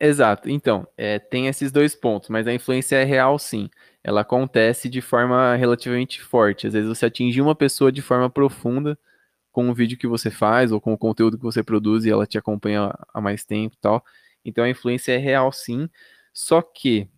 [0.00, 0.50] Exato.
[0.50, 3.70] Então, é, tem esses dois pontos, mas a influência é real sim.
[4.02, 6.66] Ela acontece de forma relativamente forte.
[6.66, 8.98] Às vezes você atinge uma pessoa de forma profunda
[9.52, 12.26] com o vídeo que você faz ou com o conteúdo que você produz e ela
[12.26, 14.04] te acompanha há mais tempo e tal.
[14.44, 15.88] Então a influência é real sim.
[16.32, 17.08] Só que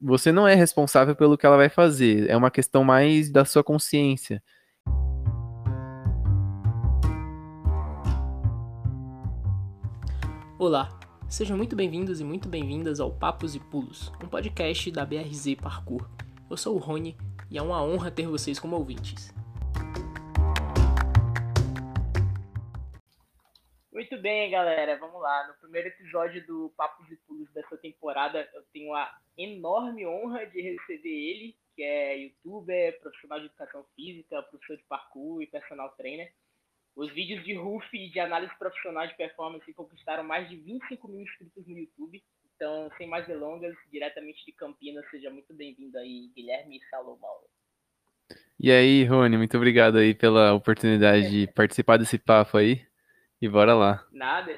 [0.00, 2.30] você não é responsável pelo que ela vai fazer.
[2.30, 4.42] É uma questão mais da sua consciência.
[10.58, 10.98] Olá,
[11.34, 16.08] sejam muito bem-vindos e muito bem-vindas ao Papos e Pulos, um podcast da BRZ Parkour.
[16.48, 17.16] Eu sou o Rony
[17.50, 19.34] e é uma honra ter vocês como ouvintes.
[23.92, 25.48] Muito bem, galera, vamos lá.
[25.48, 30.62] No primeiro episódio do Papos e Pulos dessa temporada, eu tenho a enorme honra de
[30.62, 36.32] receber ele, que é youtuber, profissional de educação física, professor de parkour e personal trainer.
[36.96, 41.22] Os vídeos de RUF e de análise profissional de performance conquistaram mais de 25 mil
[41.22, 42.22] inscritos no YouTube.
[42.54, 47.40] Então, sem mais delongas, diretamente de Campinas, seja muito bem-vindo aí, Guilherme Salomão.
[48.60, 52.86] E aí, Rony, muito obrigado aí pela oportunidade de participar desse papo aí.
[53.42, 54.06] E bora lá.
[54.12, 54.56] Nada.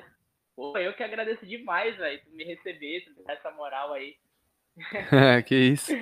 [0.54, 4.14] Pô, eu que agradeço demais, velho, por me receber, por dar essa moral aí.
[5.46, 5.92] que isso.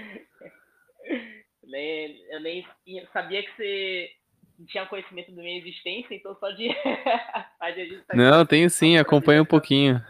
[2.31, 2.65] Eu nem
[3.13, 4.11] sabia que você
[4.59, 6.69] não tinha conhecimento da minha existência, então só de.
[8.15, 10.01] não, tenho sim, acompanha um pouquinho.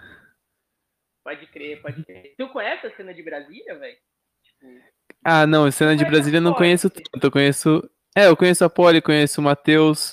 [1.23, 2.35] Pode crer, pode crer.
[2.37, 3.97] Tu conhece a cena de Brasília, velho?
[4.43, 4.95] Tipo...
[5.25, 7.27] Ah, não, a cena de Brasília eu não conheço tanto.
[7.27, 7.91] Eu conheço.
[8.15, 10.13] É, eu conheço a Poli, conheço o Matheus,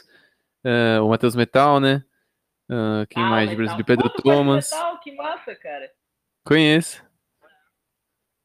[0.66, 2.04] uh, o Matheus Metal, né?
[2.70, 3.84] Uh, quem ah, mais de Brasília?
[3.84, 4.72] Pedro Pô, Thomas.
[4.72, 5.92] Metal, que massa, cara.
[6.46, 7.06] Conheço.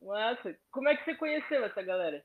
[0.03, 0.57] Massa.
[0.71, 2.23] Como é que você conheceu essa galera?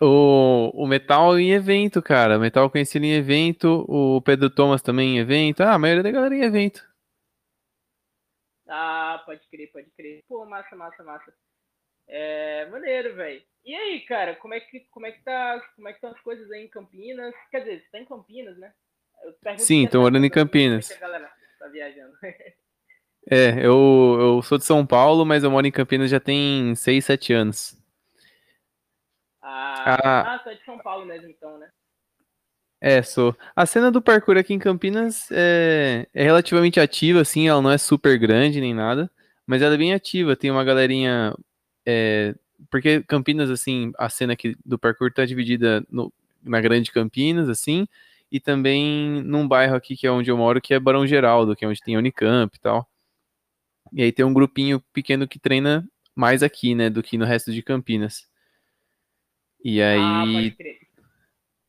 [0.00, 2.38] O, o Metal em evento, cara.
[2.38, 3.84] O Metal conhecido em evento.
[3.88, 5.62] O Pedro Thomas também em evento.
[5.62, 6.88] Ah, a maioria da galera em evento.
[8.66, 10.24] Ah, pode crer, pode crer.
[10.28, 11.34] Pô, massa, massa, massa.
[12.08, 13.42] É, maneiro, velho.
[13.64, 16.20] E aí, cara, como é que como é que tá, como é que estão as
[16.20, 17.34] coisas aí em Campinas?
[17.50, 18.72] Quer dizer, você tá em Campinas, né?
[19.58, 20.90] Sim, tô morando em Campinas.
[20.92, 22.16] A galera tá viajando.
[23.30, 27.04] é, eu, eu sou de São Paulo, mas eu moro em Campinas já tem 6,
[27.04, 27.79] 7 anos.
[29.42, 31.68] Ah, ah, ah, é de São Paulo mesmo, então, né?
[32.80, 33.36] É, sou.
[33.54, 37.76] A cena do parkour aqui em Campinas é, é relativamente ativa, assim, ela não é
[37.76, 39.10] super grande nem nada,
[39.46, 41.34] mas ela é bem ativa, tem uma galerinha.
[41.86, 42.34] É,
[42.70, 46.12] porque Campinas, assim, a cena aqui do parkour tá dividida no,
[46.42, 47.86] na grande Campinas, assim,
[48.32, 51.64] e também num bairro aqui que é onde eu moro, que é Barão Geraldo, que
[51.64, 52.88] é onde tem Unicamp e tal.
[53.92, 57.52] E aí tem um grupinho pequeno que treina mais aqui, né, do que no resto
[57.52, 58.29] de Campinas.
[59.64, 59.98] E aí.
[59.98, 60.80] Ah,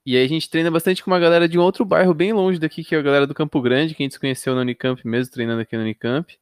[0.05, 2.59] e aí a gente treina bastante com uma galera de um outro bairro bem longe
[2.59, 5.05] daqui, que é a galera do Campo Grande, que a gente se conheceu no Unicamp
[5.07, 6.37] mesmo, treinando aqui no Unicamp.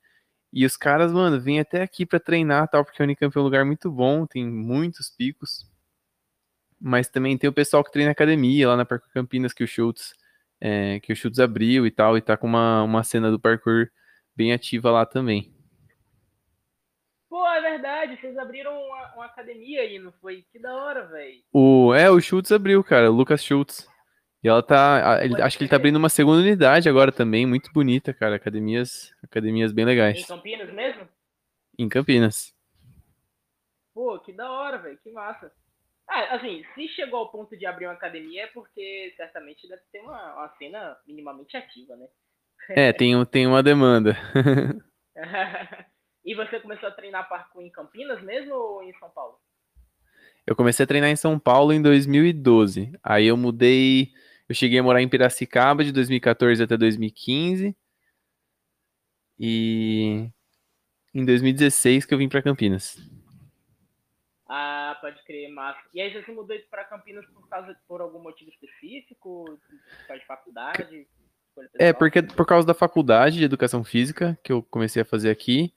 [0.51, 3.43] E os caras, mano, vêm até aqui para treinar, tal, porque o Unicamp é um
[3.43, 5.67] lugar muito bom, tem muitos picos.
[6.79, 10.15] Mas também tem o pessoal que treina academia lá na Parkour Campinas, que o Schultz,
[10.61, 13.89] é, que o Schultz abriu e tal, e tá com uma, uma cena do parkour
[14.35, 15.53] bem ativa lá também.
[17.79, 20.45] Verdade, vocês abriram uma, uma academia aí, não foi?
[20.51, 21.41] Que da hora, velho.
[21.53, 23.87] O, é, o Schultz abriu, cara, o Lucas Schultz.
[24.43, 25.21] E ela tá.
[25.23, 28.35] Ele, acho que ele tá abrindo uma segunda unidade agora também, muito bonita, cara.
[28.35, 30.19] Academias, academias bem legais.
[30.19, 31.07] Em Campinas mesmo?
[31.77, 32.53] Em Campinas.
[33.93, 35.49] Pô, que da hora, velho, que massa.
[36.05, 40.01] Ah, assim, se chegou ao ponto de abrir uma academia é porque certamente deve ter
[40.01, 42.07] uma, uma cena minimamente ativa, né?
[42.71, 44.17] É, tem, tem uma demanda.
[46.29, 49.39] E você começou a treinar parkour em Campinas mesmo ou em São Paulo?
[50.45, 52.93] Eu comecei a treinar em São Paulo em 2012.
[53.01, 54.13] Aí eu mudei,
[54.47, 57.75] eu cheguei a morar em Piracicaba de 2014 até 2015.
[59.39, 60.29] E
[61.15, 62.99] em 2016 que eu vim para Campinas.
[64.47, 65.81] Ah, pode crer, massa.
[65.95, 70.27] E aí você mudou para Campinas por causa por algum motivo específico, por causa de
[70.27, 71.07] faculdade?
[71.79, 75.73] É, porque por causa da faculdade de educação física que eu comecei a fazer aqui.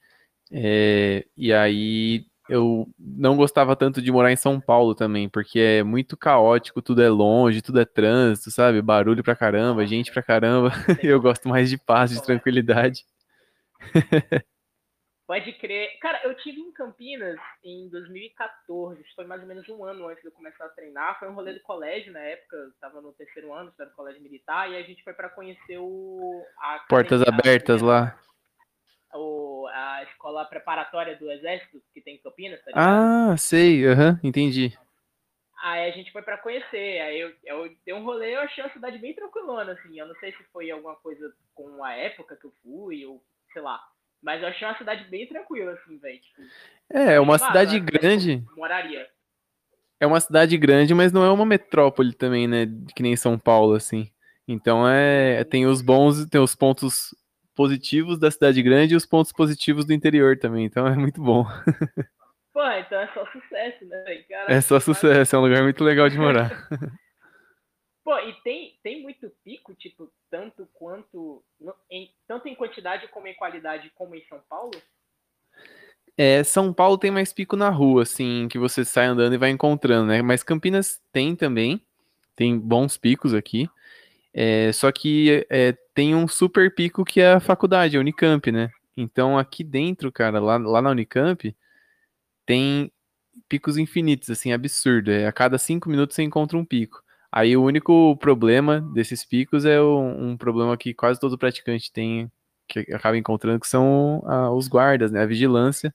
[0.53, 5.83] É, e aí eu não gostava tanto de morar em São Paulo também, porque é
[5.83, 8.83] muito caótico, tudo é longe, tudo é trânsito, sabe?
[8.83, 10.71] Barulho pra caramba, gente pra caramba.
[11.03, 13.05] eu gosto mais de paz, de tranquilidade.
[15.27, 15.99] Pode crer.
[15.99, 20.29] Cara, eu tive em Campinas em 2014, foi mais ou menos um ano antes de
[20.29, 21.19] eu começar a treinar.
[21.19, 24.21] Foi um rolê do colégio na época, eu tava no terceiro ano, estava no colégio
[24.21, 26.45] militar, e a gente foi para conhecer o.
[26.87, 28.15] Portas abertas lá
[29.15, 34.29] o, a escola preparatória do Exército que tem em Campinas, tá Ah, sei, aham, uhum,
[34.29, 34.77] entendi.
[35.63, 38.73] Aí a gente foi para conhecer, aí eu, eu dei um rolê, eu achei a
[38.73, 42.47] cidade bem tranquilona, assim, eu não sei se foi alguma coisa com a época que
[42.47, 43.23] eu fui, ou
[43.53, 43.81] sei lá,
[44.21, 46.21] Mas eu achei uma cidade bem tranquila, assim, velho.
[46.21, 46.43] Tipo,
[46.91, 48.45] é, uma cidade grande.
[48.57, 49.09] Moraria.
[49.99, 52.67] É uma cidade grande, mas não é uma metrópole também, né?
[52.95, 54.11] Que nem São Paulo, assim.
[54.47, 55.45] Então é.
[55.45, 57.15] Tem os bons, tem os pontos
[57.55, 60.65] positivos da cidade grande e os pontos positivos do interior também.
[60.65, 61.45] Então é muito bom.
[62.53, 64.25] Pô, então é só sucesso, né, velho?
[64.49, 66.69] É só sucesso, é um lugar muito legal de morar.
[68.05, 71.43] Pô, e tem, tem muito pico, tipo, tanto quanto.
[71.91, 74.73] Em, tanto em quantidade como em qualidade, como em São Paulo?
[76.17, 79.51] É, São Paulo tem mais pico na rua, assim, que você sai andando e vai
[79.51, 80.21] encontrando, né?
[80.21, 81.81] Mas Campinas tem também,
[82.35, 83.69] tem bons picos aqui.
[84.35, 88.71] É, só que é, tem um super pico que é a faculdade, a Unicamp, né?
[88.97, 91.55] Então aqui dentro, cara, lá, lá na Unicamp,
[92.47, 92.91] tem
[93.49, 95.11] picos infinitos, assim, absurdo.
[95.11, 97.03] É, a cada cinco minutos você encontra um pico.
[97.31, 102.31] Aí o único problema desses picos é um, um problema que quase todo praticante tem,
[102.69, 105.23] que acaba encontrando, que são ah, os guardas, né?
[105.23, 105.95] A vigilância,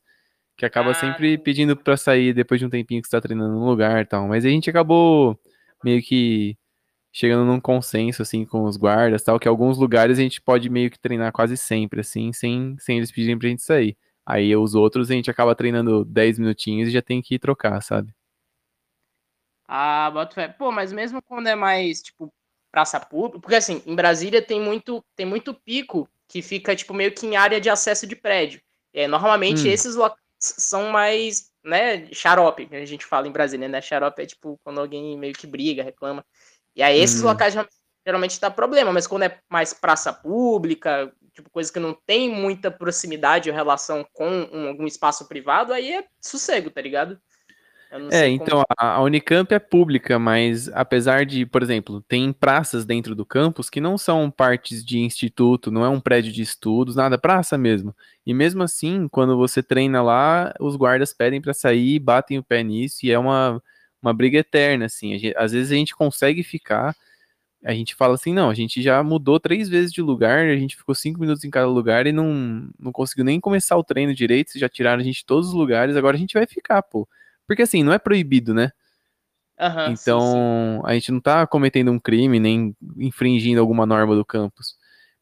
[0.57, 3.65] que acaba ah, sempre pedindo para sair depois de um tempinho que está treinando no
[3.67, 4.27] lugar e tal.
[4.27, 5.39] Mas a gente acabou
[5.83, 6.57] meio que
[7.17, 10.91] chegando num consenso, assim, com os guardas tal, que alguns lugares a gente pode meio
[10.91, 13.97] que treinar quase sempre, assim, sem, sem eles pedirem pra gente sair.
[14.23, 18.13] Aí os outros a gente acaba treinando 10 minutinhos e já tem que trocar, sabe?
[19.67, 20.47] Ah, boto fé.
[20.47, 22.31] Pô, mas mesmo quando é mais, tipo,
[22.71, 27.11] praça pública, porque assim, em Brasília tem muito, tem muito pico que fica, tipo, meio
[27.11, 28.61] que em área de acesso de prédio.
[28.93, 29.71] É, normalmente hum.
[29.71, 33.81] esses locais são mais, né, xarope, que a gente fala em Brasília, né?
[33.81, 36.23] Xarope é tipo quando alguém meio que briga, reclama.
[36.77, 37.25] E aí esses hum.
[37.25, 37.55] locais
[38.05, 42.71] geralmente dá problema, mas quando é mais praça pública, tipo, coisa que não tem muita
[42.71, 47.19] proximidade ou relação com um, algum espaço privado, aí é sossego, tá ligado?
[48.11, 53.25] É, então a Unicamp é pública, mas apesar de, por exemplo, tem praças dentro do
[53.25, 57.57] campus que não são partes de instituto, não é um prédio de estudos, nada, praça
[57.57, 57.95] mesmo.
[58.25, 62.61] E mesmo assim, quando você treina lá, os guardas pedem para sair, batem o pé
[62.61, 63.63] nisso e é uma,
[64.07, 65.17] uma briga eterna, assim.
[65.17, 66.95] Gente, às vezes a gente consegue ficar,
[67.63, 70.77] a gente fala assim, não, a gente já mudou três vezes de lugar, a gente
[70.77, 74.57] ficou cinco minutos em cada lugar e não, não conseguiu nem começar o treino direito,
[74.57, 77.07] já tiraram a gente de todos os lugares, agora a gente vai ficar, pô.
[77.45, 78.71] Porque assim, não é proibido, né?
[79.59, 80.81] Uhum, então, sim, sim.
[80.85, 84.76] a gente não tá cometendo um crime, nem infringindo alguma norma do campus.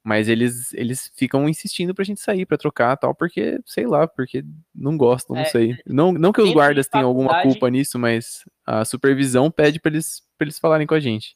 [0.05, 4.45] Mas eles, eles ficam insistindo pra gente sair, pra trocar tal, porque, sei lá, porque
[4.73, 5.75] não gostam, não é, sei.
[5.83, 10.21] Não, não que os guardas tenham alguma culpa nisso, mas a supervisão pede pra eles,
[10.37, 11.33] pra eles falarem com a gente.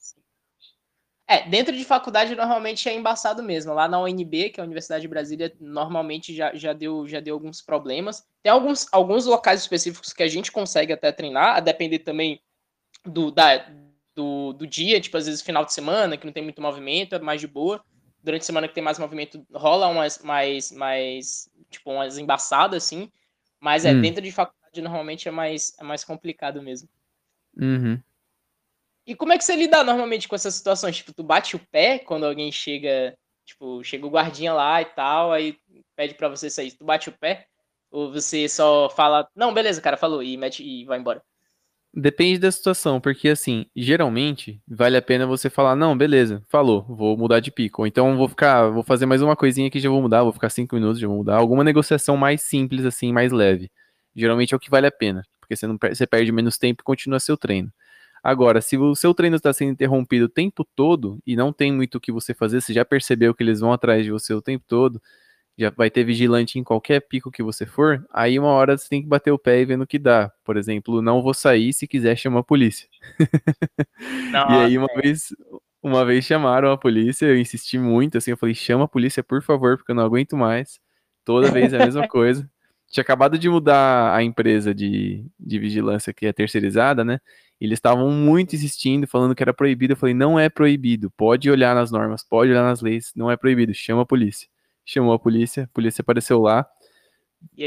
[1.26, 3.74] É, dentro de faculdade normalmente é embaçado mesmo.
[3.74, 7.34] Lá na UNB, que é a Universidade de Brasília, normalmente já, já, deu, já deu
[7.34, 8.24] alguns problemas.
[8.40, 12.40] Tem alguns, alguns locais específicos que a gente consegue até treinar, a depender também
[13.04, 13.66] do, da,
[14.14, 17.18] do, do dia, tipo, às vezes final de semana, que não tem muito movimento, é
[17.18, 17.84] mais de boa.
[18.22, 23.10] Durante a semana que tem mais movimento, rola umas mais, mais tipo, umas embaçadas, assim.
[23.58, 24.00] Mas é, hum.
[24.00, 26.88] dentro de faculdade normalmente é mais, é mais complicado mesmo.
[27.56, 28.00] Uhum.
[29.06, 30.96] E como é que você lida normalmente com essas situações?
[30.96, 35.32] Tipo, tu bate o pé quando alguém chega, tipo, chega o guardinha lá e tal,
[35.32, 35.58] aí
[35.96, 36.72] pede para você sair.
[36.72, 37.46] Tu bate o pé?
[37.90, 41.22] Ou você só fala, não, beleza, cara, falou, e mete e vai embora?
[41.92, 47.16] Depende da situação, porque assim, geralmente vale a pena você falar, não, beleza, falou, vou
[47.16, 47.82] mudar de pico.
[47.82, 50.50] Ou então vou ficar, vou fazer mais uma coisinha que já vou mudar, vou ficar
[50.50, 51.36] cinco minutos, já vou mudar.
[51.36, 53.70] Alguma negociação mais simples, assim, mais leve.
[54.14, 56.84] Geralmente é o que vale a pena, porque você, não, você perde menos tempo e
[56.84, 57.72] continua seu treino.
[58.22, 61.96] Agora, se o seu treino está sendo interrompido o tempo todo e não tem muito
[61.96, 64.64] o que você fazer, você já percebeu que eles vão atrás de você o tempo
[64.68, 65.02] todo,
[65.60, 69.02] já vai ter vigilante em qualquer pico que você for, aí uma hora você tem
[69.02, 70.32] que bater o pé e ver no que dá.
[70.42, 72.88] Por exemplo, não vou sair, se quiser chama a polícia.
[74.32, 75.34] e aí uma vez,
[75.82, 79.42] uma vez chamaram a polícia, eu insisti muito, assim, eu falei, chama a polícia, por
[79.42, 80.80] favor, porque eu não aguento mais.
[81.24, 82.48] Toda vez é a mesma coisa.
[82.88, 87.20] Tinha acabado de mudar a empresa de, de vigilância que é terceirizada, né?
[87.60, 89.92] Eles estavam muito insistindo, falando que era proibido.
[89.92, 91.10] Eu falei, não é proibido.
[91.10, 93.74] Pode olhar nas normas, pode olhar nas leis, não é proibido.
[93.74, 94.48] Chama a polícia.
[94.84, 96.66] Chamou a polícia, a polícia apareceu lá.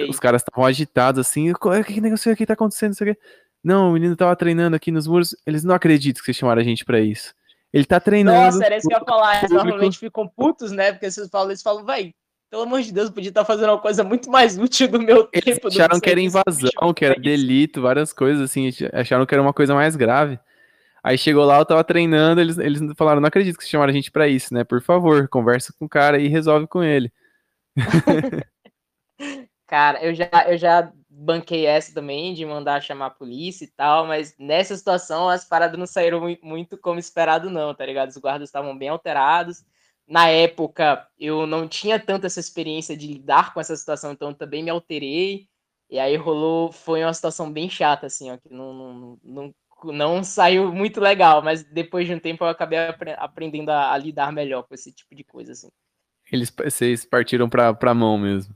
[0.10, 1.52] Os caras estavam agitados assim.
[1.52, 2.94] O que negócio aqui tá acontecendo?
[2.94, 3.18] Isso aqui?
[3.64, 5.36] Não, o menino tava treinando aqui nos muros.
[5.48, 7.34] Eles não acreditam que vocês chamaram a gente para isso.
[7.72, 8.58] Ele tá treinando.
[8.58, 9.40] Nossa, era isso que eu ia falar.
[9.40, 10.92] Eles normalmente ficam putos, né?
[10.92, 12.14] Porque vocês falam, eles falam, vai,
[12.52, 15.56] pelo amor de Deus, podia estar fazendo uma coisa muito mais útil do meu Eles
[15.56, 15.70] tempo.
[15.70, 19.74] acharam que era invasão, que era delito, várias coisas assim, acharam que era uma coisa
[19.74, 20.38] mais grave.
[21.04, 24.10] Aí chegou lá, eu tava treinando, eles, eles falaram, não acredito que chamaram a gente
[24.10, 24.64] para isso, né?
[24.64, 27.12] Por favor, conversa com o cara e resolve com ele.
[29.68, 34.08] cara, eu já, eu já banquei essa também, de mandar chamar a polícia e tal,
[34.08, 38.10] mas nessa situação as paradas não saíram muito como esperado não, tá ligado?
[38.10, 39.64] Os guardas estavam bem alterados,
[40.08, 44.64] na época eu não tinha tanto essa experiência de lidar com essa situação, então também
[44.64, 45.48] me alterei.
[45.90, 49.56] E aí rolou, foi uma situação bem chata, assim, ó, que não, não, não,
[49.92, 52.80] não saiu muito legal, mas depois de um tempo eu acabei
[53.18, 55.70] aprendendo a, a lidar melhor com esse tipo de coisa, assim.
[56.32, 58.56] Eles, vocês partiram pra, pra mão mesmo.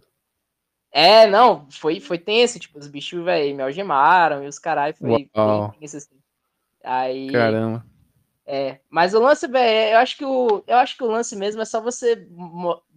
[0.92, 5.30] É, não, foi, foi tenso, tipo, os bichos, velho, me algemaram e os carai, foi,
[5.34, 6.16] foi tenso, assim.
[6.84, 7.86] Aí, Caramba.
[8.50, 11.62] É, mas o lance, velho, eu acho que o eu acho que o lance mesmo
[11.62, 12.16] é só você,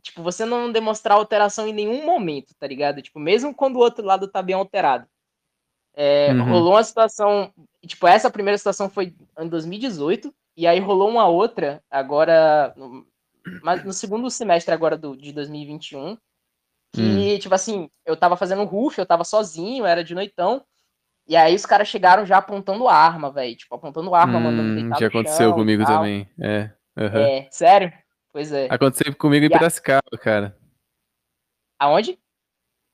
[0.00, 3.02] tipo, você não demonstrar alteração em nenhum momento, tá ligado?
[3.02, 5.08] Tipo, mesmo quando o outro lado tá bem alterado.
[5.94, 6.44] É, uhum.
[6.44, 7.52] rolou uma situação,
[7.86, 13.06] tipo, essa primeira situação foi em 2018 e aí rolou uma outra agora no,
[13.62, 16.16] mas no segundo semestre agora do, de 2021,
[16.92, 17.38] que, hum.
[17.38, 20.64] tipo assim, eu tava fazendo um roof, eu tava sozinho, era de noitão,
[21.30, 23.54] e aí os caras chegaram já apontando arma, velho.
[23.54, 26.28] Tipo, apontando arma, hum, mandando deitar Já aconteceu comigo também.
[26.40, 26.70] É.
[26.96, 27.18] Uhum.
[27.18, 27.92] É, sério?
[28.32, 28.66] Pois é.
[28.68, 30.56] Aconteceu comigo em Piracicaba, cara.
[31.78, 32.18] Aonde?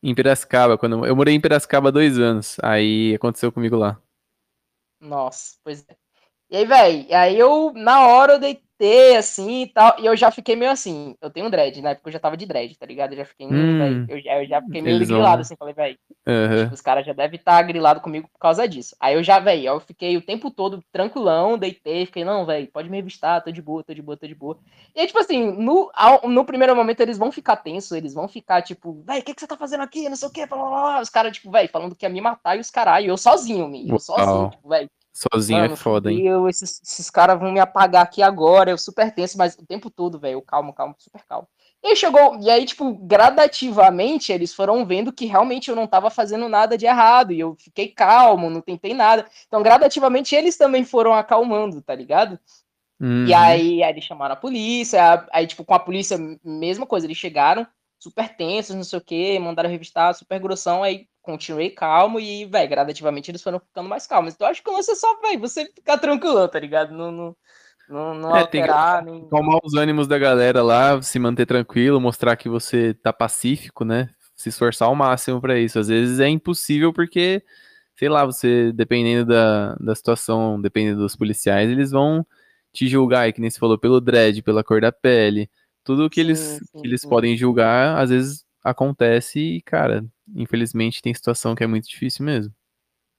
[0.03, 2.57] Em Piracicaba, quando eu morei em Piracicaba dois anos.
[2.63, 4.01] Aí aconteceu comigo lá.
[5.01, 5.97] Nossa, pois é.
[6.51, 9.97] E aí, velho, aí eu, na hora, eu dei, ter, assim e tal.
[9.99, 11.17] E eu já fiquei meio assim.
[11.21, 13.13] Eu tenho um dread, na época eu já tava de dread, tá ligado?
[13.13, 15.57] Eu já fiquei, hum, véio, eu, já, eu já fiquei meio grilado, assim.
[15.57, 16.73] Falei, velho, uhum.
[16.73, 18.97] os caras já devem estar tá grilado comigo por causa disso.
[19.01, 22.91] Aí eu já, velho, eu fiquei o tempo todo tranquilão, deitei, fiquei, não, velho, pode
[22.91, 24.59] me revistar, tô de boa, tô de boa, tô de boa.
[24.95, 25.91] E aí, tipo assim, no,
[26.25, 29.41] no primeiro momento eles vão ficar tensos, eles vão ficar, tipo, velho, o que, que
[29.41, 30.09] você tá fazendo aqui?
[30.09, 30.47] Não sei o que,
[31.01, 33.89] os caras, tipo, velho, falando que ia me matar e os caralho, eu sozinho, me,
[33.89, 34.91] eu sozinho, tipo, velho.
[35.17, 36.27] Sozinho é Mano, é foda, hein?
[36.27, 39.89] Eu, esses, esses caras vão me apagar aqui agora, eu super tenso, mas o tempo
[39.89, 41.49] todo, velho, calmo, calmo, super calmo.
[41.83, 46.11] E aí chegou, e aí, tipo, gradativamente eles foram vendo que realmente eu não tava
[46.11, 49.27] fazendo nada de errado, e eu fiquei calmo, não tentei nada.
[49.47, 52.39] Então, gradativamente eles também foram acalmando, tá ligado?
[53.01, 53.25] Uhum.
[53.25, 57.17] E aí, aí eles chamaram a polícia, aí, tipo, com a polícia, mesma coisa, eles
[57.17, 57.67] chegaram
[57.99, 62.71] super tensos, não sei o que, mandaram revistar, super grossão, aí continuei calmo e, velho,
[62.71, 64.33] gradativamente eles foram ficando mais calmos.
[64.33, 66.95] Então acho que o lance é só, velho, você ficar tranquilo, tá ligado?
[66.95, 67.37] Não, não,
[67.89, 69.05] não, não é, alterar.
[69.05, 69.29] Tem que nem...
[69.29, 74.09] Calmar os ânimos da galera lá, se manter tranquilo, mostrar que você tá pacífico, né?
[74.37, 75.81] Se esforçar ao máximo para isso.
[75.81, 77.43] Às vezes é impossível porque,
[77.97, 82.25] sei lá, você, dependendo da, da situação, dependendo dos policiais, eles vão
[82.73, 85.51] te julgar, que nem você falou, pelo dread, pela cor da pele.
[85.83, 87.09] Tudo que sim, eles, sim, que eles sim.
[87.09, 90.05] podem julgar, às vezes acontece e, cara,
[90.35, 92.53] infelizmente tem situação que é muito difícil mesmo.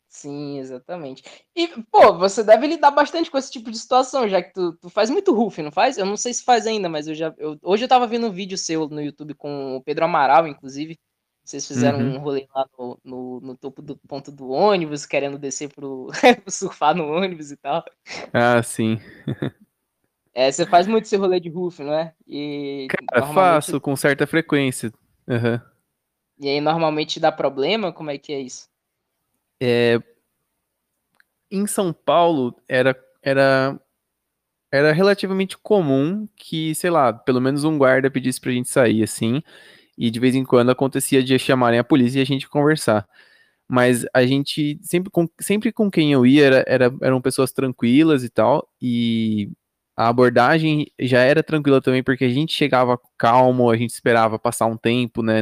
[0.09, 1.21] Sim, exatamente.
[1.55, 4.89] E, pô, você deve lidar bastante com esse tipo de situação, já que tu, tu
[4.89, 5.97] faz muito roof, não faz?
[5.97, 7.33] Eu não sei se faz ainda, mas eu já.
[7.37, 10.97] Eu, hoje eu tava vendo um vídeo seu no YouTube com o Pedro Amaral, inclusive.
[11.43, 12.15] Vocês fizeram uhum.
[12.15, 16.09] um rolê lá no, no, no, topo do ponto do ônibus, querendo descer pro
[16.47, 17.85] surfar no ônibus e tal.
[18.33, 18.99] Ah, sim.
[20.33, 22.13] é, você faz muito esse rolê de roof, não é?
[22.27, 23.35] E, Cara, normalmente...
[23.35, 24.91] faço com certa frequência.
[25.25, 25.76] Uhum.
[26.39, 27.91] E aí normalmente dá problema?
[27.91, 28.67] Como é que é isso?
[29.60, 30.00] É...
[31.50, 33.79] Em São Paulo era, era,
[34.72, 39.41] era relativamente comum que, sei lá, pelo menos um guarda pedisse pra gente sair assim.
[39.98, 43.08] E de vez em quando acontecia de chamarem a polícia e a gente conversar.
[43.67, 48.24] Mas a gente, sempre com, sempre com quem eu ia, era, era, eram pessoas tranquilas
[48.24, 48.70] e tal.
[48.82, 49.50] E
[49.96, 54.67] a abordagem já era tranquila também, porque a gente chegava calmo, a gente esperava passar
[54.67, 55.41] um tempo, né?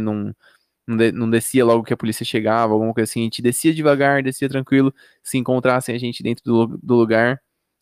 [0.88, 3.22] Não, não descia logo que a polícia chegava, alguma coisa assim.
[3.22, 4.94] A gente descia devagar, descia tranquilo.
[5.24, 7.42] Se encontrassem a gente dentro do, do lugar,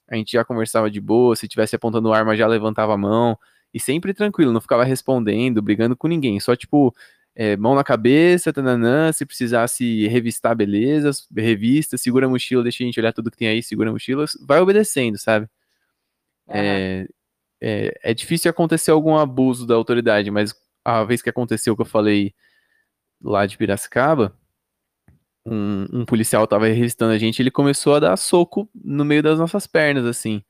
[0.09, 1.35] a gente já conversava de boa.
[1.35, 3.37] Se tivesse apontando arma, já levantava a mão.
[3.73, 6.39] E sempre tranquilo, não ficava respondendo, brigando com ninguém.
[6.39, 6.95] Só tipo,
[7.35, 12.85] é, mão na cabeça, tananã, se precisasse revistar, beleza, revista, segura a mochila, deixa a
[12.85, 15.47] gente olhar tudo que tem aí, segura a mochila, vai obedecendo, sabe?
[16.47, 17.07] É,
[17.61, 20.53] é, é, difícil acontecer algum abuso da autoridade, mas
[20.85, 22.33] a vez que aconteceu que eu falei
[23.23, 24.37] lá de Piracicaba,
[25.45, 29.39] um, um policial tava revistando a gente, ele começou a dar soco no meio das
[29.39, 30.43] nossas pernas, assim.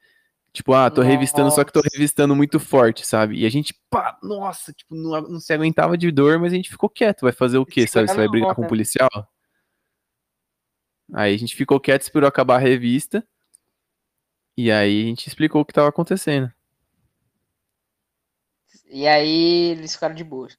[0.51, 1.11] Tipo, ah, tô nossa.
[1.11, 3.39] revistando, só que tô revistando muito forte, sabe?
[3.39, 6.69] E a gente, pá, nossa, tipo, não, não se aguentava de dor, mas a gente
[6.69, 7.21] ficou quieto.
[7.21, 8.07] Vai fazer o quê, sabe?
[8.07, 9.09] Você vai brigar com o um policial?
[11.11, 13.27] Aí a gente ficou quieto, esperou acabar a revista.
[14.55, 16.53] E aí a gente explicou o que estava acontecendo.
[18.85, 20.49] E aí eles ficaram de boa.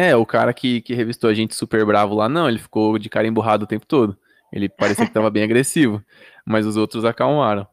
[0.00, 3.08] É, o cara que, que revistou a gente super bravo lá, não, ele ficou de
[3.08, 4.16] cara emburrado o tempo todo.
[4.52, 6.00] Ele parecia que tava bem agressivo,
[6.46, 7.66] mas os outros acalmaram.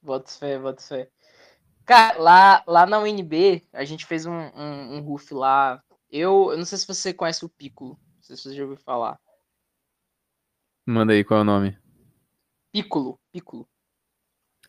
[0.00, 1.10] Bota fé, bota fé.
[1.84, 5.84] Cara, lá, lá na UNB, a gente fez um, um, um roof lá.
[6.10, 7.98] Eu, eu não sei se você conhece o Piccolo.
[8.16, 9.20] Não sei se você já ouviu falar.
[10.86, 11.78] Manda aí, qual é o nome?
[12.72, 13.68] Piccolo, Piccolo.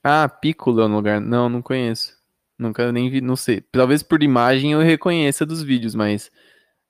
[0.03, 1.21] Ah, Piccolo é um lugar.
[1.21, 2.14] Não, não conheço.
[2.57, 3.61] Nunca nem vi, não sei.
[3.71, 6.31] Talvez por imagem eu reconheça dos vídeos, mas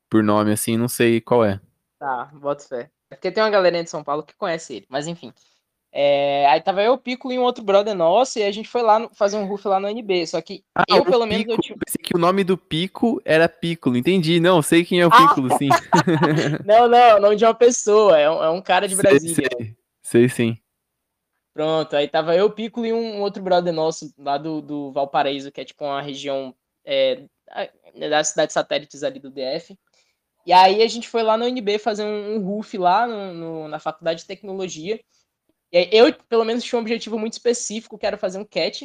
[0.10, 1.60] por nome assim, não sei qual é.
[2.00, 2.89] Tá, bota fé.
[3.10, 5.34] É porque tem uma galerinha de São Paulo que conhece ele, mas enfim.
[5.98, 8.81] É, aí tava eu, o Piccolo e um outro brother nosso, e a gente foi
[8.81, 10.27] lá fazer um roof lá no NB.
[10.27, 11.77] Só que ah, eu, pelo Pico, menos, eu tinha.
[11.77, 14.41] Pensei que o nome do Pico era Piccolo, entendi.
[14.41, 15.57] Não, sei quem é o Piccolo, ah!
[15.57, 15.69] sim.
[16.65, 19.36] não, não, nome de uma pessoa, é um, é um cara de Brasília.
[19.36, 20.57] Sei, sei, sei sim.
[21.55, 25.62] Pronto, aí tava eu, Piccolo e um outro brother nosso lá do, do Valparaíso, que
[25.62, 27.24] é tipo uma região é,
[27.97, 29.74] das cidades satélites ali do DF.
[30.45, 33.67] E aí a gente foi lá no UNB fazer um, um roof lá no, no,
[33.69, 35.00] na faculdade de tecnologia.
[35.71, 38.81] E aí eu, pelo menos, tinha um objetivo muito específico, que era fazer um catch.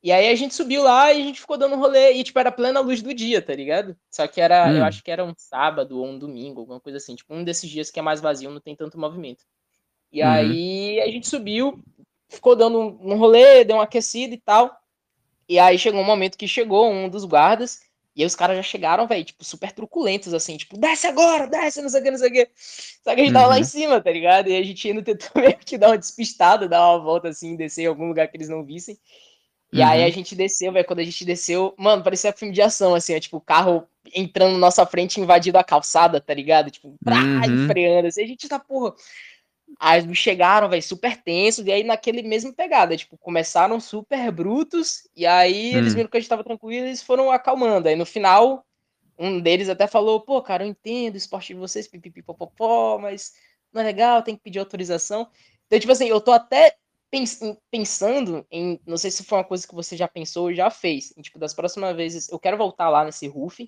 [0.00, 2.38] E aí a gente subiu lá e a gente ficou dando um rolê, e tipo,
[2.38, 3.96] era plena luz do dia, tá ligado?
[4.08, 4.76] Só que era, hum.
[4.76, 7.68] eu acho que era um sábado ou um domingo, alguma coisa assim, tipo, um desses
[7.68, 9.44] dias que é mais vazio, não tem tanto movimento.
[10.14, 10.28] E uhum.
[10.28, 11.82] aí a gente subiu,
[12.34, 14.78] ficou dando um rolê, deu uma aquecida e tal.
[15.48, 17.80] E aí chegou um momento que chegou um dos guardas,
[18.16, 21.82] e aí os caras já chegaram, velho, tipo, super truculentos, assim, tipo, desce agora, desce,
[21.82, 22.48] não sei o que, não sei o que.
[23.02, 23.66] Só que a gente tava lá em uhum.
[23.66, 24.48] cima, tá ligado?
[24.48, 27.82] E a gente ainda tentou meio que dar uma despistada, dar uma volta assim, descer
[27.82, 28.96] em algum lugar que eles não vissem.
[29.72, 29.86] E uhum.
[29.88, 33.16] aí a gente desceu, velho, quando a gente desceu, mano, parecia filme de ação, assim,
[33.16, 36.70] ó, tipo, o carro entrando na nossa frente, invadindo a calçada, tá ligado?
[36.70, 37.66] Tipo, pra, uhum.
[37.66, 38.94] freando, assim, a gente tá, porra,
[39.78, 45.08] Aí eles chegaram, velho, super tensos, e aí naquele mesmo pegada, tipo, começaram super brutos,
[45.14, 45.78] e aí hum.
[45.78, 47.88] eles viram que a gente tava tranquilo e eles foram acalmando.
[47.88, 48.64] Aí no final,
[49.18, 53.34] um deles até falou, pô, cara, eu entendo o esporte de vocês, pipipipopopó, mas
[53.72, 55.28] não é legal, tem que pedir autorização.
[55.66, 56.76] Então, tipo assim, eu tô até
[57.10, 57.40] pens
[57.70, 61.12] pensando em, não sei se foi uma coisa que você já pensou ou já fez,
[61.16, 63.60] em, tipo, das próximas vezes, eu quero voltar lá nesse roof,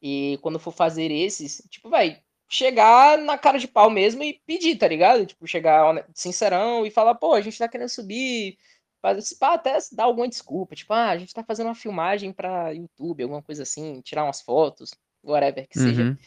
[0.00, 4.76] e quando for fazer esses, tipo, vai, chegar na cara de pau mesmo e pedir,
[4.76, 5.26] tá ligado?
[5.26, 8.56] Tipo, chegar sincerão e falar, pô, a gente tá querendo subir,
[9.02, 12.70] fazer, pá, até dar alguma desculpa, tipo, ah, a gente tá fazendo uma filmagem pra
[12.70, 15.84] YouTube, alguma coisa assim, tirar umas fotos, whatever que uhum.
[15.84, 16.18] seja.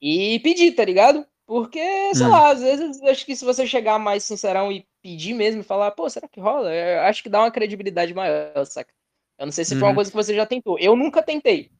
[0.00, 1.26] E pedir, tá ligado?
[1.46, 1.80] Porque,
[2.14, 2.32] sei uhum.
[2.32, 5.92] lá, às vezes acho que se você chegar mais sincerão e pedir mesmo e falar,
[5.92, 6.74] pô, será que rola?
[6.74, 8.92] Eu acho que dá uma credibilidade maior, saca?
[9.38, 9.80] Eu não sei se uhum.
[9.80, 9.94] foi uma uhum.
[9.94, 10.78] coisa que você já tentou.
[10.78, 11.70] Eu nunca tentei.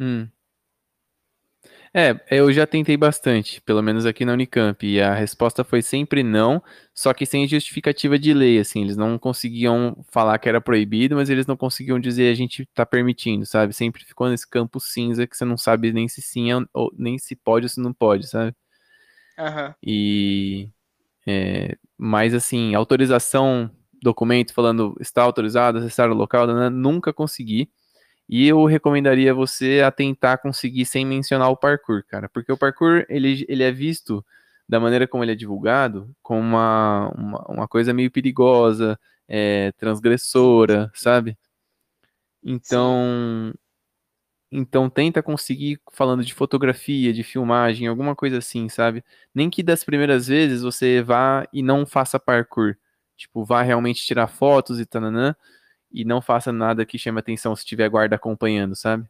[0.00, 0.28] Hum.
[1.98, 6.22] É, eu já tentei bastante, pelo menos aqui na Unicamp, e a resposta foi sempre
[6.22, 11.14] não, só que sem justificativa de lei, assim, eles não conseguiam falar que era proibido,
[11.16, 13.72] mas eles não conseguiam dizer a gente tá permitindo, sabe?
[13.72, 17.34] Sempre ficou nesse campo cinza que você não sabe nem se sim ou nem se
[17.34, 18.54] pode ou se não pode, sabe?
[19.38, 19.74] Uhum.
[19.82, 20.68] E
[21.26, 23.70] é, mas assim, autorização,
[24.02, 27.70] documento falando está autorizado, acessar o local, né, nunca consegui.
[28.28, 33.04] E eu recomendaria você a tentar conseguir sem mencionar o parkour, cara, porque o parkour
[33.08, 34.24] ele, ele é visto
[34.68, 40.90] da maneira como ele é divulgado como uma, uma, uma coisa meio perigosa, é, transgressora,
[40.94, 41.38] sabe?
[42.42, 43.52] Então,
[44.50, 49.04] então tenta conseguir falando de fotografia, de filmagem, alguma coisa assim, sabe?
[49.34, 52.76] Nem que das primeiras vezes você vá e não faça parkour,
[53.16, 55.02] tipo, vá realmente tirar fotos e tal,
[55.90, 59.08] e não faça nada que chame atenção se tiver guarda acompanhando, sabe?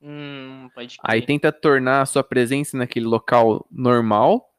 [0.00, 0.68] Hum,
[1.02, 4.50] Aí tenta tornar a sua presença naquele local normal.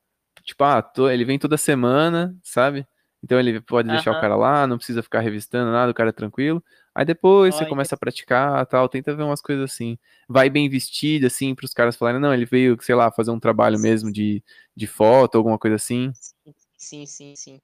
[0.43, 2.88] Tipo, ah, tô, ele vem toda semana, sabe?
[3.24, 6.13] Então ele pode deixar o cara lá, não precisa ficar revistando nada, o cara é
[6.13, 6.63] tranquilo.
[6.93, 9.98] Aí depois você começa a praticar, tal, tenta ver umas coisas assim.
[10.28, 13.39] Vai bem vestido, assim, para os caras falarem, não, ele veio, sei lá, fazer um
[13.39, 14.43] trabalho mesmo de,
[14.76, 16.12] de foto, alguma coisa assim.
[16.78, 17.62] Sim, sim, sim.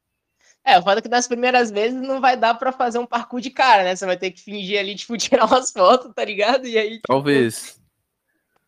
[0.63, 3.41] É, o fato é que nas primeiras vezes não vai dar para fazer um parkour
[3.41, 3.95] de cara, né?
[3.95, 6.67] Você vai ter que fingir ali, tipo, tirar umas fotos, tá ligado?
[6.67, 6.95] E aí.
[6.95, 7.08] Tipo...
[7.08, 7.80] Talvez.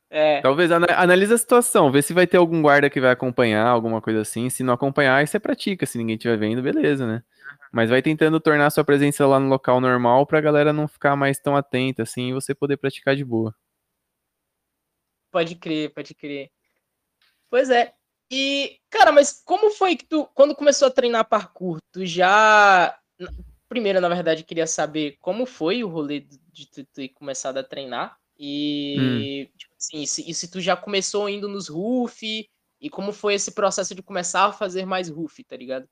[0.10, 0.42] É.
[0.42, 4.22] Talvez analisa a situação, vê se vai ter algum guarda que vai acompanhar, alguma coisa
[4.22, 4.48] assim.
[4.50, 5.88] Se não acompanhar, aí você pratica.
[5.88, 7.24] Se ninguém estiver vendo, beleza, né?
[7.72, 11.40] Mas vai tentando tornar sua presença lá no local normal pra galera não ficar mais
[11.40, 13.56] tão atenta, assim, e você poder praticar de boa.
[15.32, 16.52] Pode crer, pode crer.
[17.50, 17.96] Pois é.
[18.36, 22.98] E, cara, mas como foi que tu, quando começou a treinar parkour, tu já.
[23.70, 28.18] Primeiro, na verdade, queria saber como foi o rolê de tu ter começado a treinar.
[28.40, 29.58] E, hum.
[29.58, 32.50] tipo assim, se, e se tu já começou indo nos RUF,
[32.82, 35.88] e como foi esse processo de começar a fazer mais RUF, tá ligado?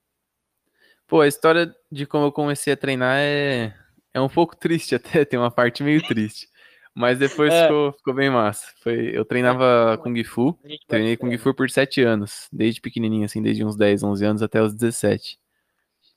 [1.05, 3.71] Pô, a história de como eu comecei a treinar é,
[4.15, 6.49] é um pouco triste até, tem uma parte meio triste.
[6.93, 7.63] Mas depois é.
[7.63, 8.67] ficou, ficou bem massa.
[8.81, 9.97] Foi, eu treinava é.
[9.97, 14.25] Kung Fu, treinei Kung Fu por 7 anos, desde pequenininho, assim, desde uns 10, 11
[14.25, 15.39] anos até os 17.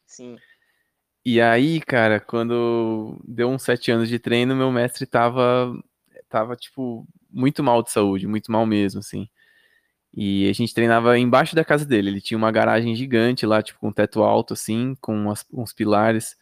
[0.06, 0.37] Sim.
[1.24, 5.72] E aí, cara, quando deu uns 7 anos de treino, meu mestre tava,
[6.28, 9.28] tava, tipo, muito mal de saúde, muito mal mesmo, assim.
[10.12, 12.10] E a gente treinava embaixo da casa dele.
[12.10, 15.72] Ele tinha uma garagem gigante lá, tipo, com um teto alto, assim, com umas, uns
[15.72, 16.37] pilares.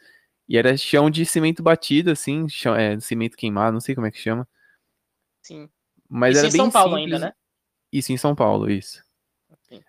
[0.53, 4.11] E era chão de cimento batido, assim, chão, é, cimento queimado, não sei como é
[4.11, 4.47] que chama.
[5.41, 5.67] Sim.
[6.07, 7.15] Mas Isso era em bem São Paulo simples.
[7.15, 7.33] ainda, né?
[7.91, 9.03] Isso em São Paulo, isso.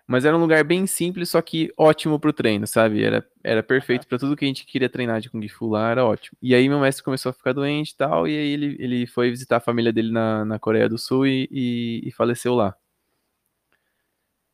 [0.06, 3.04] Mas era um lugar bem simples, só que ótimo pro treino, sabe?
[3.04, 6.02] Era, era perfeito pra tudo que a gente queria treinar de Kung Fu lá, era
[6.02, 6.38] ótimo.
[6.40, 9.28] E aí meu mestre começou a ficar doente e tal, e aí ele, ele foi
[9.28, 12.74] visitar a família dele na, na Coreia do Sul e, e, e faleceu lá.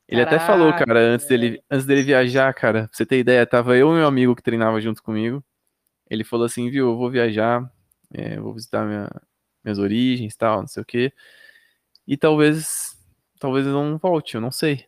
[0.09, 3.46] Ele até falou, Caraca, cara, antes dele, antes dele viajar, cara, pra você ter ideia,
[3.46, 5.44] tava eu e meu amigo que treinava junto comigo.
[6.11, 7.70] Ele falou assim, viu, eu vou viajar,
[8.12, 9.11] é, vou visitar minha-
[9.64, 11.12] minhas origens e tal, não sei o quê.
[12.07, 12.99] E talvez,
[13.40, 14.87] talvez eu não volte, eu não sei.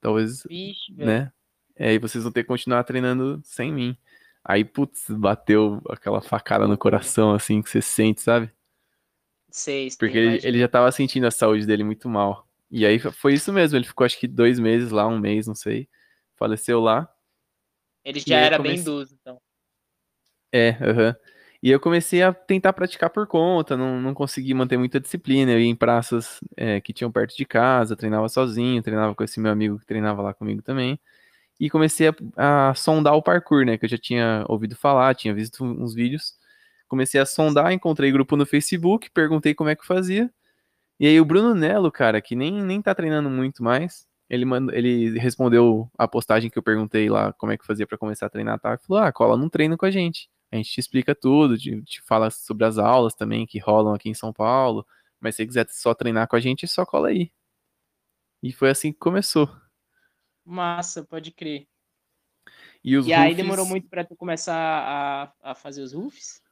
[0.00, 1.32] Talvez, Vixe, né?
[1.76, 3.96] É, aí vocês vão ter que continuar treinando sem mim.
[4.44, 8.50] Aí, putz, bateu aquela facada no coração, assim, que você sente, sabe?
[9.50, 12.48] Sei, Porque ele, ele já tava sentindo a saúde dele muito mal.
[12.70, 15.54] E aí foi isso mesmo, ele ficou acho que dois meses lá, um mês, não
[15.54, 15.88] sei.
[16.36, 17.08] Faleceu lá.
[18.04, 19.40] Ele e já era bem idoso, então.
[20.52, 21.16] É, aham.
[21.62, 25.52] E eu comecei a tentar praticar por conta, não, não consegui manter muita disciplina.
[25.52, 29.38] Eu ia em praças é, que tinham perto de casa, treinava sozinho, treinava com esse
[29.40, 30.98] meu amigo que treinava lá comigo também.
[31.60, 33.78] E comecei a, a sondar o parkour, né?
[33.78, 36.34] Que eu já tinha ouvido falar, tinha visto uns vídeos.
[36.88, 40.30] Comecei a sondar, encontrei grupo no Facebook, perguntei como é que fazia.
[41.00, 44.74] E aí o Bruno Nelo, cara, que nem, nem tá treinando muito mais, ele, mandou,
[44.74, 48.30] ele respondeu a postagem que eu perguntei lá como é que fazia pra começar a
[48.30, 48.74] treinar, tá?
[48.74, 50.28] E falou, ah, cola num treino com a gente.
[50.52, 54.08] A gente te explica tudo, te, te fala sobre as aulas também que rolam aqui
[54.08, 54.86] em São Paulo.
[55.18, 57.32] Mas se você quiser só treinar com a gente, só cola aí.
[58.42, 59.48] E foi assim que começou.
[60.44, 61.66] Massa, pode crer.
[62.84, 66.42] E os E aí Rufis, demorou muito pra tu começar a, a fazer os roofs?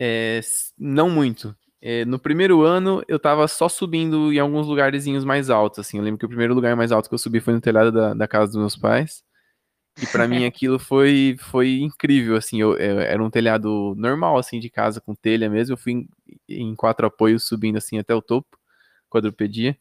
[0.00, 0.40] é,
[0.78, 1.54] não muito.
[1.82, 5.98] É, no primeiro ano, eu tava só subindo em alguns lugarzinhos mais altos, assim.
[5.98, 8.14] Eu lembro que o primeiro lugar mais alto que eu subi foi no telhado da,
[8.14, 9.22] da casa dos meus pais.
[10.00, 12.60] E pra mim aquilo foi, foi incrível, assim.
[12.60, 15.74] Eu, eu- era um telhado normal, assim, de casa, com telha mesmo.
[15.74, 16.08] Eu fui em,
[16.48, 18.58] em quatro apoios subindo, assim, até o topo,
[19.10, 19.76] quadrupedia.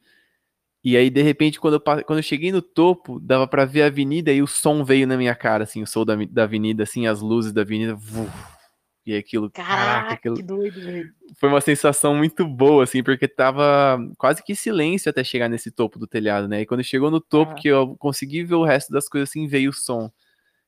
[0.83, 3.87] E aí, de repente, quando eu, quando eu cheguei no topo, dava pra ver a
[3.87, 7.07] avenida e o som veio na minha cara, assim, o som da, da avenida, assim,
[7.07, 7.95] as luzes da avenida.
[7.95, 8.58] vuf.
[9.05, 11.11] E aquilo, caraca, Caraca, aquilo que doido, velho.
[11.39, 15.97] foi uma sensação muito boa, assim, porque tava quase que silêncio até chegar nesse topo
[15.97, 16.61] do telhado, né?
[16.61, 17.55] E quando chegou no topo, Ah.
[17.55, 20.11] que eu consegui ver o resto das coisas, assim, veio o som.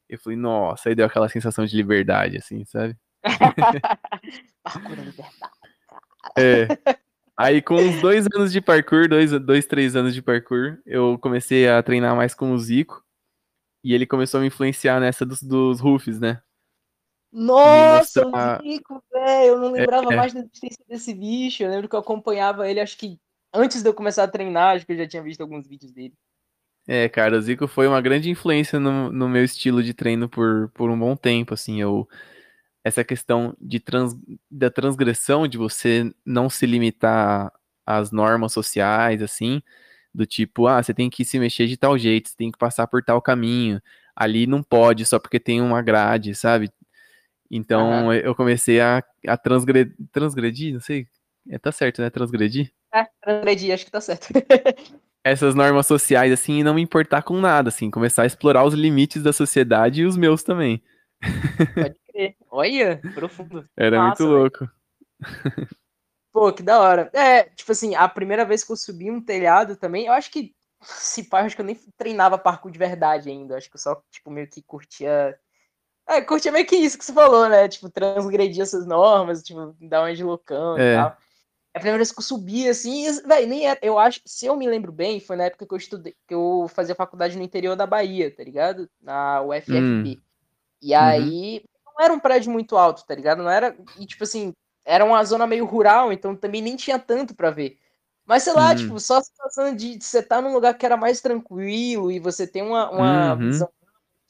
[0.10, 2.96] Eu falei, nossa, aí deu aquela sensação de liberdade, assim, sabe?
[4.63, 5.36] Parkour é liberdade.
[6.38, 6.67] É.
[7.38, 11.67] Aí, com uns dois anos de parkour, dois, dois, três anos de parkour, eu comecei
[11.67, 13.04] a treinar mais com o Zico.
[13.84, 16.39] E ele começou a me influenciar nessa dos, dos roofs, né?
[17.32, 19.46] Nossa, mostrar- o Zico, velho.
[19.46, 20.15] Eu não lembrava É.
[20.15, 21.63] mais da existência desse bicho.
[21.63, 23.17] Eu lembro que eu acompanhava ele, acho que
[23.54, 26.13] antes de eu começar a treinar, acho que eu já tinha visto alguns vídeos dele.
[26.88, 30.70] É, cara, o Zico foi uma grande influência no, no meu estilo de treino por,
[30.74, 32.10] por um bom tempo, assim, eu,
[32.84, 34.15] essa questão de trans,
[34.50, 37.54] da transgressão, de você não se limitar
[37.86, 39.62] às normas sociais, assim,
[40.13, 42.88] do tipo, ah, você tem que se mexer de tal jeito, você tem que passar
[42.88, 43.80] por tal caminho,
[44.15, 46.72] ali não pode só porque tem uma grade, sabe?
[47.52, 51.06] Então eu comecei a, a transgredir, transgredir, não sei,
[51.50, 52.72] é, tá certo, né, transgredir?
[52.94, 54.28] É, transgredi, acho que tá certo.
[55.24, 58.74] essas normas sociais, assim, e não me importar com nada, assim, começar a explorar os
[58.74, 60.82] limites da sociedade e os meus também.
[61.76, 62.36] Pode crer.
[62.50, 63.68] Olha, profundo.
[63.78, 64.70] Era Massa, muito louco.
[66.34, 67.10] Pô, que da hora.
[67.14, 70.56] É, tipo assim, a primeira vez que eu subi um telhado também, eu acho que,
[70.82, 73.54] se pá, eu acho que eu nem treinava parkour de verdade ainda.
[73.54, 75.38] Eu acho que eu só, tipo, meio que curtia.
[76.12, 77.67] É, curtia meio que isso que você falou, né?
[77.67, 80.93] Tipo, transgredir essas normas, tipo, dar uma de loucão É.
[80.93, 81.17] e tal.
[81.74, 84.45] É a primeira vez que eu subi, assim, e, véi, nem era, eu acho, se
[84.45, 87.43] eu me lembro bem, foi na época que eu estudei, que eu fazia faculdade no
[87.43, 88.89] interior da Bahia, tá ligado?
[89.02, 90.19] Na UFFB.
[90.82, 93.43] E aí, não era um prédio muito alto, tá ligado?
[93.43, 94.54] Não era, e tipo assim,
[94.86, 97.78] era uma zona meio rural, então também nem tinha tanto pra ver.
[98.26, 98.76] Mas sei lá, Hum.
[98.76, 102.47] tipo, só a sensação de você estar num lugar que era mais tranquilo e você
[102.47, 103.39] tem uma, uma Uhum.
[103.39, 103.69] visão,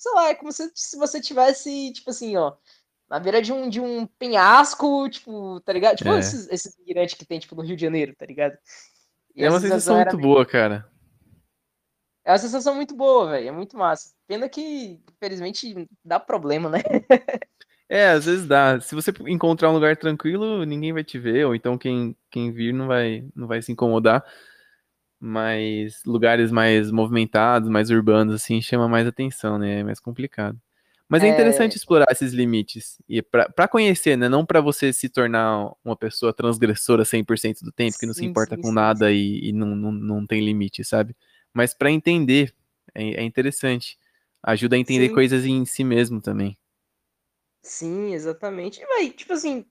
[0.01, 2.53] sei lá, é como se, se você tivesse, tipo assim, ó,
[3.07, 5.97] na beira de um, de um penhasco, tipo, tá ligado?
[5.97, 6.19] Tipo É.
[6.19, 8.57] esses, esses mirantes que tem, tipo, no Rio de Janeiro, tá ligado?
[9.35, 10.89] E É uma sensação muito boa, cara.
[12.25, 13.49] É uma sensação muito boa, velho.
[13.49, 14.11] É muito massa.
[14.27, 16.79] Pena que, infelizmente, dá problema, né?
[17.93, 18.79] É, às vezes dá.
[18.79, 22.73] Se você encontrar um lugar tranquilo, ninguém vai te ver, ou então quem, quem vir
[22.73, 24.23] não vai, não vai se incomodar.
[25.21, 29.81] Mas lugares mais movimentados, mais urbanos, assim, chama mais atenção, né?
[29.81, 30.59] É mais complicado.
[31.07, 31.29] Mas é, É.
[31.29, 32.97] interessante explorar esses limites.
[33.07, 34.29] E pra conhecer, né?
[34.29, 38.25] Não pra você se tornar uma pessoa transgressora 100% do tempo, que não se Sim,
[38.25, 41.15] importa sim, com sim, nada e, e não, não, não tem limite, sabe?
[41.53, 42.53] Mas pra entender,
[42.95, 43.97] é, é interessante.
[44.43, 45.13] Ajuda a entender Sim.
[45.13, 46.57] coisas em si mesmo também.
[47.63, 48.81] Sim, exatamente.
[48.81, 49.65] E vai, tipo assim,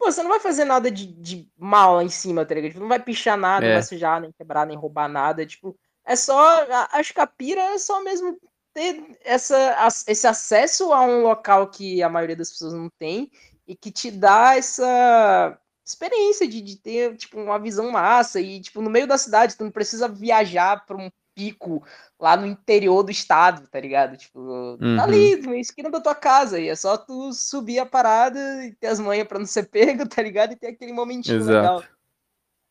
[0.00, 2.70] pô, você não vai fazer nada de, de mal lá em cima, tá ligado?
[2.70, 3.74] Tipo, não vai pichar nada, não É.
[3.74, 5.44] vai sujar, nem quebrar, nem roubar nada.
[5.44, 6.66] Tipo, é só.
[6.92, 8.40] Acho que a pira é só mesmo
[8.72, 13.30] ter essa, esse acesso a um local que a maioria das pessoas não tem
[13.66, 18.80] e que te dá essa experiência de, de ter, tipo, uma visão massa e, tipo,
[18.80, 21.84] no meio da cidade, tu não precisa viajar pra um pico
[22.20, 24.16] lá no interior do estado, tá ligado?
[24.16, 24.96] Tipo, Uhum.
[24.96, 28.74] tá ali, na esquina da tua casa, e é só tu subir a parada e
[28.74, 30.52] ter as manhas pra não ser pego, tá ligado?
[30.52, 31.56] E ter aquele momentinho Exato.
[31.56, 31.84] legal.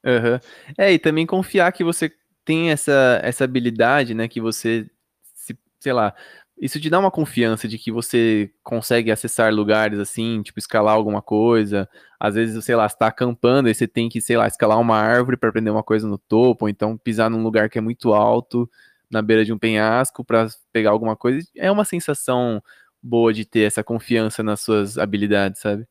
[0.06, 0.40] Aham.
[0.78, 2.12] É, e também confiar que você
[2.46, 4.28] tem essa, essa habilidade, né?
[4.28, 4.90] Que você,
[5.36, 6.14] se, sei lá,
[6.60, 11.22] isso te dá uma confiança de que você consegue acessar lugares assim, tipo, escalar alguma
[11.22, 11.90] coisa.
[12.20, 14.98] Às vezes, sei lá, você tá acampando e você tem que, sei lá, escalar uma
[14.98, 18.14] árvore para aprender uma coisa no topo, ou então pisar num lugar que é muito
[18.14, 18.70] alto,
[19.10, 21.48] na beira de um penhasco, para pegar alguma coisa.
[21.56, 22.62] É uma sensação
[23.02, 25.88] boa de ter essa confiança nas suas habilidades, sabe?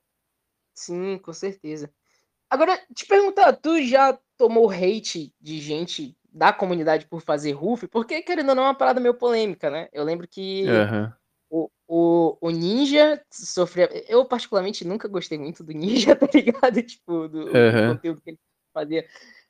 [0.74, 1.90] Sim, com certeza.
[2.50, 7.86] Agora, te perguntar, tu já tomou hate de gente da comunidade por fazer roof?
[7.88, 9.88] Porque, querendo ou não, é uma parada meio polêmica, né?
[9.92, 11.12] Eu lembro que Aham.
[11.50, 13.88] o, o, o Ninja sofria.
[14.08, 16.82] Eu, particularmente, nunca gostei muito do Ninja, tá ligado?
[16.82, 17.94] Tipo, do, do Aham.
[17.94, 18.38] conteúdo que ele
[18.72, 19.06] fazia.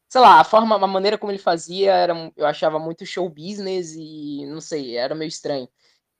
[0.09, 3.95] Sei lá, a forma, a maneira como ele fazia, era, eu achava muito show business
[3.95, 5.69] e não sei, era meio estranho.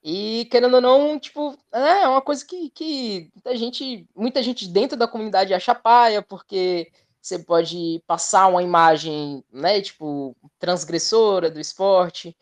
[0.03, 4.97] E querendo ou não, tipo, é uma coisa que, que muita gente, muita gente dentro
[4.97, 12.35] da comunidade acha paia, porque você pode passar uma imagem, né, tipo, transgressora do esporte.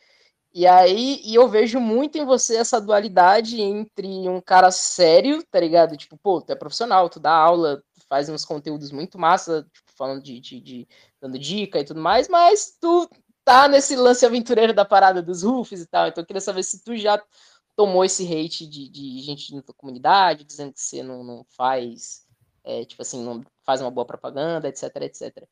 [0.53, 5.59] E aí, e eu vejo muito em você essa dualidade entre um cara sério, tá
[5.59, 5.97] ligado?
[5.97, 9.86] Tipo, pô, tu é profissional, tu dá aula, tu faz uns conteúdos muito massa, tipo,
[9.97, 10.87] falando de, de, de-
[11.21, 13.09] dando dica e tudo mais, mas tu
[13.43, 16.07] tá nesse lance aventureiro da parada dos roofs e tal.
[16.07, 17.21] Então eu queria saber se tu já
[17.75, 22.25] tomou esse hate de, de gente na tua comunidade, dizendo que você não, não faz,
[22.63, 25.47] é, tipo assim, não faz uma boa propaganda, etc, etc.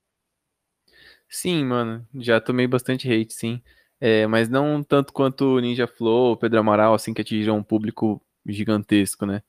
[1.29, 3.61] Sim, mano, já tomei bastante hate, sim.
[3.99, 9.25] É, mas não tanto quanto Ninja Flow, Pedro Amaral, assim, que atingiram um público gigantesco,
[9.25, 9.41] né?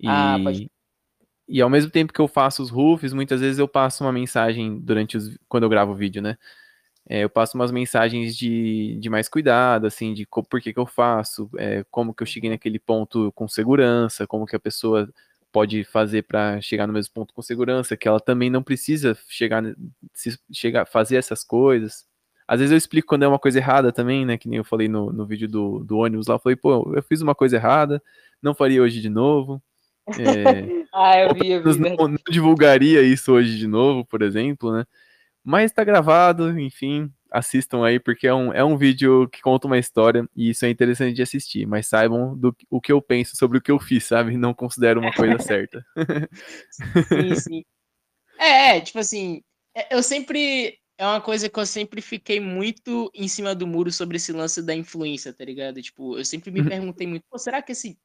[0.00, 0.64] E, Ah, pode-
[1.50, 4.78] e ao mesmo tempo que eu faço os roofs, muitas vezes eu passo uma mensagem
[4.80, 6.38] durante os, quando eu gravo o vídeo, né?
[7.08, 10.86] É, eu passo umas mensagens de, de mais cuidado, assim, de por que que eu
[10.86, 15.12] faço, é, como que eu cheguei naquele ponto com segurança, como que a pessoa
[15.52, 19.62] pode fazer para chegar no mesmo ponto com segurança, que ela também não precisa chegar,
[20.14, 22.06] se, chegar fazer essas coisas.
[22.46, 24.38] Às vezes eu explico quando é uma coisa errada também, né?
[24.38, 27.02] Que nem eu falei no, no vídeo do, do ônibus lá, eu falei, pô, eu
[27.02, 28.02] fiz uma coisa errada,
[28.42, 29.62] não faria hoje de novo.
[30.18, 31.80] É, Ah, eu vi, eu vi.
[31.80, 34.84] menos não, não divulgaria isso hoje de novo, por exemplo, né?
[35.44, 39.78] Mas tá gravado, enfim, assistam aí, porque é um, é um vídeo que conta uma
[39.78, 41.66] história e isso é interessante de assistir.
[41.66, 44.36] Mas saibam do, o que eu penso sobre o que eu fiz, sabe?
[44.36, 45.84] Não considero uma coisa certa.
[46.70, 47.64] Sim, sim.
[48.38, 49.42] É, é, tipo assim,
[49.76, 50.78] é- eu sempre.
[50.98, 54.62] É uma coisa que eu sempre fiquei muito em cima do muro sobre esse lance
[54.62, 55.80] da influência, tá ligado?
[55.80, 56.68] Tipo, eu sempre me Uhum.
[56.68, 57.98] perguntei muito, pô, será que esse,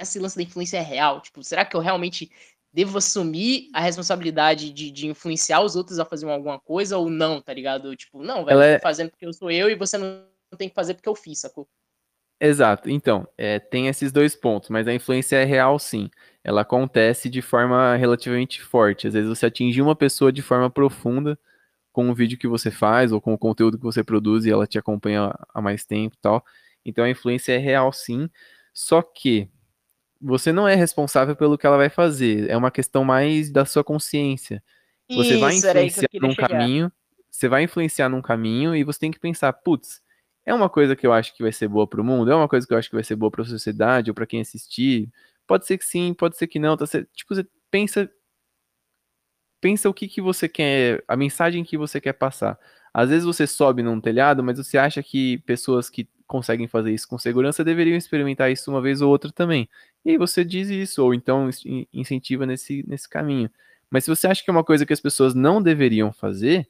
[0.00, 1.20] esse lance da influência é real?
[1.20, 2.30] Tipo, será que eu realmente
[2.72, 7.40] devo assumir a responsabilidade de, de influenciar os outros a fazer alguma coisa ou não,
[7.40, 7.94] tá ligado?
[7.96, 10.24] Tipo, não, velho, eu é- fazendo porque eu sou eu e você não
[10.56, 11.68] tem que fazer porque eu fiz, sacou?
[12.40, 12.88] Exato.
[12.88, 16.08] Então, é, tem esses dois pontos, mas a influência é real, sim.
[16.42, 19.06] Ela acontece de forma relativamente forte.
[19.06, 21.38] Às vezes você atinge uma pessoa de forma profunda
[21.92, 24.66] com o vídeo que você faz ou com o conteúdo que você produz e ela
[24.66, 26.44] te acompanha há mais tempo e tal.
[26.84, 28.30] Então a influência é real, sim.
[28.72, 29.48] Só que
[30.20, 32.48] você não é responsável pelo que ela vai fazer.
[32.50, 34.62] É uma questão mais da sua consciência.
[35.08, 36.48] Você vai Isso, que eu influenciar queria num chegar.
[36.48, 36.92] caminho,
[37.30, 40.02] você vai influenciar num caminho e você tem que pensar, putz,
[40.44, 42.66] é uma coisa que eu acho que vai ser boa pro mundo, é uma coisa
[42.66, 45.08] que eu acho que vai ser boa pra sociedade ou pra quem assistir.
[45.46, 47.08] Pode ser que sim, pode ser que não, tá certo?
[47.14, 48.10] Tipo, você pensa
[49.60, 52.58] pensa o que que você quer, a mensagem que você quer passar.
[52.92, 57.08] Às vezes você sobe num telhado, mas você acha que pessoas que conseguem fazer isso
[57.08, 59.68] com segurança deveriam experimentar isso uma vez ou outra também.
[60.04, 63.50] E aí você diz isso, ou então in- incentiva nesse, nesse caminho.
[63.90, 66.68] Mas se você acha que é uma coisa que as pessoas não deveriam fazer,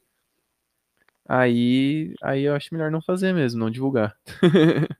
[1.29, 4.17] aí, aí eu acho melhor não fazer mesmo, não divulgar.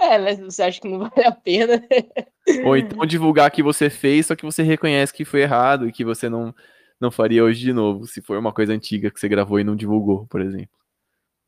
[0.00, 0.34] é, né?
[0.34, 1.80] Você acha que não vale a pena?
[2.64, 6.04] Ou então divulgar que você fez, só que você reconhece que foi errado e que
[6.04, 6.52] você não,
[7.00, 9.76] não faria hoje de novo, se for uma coisa antiga que você gravou e não
[9.76, 10.81] divulgou, por exemplo.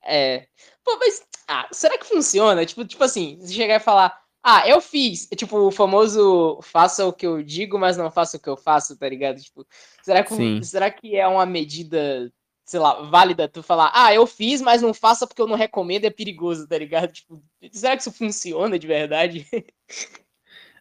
[0.06, 0.46] É.
[0.84, 1.22] Pô, mas.
[1.48, 2.64] Ah, será que funciona?
[2.64, 4.18] Tipo, tipo assim, você chegar e falar.
[4.42, 5.28] Ah, eu fiz.
[5.32, 8.56] É Tipo, o famoso faça o que eu digo, mas não faça o que eu
[8.56, 9.40] faço, tá ligado?
[9.40, 9.66] Tipo,
[10.02, 10.62] será que, Sim.
[10.62, 12.30] será que é uma medida,
[12.66, 16.04] sei lá, válida tu falar, ah, eu fiz, mas não faça porque eu não recomendo,
[16.04, 17.10] é perigoso, tá ligado?
[17.12, 19.46] Tipo, será que isso funciona de verdade?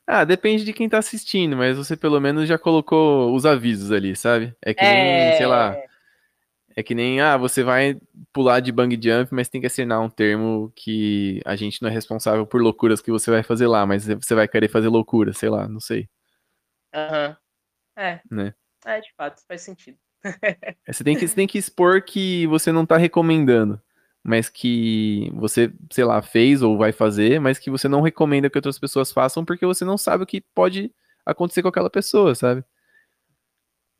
[0.05, 4.15] Ah, depende de quem tá assistindo, mas você pelo menos já colocou os avisos ali,
[4.17, 4.53] sabe?
[4.61, 5.37] É que nem, É.
[5.37, 5.77] sei lá,
[6.75, 7.97] é que nem, ah, você vai
[8.31, 11.91] pular de bang jump, mas tem que assinar um termo que a gente não é
[11.91, 15.49] responsável por loucuras que você vai fazer lá, mas você vai querer fazer loucura, sei
[15.49, 16.09] lá, não sei.
[16.93, 17.37] Aham.
[17.95, 18.21] É.
[18.29, 18.53] Né?
[18.85, 19.97] É, de fato, faz sentido.
[20.85, 23.81] É, Você tem que, você tem que expor que você não tá recomendando,
[24.23, 28.57] mas que você, sei lá, fez ou vai fazer, mas que você não recomenda que
[28.57, 30.91] outras pessoas façam porque você não sabe o que pode
[31.25, 32.63] acontecer com aquela pessoa, sabe?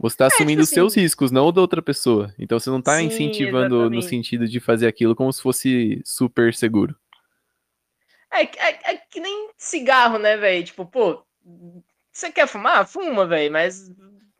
[0.03, 2.35] Você tá assumindo os assim- seus riscos, não o da outra pessoa.
[2.37, 4.05] Então você não tá Sim, incentivando no exatamente.
[4.09, 6.93] sentido de fazer aquilo como se fosse super seguro.
[8.29, 10.61] É, que- é, é que nem cigarro, né, velho?
[10.65, 11.23] Tipo, pô,
[12.11, 12.85] você quer fumar?
[12.85, 13.89] Fuma, velho, mas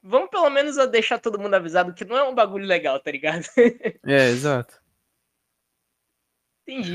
[0.02, 3.46] vamos pelo menos deixar todo mundo avisado que não é um bagulho legal, tá ligado?
[4.06, 4.82] É, exato.
[6.68, 6.94] Entendi.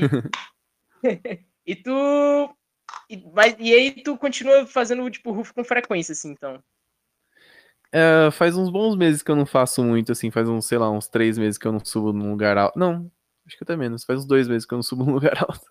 [1.65, 2.55] e tu.
[3.09, 6.63] E, mas, e aí tu continua fazendo, tipo, roof com frequência, assim, então.
[7.91, 10.89] É, faz uns bons meses que eu não faço muito, assim, faz uns, sei lá,
[10.91, 12.77] uns três meses que eu não subo num lugar alto.
[12.77, 13.09] Não,
[13.47, 15.65] acho que até menos, faz uns dois meses que eu não subo num lugar alto.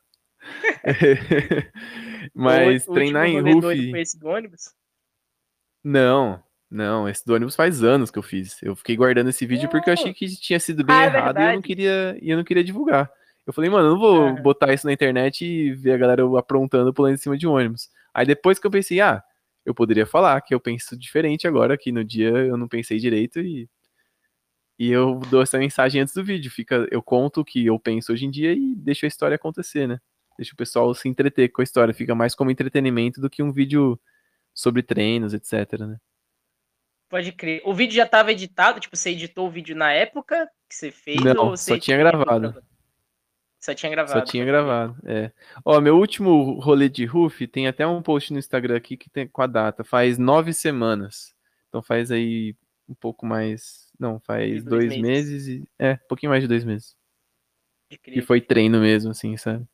[2.35, 3.91] Mas O- o treinar em rolê doido roof.
[3.91, 4.73] Foi esse do ônibus?
[5.85, 8.61] Não, não, esse do ônibus faz anos que eu fiz.
[8.63, 11.41] Eu fiquei guardando esse vídeo porque eu achei que tinha sido bem Ah, é errado
[11.41, 13.11] e eu não queria, e eu não queria divulgar.
[13.47, 16.93] Eu falei, mano, eu não vou botar isso na internet e ver a galera aprontando
[16.93, 17.89] pulando em cima de um ônibus.
[18.13, 19.23] Aí depois que eu pensei, ah,
[19.69, 23.39] eu poderia falar que eu penso diferente agora, que no dia eu não pensei direito
[23.41, 23.69] e
[24.79, 26.51] e eu dou essa mensagem antes do vídeo.
[26.53, 29.89] Fica, eu conto o que eu penso hoje em dia e deixo a história acontecer,
[29.89, 29.99] né?
[30.39, 31.93] Deixa o pessoal se entreter com a história.
[31.93, 34.01] Fica mais como entretenimento do que um vídeo
[34.55, 35.97] sobre treinos, etc, né?
[37.09, 37.61] Pode crer.
[37.65, 38.79] O vídeo já tava editado?
[38.79, 41.21] Tipo, você editou o vídeo na época que você fez?
[41.25, 42.63] Não, ou você só tinha gravado.
[43.61, 44.21] Só tinha gravado.
[44.21, 45.33] Só tinha gravado, é.
[45.65, 49.27] Ó, meu último rolê de roof tem até um post no Instagram aqui que tem
[49.27, 49.83] com a data.
[49.83, 51.35] Faz nove semanas.
[51.69, 52.55] Então faz aí
[52.89, 53.91] um pouco mais.
[53.99, 55.49] Não, faz dois, dois meses.
[55.49, 55.69] e.
[55.79, 56.97] É, um pouquinho mais de dois meses.
[58.03, 58.15] Crer.
[58.15, 59.67] Que foi treino mesmo, assim, sabe?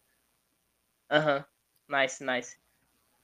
[1.10, 1.44] Aham.
[1.88, 2.56] Nice, nice.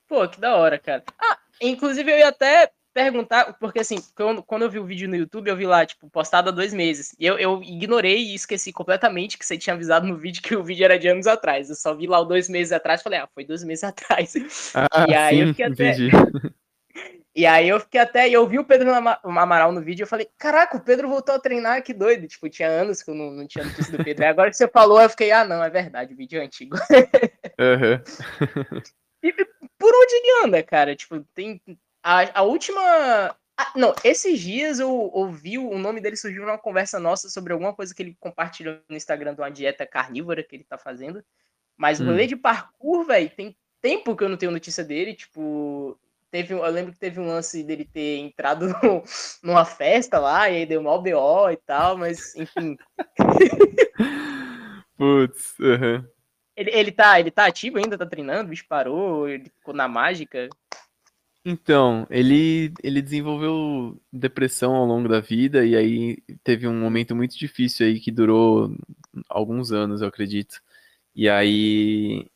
[0.07, 1.05] Pô, que da hora, cara.
[1.19, 2.71] Ah, inclusive eu ia até
[3.03, 6.09] perguntar, porque assim, quando, quando eu vi o vídeo no YouTube, eu vi lá, tipo,
[6.11, 7.15] postado há dois meses.
[7.19, 10.63] E eu, eu ignorei e esqueci completamente que você tinha avisado no vídeo que o
[10.65, 11.69] vídeo era de anos atrás.
[11.71, 14.35] Eu só vi lá dois meses atrás e falei, ah, foi dois meses atrás.
[14.75, 16.11] Ah, E aí eu sim, fiquei até- entendi.
[17.33, 18.29] E aí eu fiquei até.
[18.29, 21.33] Eu vi o Pedro Ama- Amaral no vídeo e eu falei, caraca, o Pedro voltou
[21.33, 22.27] a treinar, que doido.
[22.27, 24.25] Tipo, tinha anos que eu não, não tinha notícia do Pedro.
[24.25, 26.77] E agora que você falou, eu fiquei, ah, não, é verdade, o vídeo é antigo.
[27.59, 28.03] Aham.
[29.23, 29.33] E
[29.79, 30.97] por onde ele anda, cara?
[30.97, 31.61] Tipo, tem.
[32.03, 32.81] A, a última.
[33.57, 37.75] Ah, não, esses dias eu ouvi o nome dele surgiu numa conversa nossa sobre alguma
[37.75, 41.23] coisa que ele compartilhou no Instagram de uma dieta carnívora que ele tá fazendo.
[41.77, 42.07] Mas o Hum.
[42.07, 45.15] rolê de parkour, velho, tem tempo que eu não tenho notícia dele.
[45.15, 45.99] Tipo,
[46.31, 49.03] teve, eu lembro que teve um lance dele ter entrado no-
[49.43, 52.79] numa festa lá e aí deu mal BO e tal, mas enfim.
[54.97, 56.07] Putz, aham.
[56.57, 59.89] Ele, ele, tá, ele tá ativo ainda, tá treinando, o bicho parou, ele ficou na
[59.89, 60.49] mágica.
[61.45, 67.37] Então, ele, ele desenvolveu depressão ao longo da vida e aí teve um momento muito
[67.39, 68.77] difícil aí que durou
[69.29, 70.61] alguns anos, eu acredito.
[71.15, 72.27] E aí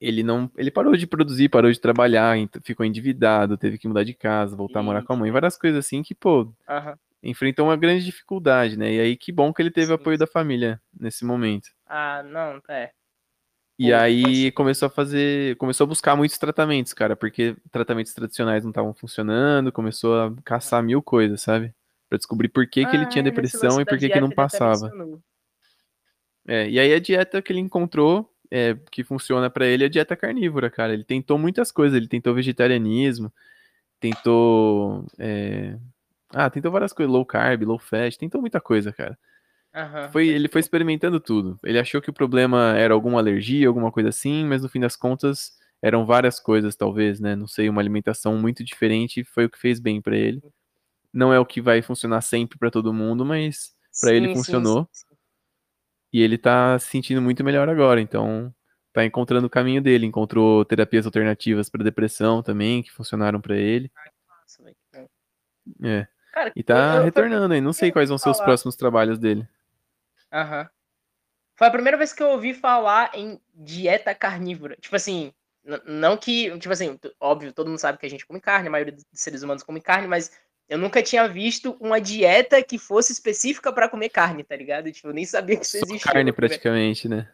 [0.00, 4.14] ele não, ele parou de produzir, parou de trabalhar, ficou endividado, teve que mudar de
[4.14, 6.96] casa, voltar a morar com a mãe, várias coisas assim que, pô, Aham.
[7.22, 8.92] enfrentou uma grande dificuldade, né?
[8.94, 11.70] E aí que bom que ele teve Sim, apoio da família nesse momento.
[11.86, 12.92] Ah, não, é.
[13.78, 14.50] E Pô, aí ser.
[14.52, 19.72] começou a fazer, começou a buscar muitos tratamentos, cara, porque tratamentos tradicionais não estavam funcionando,
[19.72, 21.74] começou a caçar mil coisas, sabe?
[22.08, 24.30] Pra descobrir por que que ele Ah, tinha nesse depressão e por que que não
[24.30, 24.92] passava.
[26.46, 29.90] É, e aí a dieta que ele encontrou, é, que funciona pra ele é a
[29.90, 30.92] dieta carnívora, cara.
[30.92, 33.32] Ele tentou muitas coisas, ele tentou vegetarianismo,
[34.00, 35.76] tentou, é,
[36.30, 39.18] ah, tentou várias coisas, low carb, low fat, tentou muita coisa, cara.
[39.74, 41.58] Aham, Foi, ele foi experimentando tudo.
[41.64, 44.94] Ele achou que o problema era alguma alergia, alguma coisa assim, mas no fim das
[44.96, 47.34] contas eram várias coisas, talvez, né?
[47.34, 50.40] Não sei, uma alimentação muito diferente foi o que fez bem pra ele.
[51.12, 54.88] Não é o que vai funcionar sempre pra todo mundo, mas pra ele Sim, funcionou.
[54.92, 55.14] sim, sim.
[56.12, 58.00] e ele tá se sentindo muito melhor agora.
[58.00, 58.54] Então,
[58.92, 60.06] tá encontrando o caminho dele.
[60.06, 63.90] Encontrou terapias alternativas pra depressão também, que funcionaram pra ele.
[64.28, 64.62] Nossa.
[65.82, 66.06] É.
[66.32, 67.60] Cara, E tá eu- eu- retornando aí.
[67.60, 69.46] Não sei quais vão ser os próximos trabalhos dele.
[70.34, 70.68] Aham.
[71.56, 74.76] Foi a primeira vez que eu ouvi falar em dieta carnívora.
[74.80, 75.32] Tipo assim,
[75.86, 76.50] não que.
[76.58, 79.42] Tipo assim, óbvio, todo mundo sabe que a gente come carne, a maioria dos seres
[79.42, 80.32] humanos come carne, mas
[80.68, 84.90] eu nunca tinha visto uma dieta que fosse específica pra comer carne, tá ligado?
[84.90, 86.12] Tipo, eu nem sabia que isso Só existia.
[86.12, 87.30] carne praticamente, né?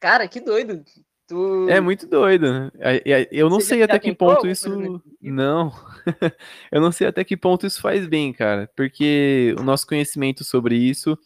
[0.00, 0.82] Cara, que doido.
[1.26, 1.68] Tu...
[1.68, 2.70] É muito doido, né?
[3.32, 4.68] Eu não Você sei até que ponto isso.
[5.20, 5.72] Não.
[6.70, 8.70] eu não sei até que ponto isso faz bem, cara.
[8.76, 11.18] Porque o nosso conhecimento sobre isso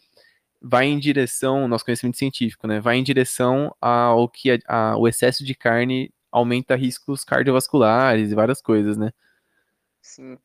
[0.60, 2.80] vai em direção, nosso conhecimento científico, né?
[2.80, 8.34] Vai em direção ao que a, a, o excesso de carne aumenta riscos cardiovasculares e
[8.34, 9.10] várias coisas, né?
[10.02, 10.38] Sim.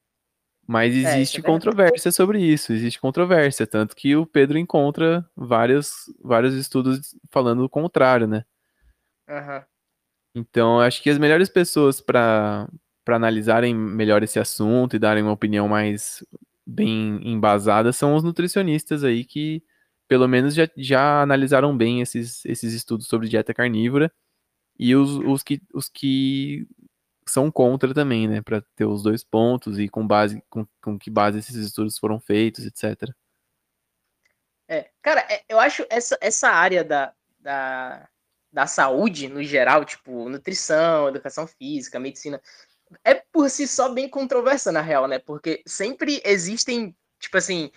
[0.68, 6.12] Mas é, existe é, controvérsia sobre isso, existe controvérsia, tanto que o Pedro encontra vários,
[6.20, 8.44] vários estudos falando o contrário, né?
[9.30, 9.64] Uhum.
[10.36, 12.68] Então, acho que as melhores pessoas para
[13.08, 16.26] analisarem melhor esse assunto e darem uma opinião mais
[16.66, 19.64] bem embasada são os nutricionistas aí que,
[20.08, 24.12] pelo menos, já, já analisaram bem esses, esses estudos sobre dieta carnívora
[24.78, 26.68] e os, os, que, os que
[27.28, 28.42] são contra também, né?
[28.42, 32.20] Para ter os dois pontos e com base com, com que base esses estudos foram
[32.20, 33.10] feitos, etc.
[34.68, 38.10] É, cara, é, eu acho essa, essa área da, da,
[38.52, 42.42] da saúde no geral, tipo nutrição, educação física, medicina,
[43.04, 45.20] é por si só bem controversa na real, né?
[45.20, 47.72] Porque sempre existem, tipo assim,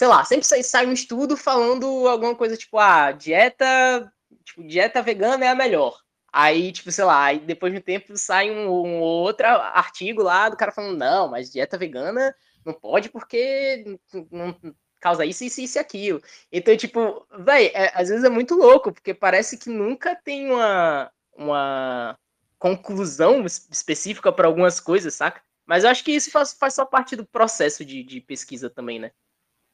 [0.00, 4.10] sei lá, sempre sai, sai um estudo falando alguma coisa tipo, ah, dieta,
[4.42, 6.00] tipo, dieta vegana é a melhor.
[6.32, 10.48] Aí, tipo, sei lá, aí depois de um tempo sai um, um outro artigo lá
[10.48, 12.34] do cara falando, não, mas dieta vegana
[12.64, 13.98] não pode porque
[14.30, 14.56] não
[14.98, 16.22] causa isso, isso, isso e aquilo.
[16.50, 21.12] Então, tipo, véi, é, às vezes é muito louco, porque parece que nunca tem uma,
[21.36, 22.18] uma
[22.58, 25.42] conclusão específica para algumas coisas, saca?
[25.66, 28.98] Mas eu acho que isso faz, faz só parte do processo de, de pesquisa também,
[28.98, 29.10] né?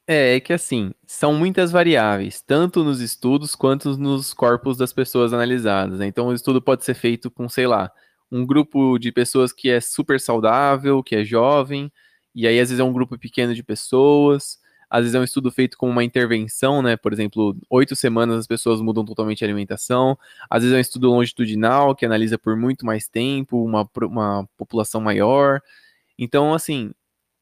[0.07, 5.33] É, é que assim, são muitas variáveis, tanto nos estudos quanto nos corpos das pessoas
[5.33, 5.99] analisadas.
[5.99, 6.07] Né?
[6.07, 7.91] Então, o estudo pode ser feito com, sei lá,
[8.31, 11.93] um grupo de pessoas que é super saudável, que é jovem,
[12.35, 15.51] e aí às vezes é um grupo pequeno de pessoas, às vezes é um estudo
[15.51, 16.97] feito com uma intervenção, né?
[16.97, 20.17] Por exemplo, oito semanas as pessoas mudam totalmente a alimentação,
[20.49, 25.01] às vezes é um estudo longitudinal que analisa por muito mais tempo, uma, uma população
[25.01, 25.61] maior.
[26.19, 26.93] Então, assim,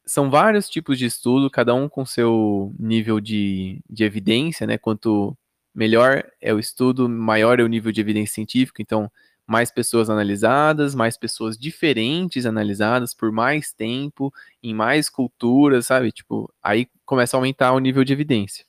[0.06, 4.78] são vários tipos de estudo, cada um com seu nível de, de evidência, né?
[4.78, 5.36] Quanto
[5.74, 8.82] melhor é o estudo, maior é o nível de evidência científica.
[8.82, 9.10] Então,
[9.46, 14.32] mais pessoas analisadas, mais pessoas diferentes analisadas por mais tempo,
[14.62, 16.12] em mais culturas, sabe?
[16.12, 18.64] Tipo, aí começa a aumentar o nível de evidência.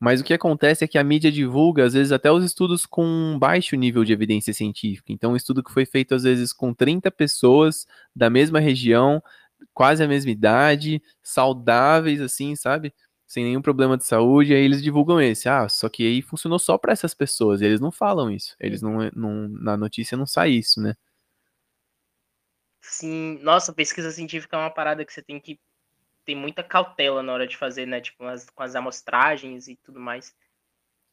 [0.00, 3.36] Mas o que acontece é que a mídia divulga, às vezes, até os estudos com
[3.38, 5.12] baixo nível de evidência científica.
[5.12, 9.20] Então, um estudo que foi feito, às vezes, com 30 pessoas da mesma região,
[9.74, 12.94] quase a mesma idade, saudáveis, assim, sabe?
[13.26, 15.48] Sem nenhum problema de saúde, aí eles divulgam esse.
[15.48, 17.60] Ah, só que aí funcionou só para essas pessoas.
[17.60, 18.56] eles não falam isso.
[18.58, 19.48] Eles não, não.
[19.48, 20.94] Na notícia não sai isso, né?
[22.80, 25.60] Sim, nossa, pesquisa científica é uma parada que você tem que
[26.24, 28.00] ter muita cautela na hora de fazer, né?
[28.00, 30.34] Tipo, as, com as amostragens e tudo mais.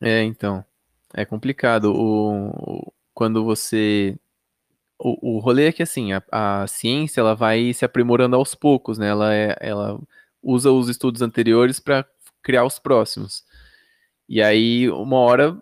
[0.01, 0.65] É, então.
[1.13, 1.93] É complicado.
[1.93, 4.17] O, quando você
[5.05, 8.97] o, o rolê é que assim, a, a, ciência ela vai se aprimorando aos poucos,
[8.97, 9.07] né?
[9.09, 9.99] Ela, é, ela
[10.41, 12.05] usa os estudos anteriores para
[12.41, 13.43] criar os próximos.
[14.27, 15.61] E aí, uma hora,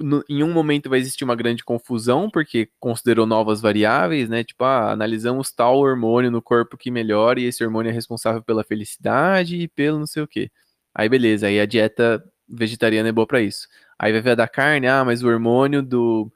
[0.00, 4.42] no, em um momento vai existir uma grande confusão, porque considerou novas variáveis, né?
[4.42, 8.64] Tipo, ah, analisamos tal hormônio no corpo que melhora e esse hormônio é responsável pela
[8.64, 10.50] felicidade e pelo não sei o quê.
[10.94, 13.68] Aí beleza, aí a dieta vegetariana é boa para isso.
[13.98, 16.32] Aí vai ver a da carne, ah, mas o hormônio do,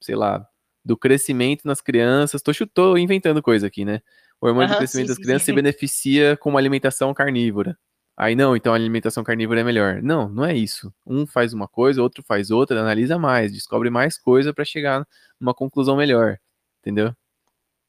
[0.00, 0.46] sei lá,
[0.84, 2.42] do crescimento nas crianças.
[2.42, 4.00] Tô, tô inventando coisa aqui, né?
[4.40, 5.52] O hormônio uhum, do crescimento sim, das crianças sim.
[5.52, 7.78] se beneficia com uma alimentação carnívora.
[8.16, 10.02] Aí não, então a alimentação carnívora é melhor.
[10.02, 10.92] Não, não é isso.
[11.06, 15.06] Um faz uma coisa, outro faz outra, analisa mais, descobre mais coisa para chegar
[15.38, 16.38] numa conclusão melhor.
[16.80, 17.14] Entendeu?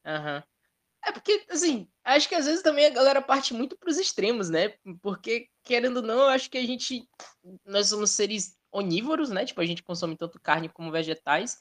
[0.05, 0.37] Aham.
[0.37, 0.43] Uhum.
[1.03, 4.75] É porque, assim, acho que às vezes também a galera parte muito pros extremos, né?
[5.01, 7.07] Porque, querendo ou não, eu acho que a gente.
[7.65, 9.43] Nós somos seres onívoros, né?
[9.43, 11.57] Tipo, a gente consome tanto carne como vegetais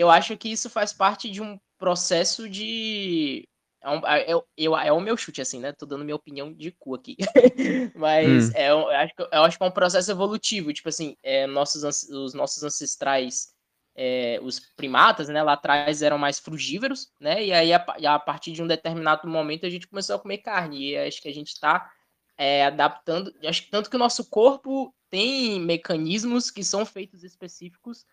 [0.00, 3.48] eu acho que isso faz parte de um processo de.
[3.82, 5.72] É, um, é, é, é, o meu chute, assim, né?
[5.72, 7.16] Tô dando minha opinião de cu aqui.
[7.94, 8.52] Mas hum.
[8.54, 10.72] é, eu, acho que, eu acho que é um processo evolutivo.
[10.72, 13.54] Tipo assim, é, nossos, os nossos ancestrais,
[13.94, 15.42] é, os primatas, né?
[15.42, 17.44] Lá atrás eram mais frugívoros, né?
[17.44, 17.84] E aí, a,
[18.14, 20.90] a, partir de um determinado momento, a gente começou a comer carne.
[20.90, 21.90] E acho que a gente tá
[22.36, 23.32] é, adaptando.
[23.44, 28.04] Acho que tanto que o nosso corpo tem mecanismos que são feitos específicos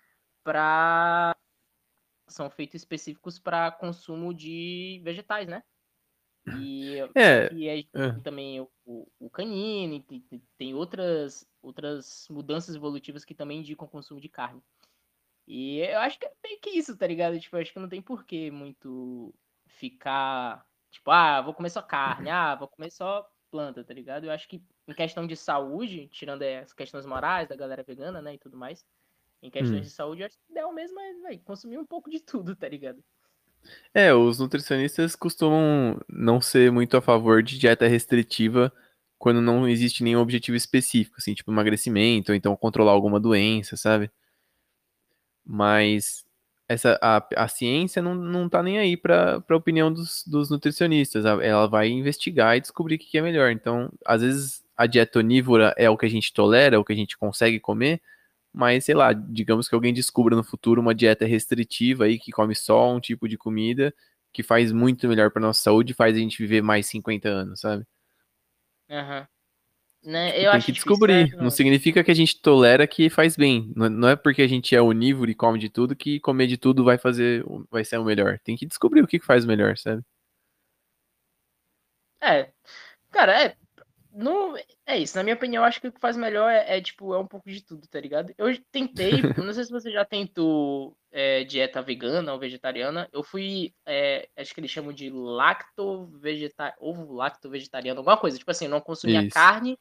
[0.43, 1.35] para
[2.33, 5.63] são feitos específicos para consumo de vegetais, né?
[6.57, 8.11] E, é, e é, é.
[8.21, 10.25] também o, o canino, tem,
[10.57, 14.61] tem outras, outras mudanças evolutivas que também indicam o consumo de carne.
[15.47, 17.39] E eu acho que é meio que isso, tá ligado?
[17.39, 19.33] Tipo, eu acho que não tem porquê muito
[19.67, 24.25] ficar, tipo, ah, vou comer só carne, ah, vou comer só planta, tá ligado?
[24.25, 28.33] Eu acho que em questão de saúde, tirando as questões morais da galera vegana, né,
[28.33, 28.85] e tudo mais,
[29.43, 29.81] Em questões hum.
[29.81, 32.67] de saúde, acho que o ideal mesmo é véio, consumir um pouco de tudo, tá
[32.69, 33.03] ligado?
[33.93, 38.71] É, os nutricionistas costumam não ser muito a favor de dieta restritiva
[39.17, 44.09] quando não existe nenhum objetivo específico, assim, tipo emagrecimento, ou então controlar alguma doença, sabe?
[45.45, 46.25] Mas
[46.67, 51.25] essa, a, a ciência não, não tá nem aí para a opinião dos, dos nutricionistas.
[51.25, 53.51] Ela vai investigar e descobrir o que é melhor.
[53.51, 56.93] Então, às vezes, a dieta onívora é o que a gente tolera, é o que
[56.93, 58.01] a gente consegue comer,
[58.53, 62.53] mas sei lá, digamos que alguém descubra no futuro uma dieta restritiva aí que come
[62.55, 63.93] só um tipo de comida
[64.31, 67.59] que faz muito melhor para nossa saúde e faz a gente viver mais 50 anos,
[67.59, 67.85] sabe?
[68.89, 69.25] Uhum.
[70.03, 70.37] Né?
[70.37, 71.19] Eu tem que descobrir.
[71.19, 71.43] Difícil, né?
[71.43, 73.71] Não significa que a gente tolera que faz bem.
[73.75, 76.83] Não é porque a gente é onívoro e come de tudo que comer de tudo
[76.83, 78.37] vai fazer, vai ser o melhor.
[78.39, 80.03] Tem que descobrir o que faz melhor, sabe?
[82.21, 82.51] É,
[83.11, 83.57] cara, é,
[84.13, 84.55] no,
[84.85, 87.13] é isso, na minha opinião, eu acho que o que faz melhor é, é, tipo,
[87.15, 88.31] é um pouco de tudo, tá ligado?
[88.37, 89.11] Eu tentei,
[89.43, 94.53] não sei se você já tentou é, dieta vegana ou vegetariana, eu fui, é, acho
[94.53, 98.81] que eles chamam de lacto vegetariano, ovo lacto vegetariano, alguma coisa, tipo assim, eu não
[98.81, 99.33] consumia isso.
[99.33, 99.79] carne,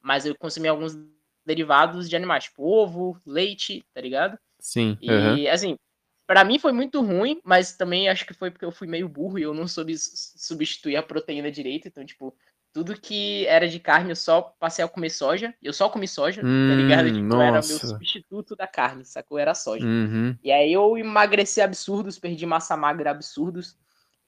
[0.00, 0.96] mas eu consumia alguns
[1.44, 4.38] derivados de animais, tipo ovo, leite, tá ligado?
[4.60, 4.96] Sim.
[5.00, 5.50] E, uhum.
[5.50, 5.76] assim,
[6.24, 9.40] para mim foi muito ruim, mas também acho que foi porque eu fui meio burro
[9.40, 12.34] e eu não soube substituir a proteína direito, então, tipo,
[12.72, 15.54] tudo que era de carne eu só passei a comer soja.
[15.62, 17.12] Eu só comi soja, tá hum, tá ligado?
[17.12, 19.38] Tipo, era meu substituto da carne, sacou?
[19.38, 19.84] Era soja.
[19.84, 20.36] Uhum.
[20.42, 23.76] E aí eu emagreci absurdos, perdi massa magra absurdos.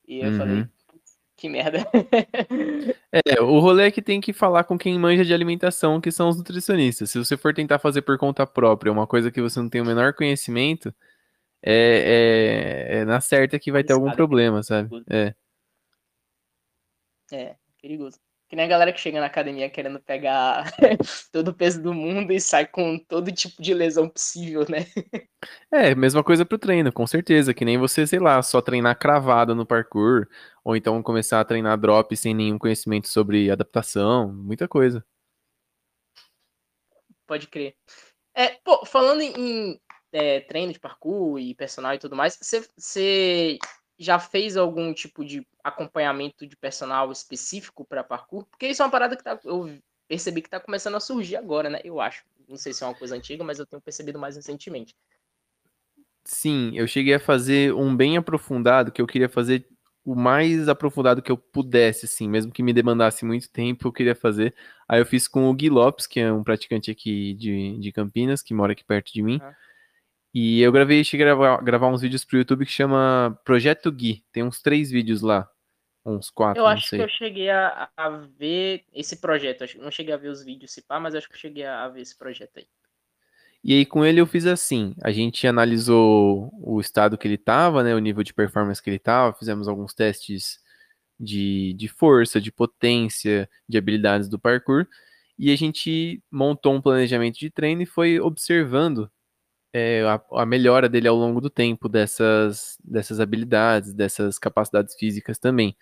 [0.06, 0.38] E eu uhum.
[0.38, 0.68] falei,
[1.36, 1.78] que merda.
[3.12, 6.28] é, o rolê é que tem que falar com quem manja de alimentação, que são
[6.28, 7.10] os nutricionistas.
[7.10, 9.86] Se você for tentar fazer por conta própria uma coisa que você não tem o
[9.86, 10.94] menor conhecimento,
[11.62, 15.02] é, é, é na certa que vai ter algum problema, sabe?
[15.08, 15.34] É.
[17.32, 18.18] É, perigoso.
[18.54, 20.70] Que nem a galera que chega na academia querendo pegar
[21.32, 24.86] todo o peso do mundo e sai com todo tipo de lesão possível, né?
[25.72, 27.52] É, mesma coisa pro treino, com certeza.
[27.52, 30.28] Que nem você, sei lá, só treinar cravada no parkour,
[30.62, 35.04] ou então começar a treinar drop sem nenhum conhecimento sobre adaptação, muita coisa.
[37.26, 37.74] Pode crer.
[38.36, 39.80] É, pô, falando em
[40.12, 42.38] é, treino de parkour e personal e tudo mais,
[42.78, 43.58] você
[43.98, 48.44] já fez algum tipo de acompanhamento de personal específico para parkour?
[48.46, 49.78] Porque isso é uma parada que tá, eu
[50.08, 51.80] percebi que está começando a surgir agora, né?
[51.84, 52.24] Eu acho.
[52.48, 54.94] Não sei se é uma coisa antiga, mas eu tenho percebido mais recentemente.
[56.24, 59.66] Sim, eu cheguei a fazer um bem aprofundado, que eu queria fazer
[60.04, 64.14] o mais aprofundado que eu pudesse, assim, mesmo que me demandasse muito tempo, eu queria
[64.14, 64.54] fazer.
[64.86, 68.42] Aí eu fiz com o Gui Lopes, que é um praticante aqui de, de Campinas,
[68.42, 69.40] que mora aqui perto de mim.
[70.34, 74.24] E eu gravei, cheguei a gravar, gravar uns vídeos pro YouTube que chama Projeto Gui.
[74.32, 75.48] Tem uns três vídeos lá.
[76.04, 76.98] Uns quatro, Eu acho sei.
[76.98, 79.64] que eu cheguei a, a, ver esse projeto.
[79.78, 82.00] Não cheguei a ver os vídeos se pá, mas acho que eu cheguei a ver
[82.00, 82.66] esse projeto aí.
[83.62, 87.82] E aí com ele eu fiz assim, a gente analisou o estado que ele estava,
[87.82, 90.58] né, o nível de performance que ele estava, fizemos alguns testes
[91.18, 94.86] de, de força, de potência, de habilidades do parkour,
[95.38, 99.10] e a gente montou um planejamento de treino e foi observando
[99.74, 105.36] é, a, a, melhora dele ao longo do tempo dessas, dessas habilidades, dessas capacidades físicas
[105.36, 105.76] também.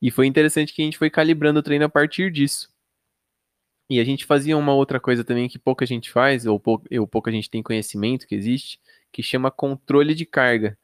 [0.00, 2.70] E foi interessante que a gente foi calibrando o treino a partir disso.
[3.90, 7.06] E a gente fazia uma outra coisa também que pouca gente faz, ou, pou, ou
[7.06, 8.80] pouca gente tem conhecimento que existe,
[9.12, 10.78] que chama controle de carga,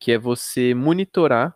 [0.00, 1.54] que é você monitorar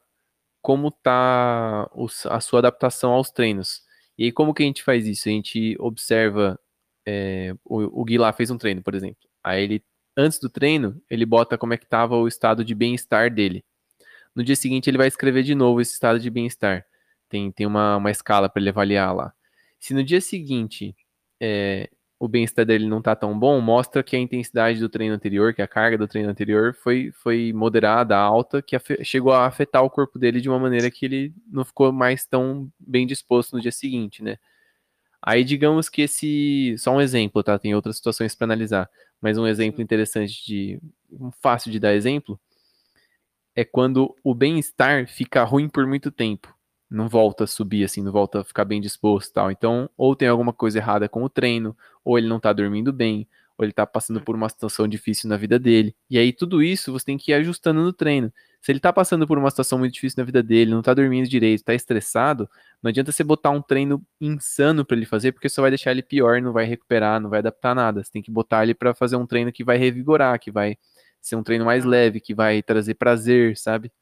[0.63, 1.89] como está
[2.31, 3.83] a sua adaptação aos treinos.
[4.19, 5.29] E aí, como que a gente faz isso?
[5.29, 6.59] A gente observa,
[7.07, 9.29] é, o, o Gui lá fez um treino, por exemplo.
[9.45, 9.85] Aí ele
[10.17, 13.65] antes do treino, ele bota como é que estava o estado de bem-estar dele.
[14.35, 16.85] No dia seguinte, ele vai escrever de novo esse estado de bem-estar.
[17.29, 19.33] Tem, tem uma, uma escala para ele avaliar lá.
[19.79, 20.97] Se no dia seguinte
[21.41, 25.53] é, o bem-estar dele não está tão bom, mostra que a intensidade do treino anterior,
[25.55, 29.91] que a carga do treino anterior foi, foi moderada, alta, que chegou a afetar o
[29.91, 33.73] corpo dele de uma maneira que ele não ficou mais tão bem disposto no dia
[33.73, 34.39] seguinte, né?
[35.27, 37.59] Aí digamos que esse, só um exemplo, tá?
[37.59, 38.89] Tem outras situações para analisar,
[39.21, 40.81] mas um exemplo interessante de,
[41.43, 42.41] fácil de dar exemplo,
[43.55, 46.55] é quando o bem-estar fica ruim por muito tempo,
[46.91, 49.51] não volta a subir assim, não volta a ficar bem disposto, tal.
[49.51, 53.27] Então, ou tem alguma coisa errada com o treino, ou ele não tá dormindo bem,
[53.59, 55.97] ou ele tá passando por uma situação difícil na vida dele.
[56.11, 58.33] E aí tudo isso você tem que ir ajustando no treino.
[58.61, 61.29] Se ele tá passando por uma situação muito difícil na vida dele, não tá dormindo
[61.29, 62.49] direito, tá estressado,
[62.83, 66.03] não adianta você botar um treino insano para ele fazer, porque só vai deixar ele
[66.03, 68.03] pior, não vai recuperar, não vai adaptar nada.
[68.03, 70.77] Você tem que botar ele para fazer um treino que vai revigorar, que vai
[71.21, 73.93] ser um treino mais leve, que vai trazer prazer, sabe?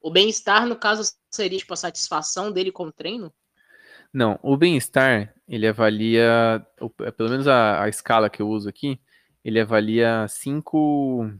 [0.00, 3.32] O bem-estar, no caso, seria tipo a satisfação dele com o treino?
[4.12, 6.64] Não, o bem-estar, ele avalia,
[7.16, 8.98] pelo menos a, a, escala que eu uso aqui,
[9.44, 11.30] ele avalia cinco.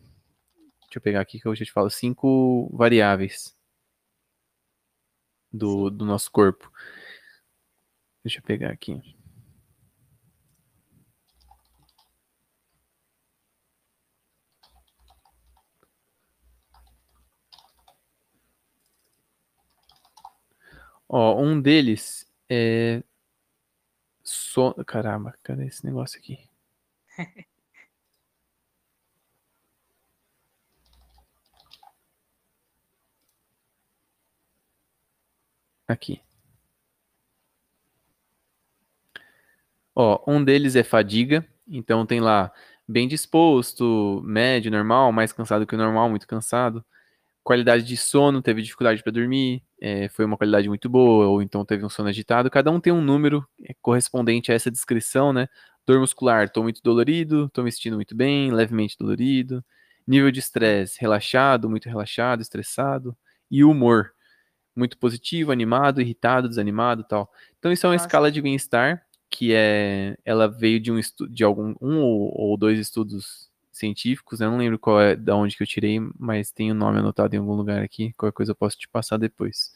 [0.89, 3.55] Deixa eu pegar aqui que eu já te falo, cinco variáveis
[5.53, 6.73] do, do nosso corpo.
[8.25, 8.99] Deixa eu pegar aqui.
[21.09, 23.03] Ó, um deles é.
[24.23, 24.75] So...
[24.87, 26.49] Caramba, cadê esse negócio aqui?
[35.89, 36.21] Aqui.
[39.95, 42.53] Ó, um deles é fadiga, então tem lá
[42.87, 46.85] bem disposto, médio, normal, mais cansado que o normal, muito cansado.
[47.45, 51.65] Qualidade de sono, teve dificuldade para dormir, é, foi uma qualidade muito boa, ou então
[51.65, 52.51] teve um sono agitado.
[52.51, 55.49] Cada um tem um número é, correspondente a essa descrição, né?
[55.87, 59.65] Dor muscular, estou muito dolorido, estou me sentindo muito bem, levemente dolorido.
[60.07, 63.17] Nível de estresse, relaxado, muito relaxado, estressado.
[63.51, 64.13] E humor,
[64.79, 67.31] muito positivo, animado, irritado, desanimado tal.
[67.59, 68.07] Então isso é uma Nossa.
[68.07, 72.57] escala de bem-estar que é, ela veio de um estudo, de algum um ou, ou,
[72.57, 74.47] dois estudos científicos, né?
[74.47, 77.35] eu não lembro qual é, da onde que eu tirei, mas tem o nome anotado
[77.35, 79.73] em algum lugar aqui, qualquer coisa eu posso te passar depois.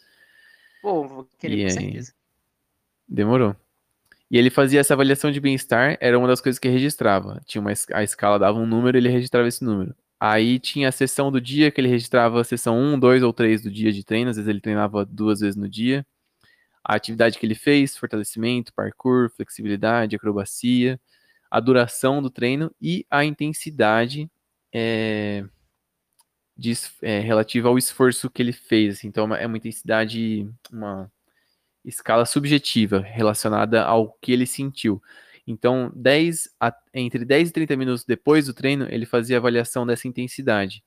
[0.80, 2.14] Pô, vou querer e com certeza.
[3.06, 3.54] Demorou.
[4.30, 7.40] E ele fazia essa avaliação de bem-estar, era uma das coisas que registrava.
[7.44, 9.94] Tinha uma a escala dava um número, ele registrava esse número.
[10.24, 13.62] Aí tinha a sessão do dia que ele registrava a sessão 1, 2 ou 3
[13.62, 16.06] do dia de treino, às vezes ele treinava duas vezes no dia
[16.84, 21.00] a atividade que ele fez, fortalecimento, parkour, flexibilidade, acrobacia,
[21.50, 24.30] a duração do treino e a intensidade
[24.72, 25.44] é,
[26.56, 28.98] de, é, relativa ao esforço que ele fez.
[28.98, 29.08] Assim.
[29.08, 31.10] Então, é uma intensidade, uma
[31.84, 35.00] escala subjetiva relacionada ao que ele sentiu.
[35.46, 40.06] Então, 10 a, entre 10 e 30 minutos depois do treino, ele fazia avaliação dessa
[40.06, 40.84] intensidade.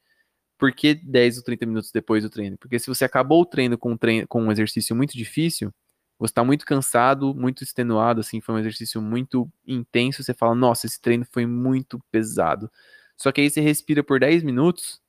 [0.57, 2.57] Por que 10 ou 30 minutos depois do treino?
[2.57, 5.73] Porque se você acabou o treino com um, treino, com um exercício muito difícil,
[6.17, 10.85] você está muito cansado, muito extenuado, assim, foi um exercício muito intenso, você fala, nossa,
[10.85, 12.71] esse treino foi muito pesado.
[13.17, 15.01] Só que aí você respira por 10 minutos,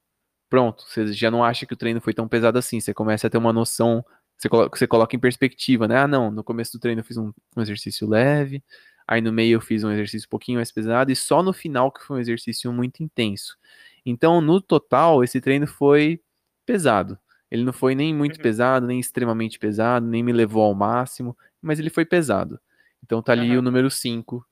[0.50, 3.30] pronto, você já não acha que o treino foi tão pesado assim, você começa a
[3.30, 4.04] ter uma noção,
[4.36, 5.98] você coloca, você coloca em perspectiva, né?
[5.98, 8.62] Ah, não, no começo do treino eu fiz um, um exercício leve,
[9.06, 11.92] aí no meio eu fiz um exercício um pouquinho mais pesado, e só no final
[11.92, 13.56] que foi um exercício muito intenso.
[14.04, 16.20] Então, no total, esse treino foi
[16.64, 17.18] pesado.
[17.50, 18.42] Ele não foi nem muito uhum.
[18.42, 22.60] pesado, nem extremamente pesado, nem me levou ao máximo, mas ele foi pesado.
[23.02, 23.58] Então tá ali uhum.
[23.58, 24.44] o número 5,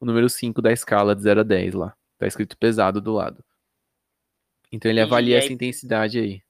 [0.00, 1.96] o número 5 da escala de 0 a 10 lá.
[2.16, 3.44] Tá escrito pesado do lado.
[4.70, 6.42] Então ele avalia aí, essa intensidade aí.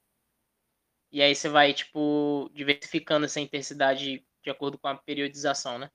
[1.11, 5.89] E aí você vai, tipo, diversificando essa intensidade de acordo com a periodização, né?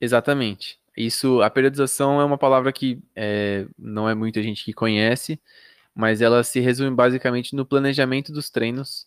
[0.00, 0.78] Exatamente.
[0.96, 5.40] Isso, a periodização é uma palavra que é, não é muita gente que conhece,
[5.94, 9.06] mas ela se resume basicamente no planejamento dos treinos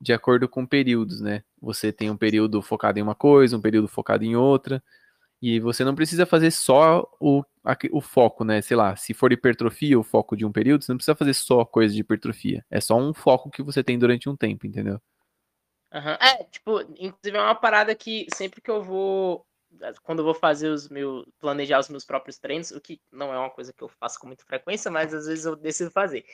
[0.00, 1.44] de acordo com períodos, né?
[1.60, 4.82] Você tem um período focado em uma coisa, um período focado em outra,
[5.40, 7.44] e você não precisa fazer só o,
[7.92, 8.62] o foco, né?
[8.62, 11.64] Sei lá, se for hipertrofia, o foco de um período, você não precisa fazer só
[11.64, 12.64] coisa de hipertrofia.
[12.70, 15.00] É só um foco que você tem durante um tempo, entendeu?
[15.92, 16.16] Uhum.
[16.20, 19.44] É, tipo, inclusive é uma parada que sempre que eu vou
[20.02, 23.38] quando eu vou fazer os meus planejar os meus próprios treinos, o que não é
[23.38, 26.24] uma coisa que eu faço com muita frequência, mas às vezes eu decido fazer.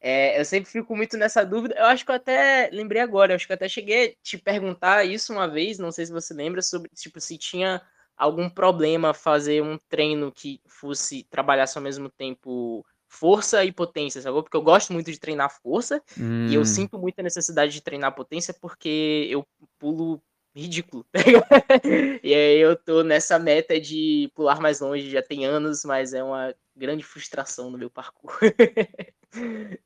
[0.00, 1.74] É, eu sempre fico muito nessa dúvida.
[1.76, 4.38] Eu acho que eu até lembrei agora, eu acho que eu até cheguei a te
[4.38, 7.82] perguntar isso uma vez, não sei se você lembra, sobre tipo se tinha
[8.16, 14.40] algum problema fazer um treino que fosse trabalhasse ao mesmo tempo força e potência, sabe?
[14.42, 16.46] Porque eu gosto muito de treinar força hum.
[16.48, 16.64] e eu hum.
[16.64, 19.46] sinto muita necessidade de treinar potência porque eu
[19.78, 20.22] pulo
[20.60, 21.06] ridículo.
[21.12, 21.20] Tá
[22.22, 26.22] e aí eu tô nessa meta de pular mais longe, já tem anos, mas é
[26.22, 28.38] uma grande frustração no meu parkour.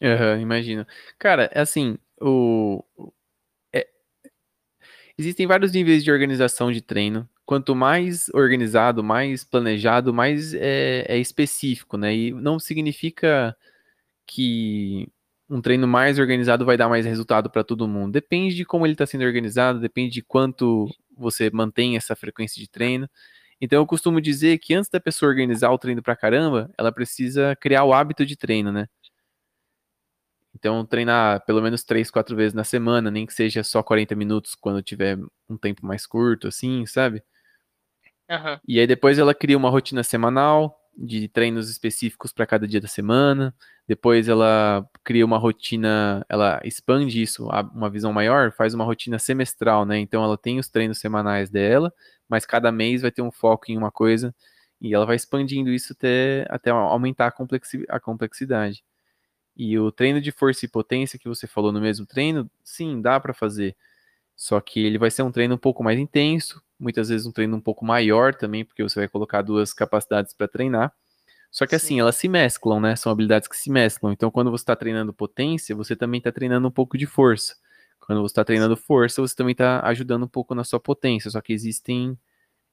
[0.00, 0.86] uhum, imagino.
[1.18, 2.82] Cara, é assim, o...
[3.72, 3.88] É...
[5.16, 7.28] Existem vários níveis de organização de treino.
[7.44, 12.14] Quanto mais organizado, mais planejado, mais é, é específico, né?
[12.14, 13.56] E não significa
[14.26, 15.08] que
[15.48, 18.12] um treino mais organizado vai dar mais resultado para todo mundo.
[18.12, 22.68] Depende de como ele está sendo organizado, depende de quanto você mantém essa frequência de
[22.68, 23.08] treino.
[23.60, 27.56] Então eu costumo dizer que antes da pessoa organizar o treino para caramba, ela precisa
[27.56, 28.88] criar o hábito de treino, né?
[30.54, 34.54] Então treinar pelo menos três, quatro vezes na semana, nem que seja só 40 minutos
[34.54, 35.18] quando tiver
[35.48, 37.22] um tempo mais curto, assim, sabe?
[38.30, 38.58] Uhum.
[38.66, 42.88] E aí depois ela cria uma rotina semanal, de treinos específicos para cada dia da
[42.88, 43.54] semana.
[43.86, 49.86] Depois ela cria uma rotina, ela expande isso, uma visão maior, faz uma rotina semestral,
[49.86, 49.98] né?
[49.98, 51.92] Então ela tem os treinos semanais dela,
[52.28, 54.34] mas cada mês vai ter um foco em uma coisa
[54.80, 58.84] E ela vai expandindo isso até, até aumentar a, a complexidade.
[59.56, 63.18] E o treino de força e potência que você falou no mesmo treino, sim, dá
[63.20, 63.76] para fazer.
[64.38, 67.56] Só que ele vai ser um treino um pouco mais intenso, muitas vezes um treino
[67.56, 70.92] um pouco maior também, porque você vai colocar duas capacidades para treinar.
[71.50, 72.00] Só que assim, Sim.
[72.00, 72.94] elas se mesclam, né?
[72.94, 74.12] São habilidades que se mesclam.
[74.12, 77.56] Então, quando você está treinando potência, você também está treinando um pouco de força.
[77.98, 81.30] Quando você está treinando força, você também está ajudando um pouco na sua potência.
[81.30, 82.16] Só que existem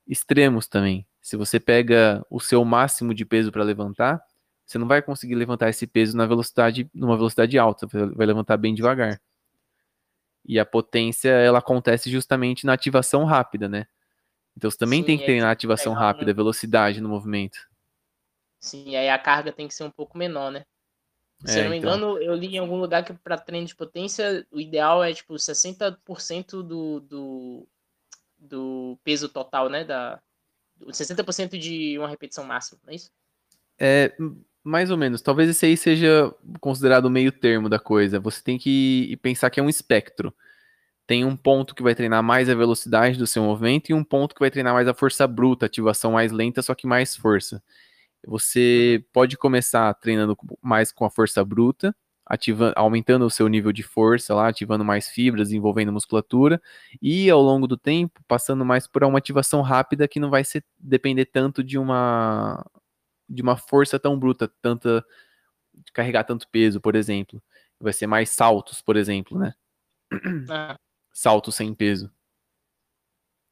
[0.08, 1.08] extremos também.
[1.20, 4.22] Se você pega o seu máximo de peso para levantar,
[4.66, 8.76] você não vai conseguir levantar esse peso na velocidade, numa velocidade alta, vai levantar bem
[8.76, 9.20] devagar.
[10.48, 13.88] E a potência, ela acontece justamente na ativação rápida, né?
[14.56, 16.36] Então você também Sim, tem que treinar ativação rápida, um...
[16.36, 17.58] velocidade no movimento.
[18.60, 20.66] Sim, aí a carga tem que ser um pouco menor, né?
[21.44, 21.96] Se é, eu não me então...
[21.96, 25.34] engano, eu li em algum lugar que para treino de potência, o ideal é tipo
[25.34, 27.68] 60% do, do,
[28.38, 29.84] do peso total, né?
[29.84, 30.22] Da,
[30.82, 33.12] 60% de uma repetição máxima, não é isso?
[33.78, 34.16] É,
[34.66, 35.22] mais ou menos.
[35.22, 38.20] Talvez esse aí seja considerado o meio termo da coisa.
[38.20, 40.34] Você tem que pensar que é um espectro.
[41.08, 44.34] Tem um ponto que vai treinar mais a velocidade do seu movimento e um ponto
[44.34, 47.64] que vai treinar mais a força bruta, ativação mais lenta, só que mais força.
[48.28, 51.96] Você pode começar treinando mais com a força bruta,
[52.26, 56.60] ativando, aumentando o seu nível de força lá, ativando mais fibras, envolvendo musculatura,
[57.02, 60.64] e ao longo do tempo passando mais por uma ativação rápida que não vai ser,
[60.80, 62.66] depender tanto de uma
[63.28, 65.06] de uma força tão bruta, tanta
[65.74, 67.42] de carregar tanto peso, por exemplo.
[67.80, 69.54] Vai ser mais saltos, por exemplo, né?
[70.50, 70.78] Ah.
[71.12, 72.12] Saltos sem peso.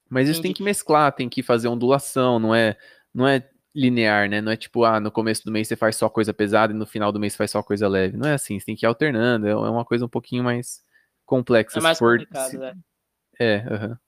[0.10, 0.50] Mas isso Entendi.
[0.50, 2.78] tem que mesclar, tem que fazer ondulação, não é,
[3.14, 4.42] não é linear, né?
[4.42, 6.86] Não é tipo, ah, no começo do mês você faz só coisa pesada e no
[6.86, 8.16] final do mês você faz só coisa leve.
[8.16, 10.84] Não é assim, você tem que ir alternando, é uma coisa um pouquinho mais
[11.26, 11.80] complexa.
[11.80, 12.58] É mais for, complicado, se...
[12.58, 12.76] né?
[13.40, 14.00] É, aham.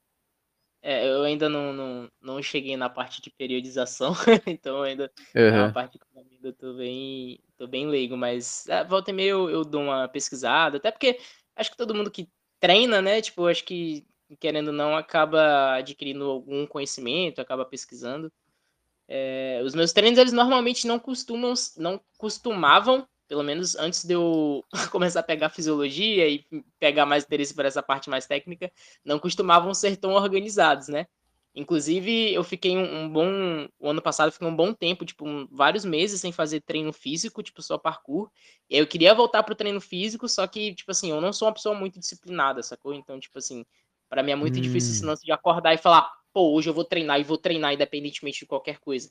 [0.82, 4.14] É, eu ainda não, não, não cheguei na parte de periodização,
[4.46, 5.42] então ainda uhum.
[5.42, 9.14] é uma parte que eu ainda tô bem, tô bem leigo, mas é, volta e
[9.14, 11.18] meia eu, eu dou uma pesquisada, até porque
[11.56, 12.28] acho que todo mundo que
[12.60, 14.06] treina, né, tipo, acho que
[14.38, 18.32] querendo ou não acaba adquirindo algum conhecimento, acaba pesquisando.
[19.08, 24.64] É, os meus treinos, eles normalmente não costumam, não costumavam pelo menos antes de eu
[24.90, 26.44] começar a pegar fisiologia e
[26.78, 28.70] pegar mais interesse por essa parte mais técnica,
[29.04, 31.06] não costumavam ser tão organizados, né?
[31.56, 33.66] Inclusive, eu fiquei um, um bom.
[33.80, 37.42] O ano passado, fiquei um bom tempo, tipo, um, vários meses sem fazer treino físico,
[37.42, 38.30] tipo, só parkour.
[38.68, 41.54] E eu queria voltar pro treino físico, só que, tipo assim, eu não sou uma
[41.54, 42.92] pessoa muito disciplinada, sacou?
[42.92, 43.64] Então, tipo assim,
[44.06, 44.60] para mim é muito hum.
[44.60, 47.72] difícil esse lance de acordar e falar, pô, hoje eu vou treinar e vou treinar
[47.72, 49.10] independentemente de qualquer coisa.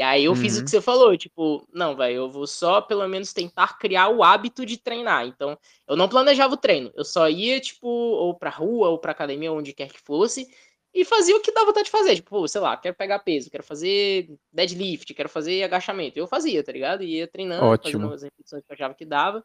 [0.00, 0.36] E aí eu uhum.
[0.38, 0.64] fiz o uhum.
[0.64, 4.64] que você falou, tipo, não, velho, eu vou só pelo menos tentar criar o hábito
[4.64, 5.26] de treinar.
[5.26, 9.12] Então, eu não planejava o treino, eu só ia, tipo, ou pra rua, ou pra
[9.12, 10.48] academia, onde quer que fosse,
[10.94, 12.14] e fazia o que dava vontade de fazer.
[12.16, 16.18] Tipo, sei lá, quero pegar peso, quero fazer deadlift, quero fazer agachamento.
[16.18, 17.02] Eu fazia, tá ligado?
[17.04, 18.00] Ia treinando, Ótimo.
[18.00, 19.44] fazendo as repetições que eu achava que dava.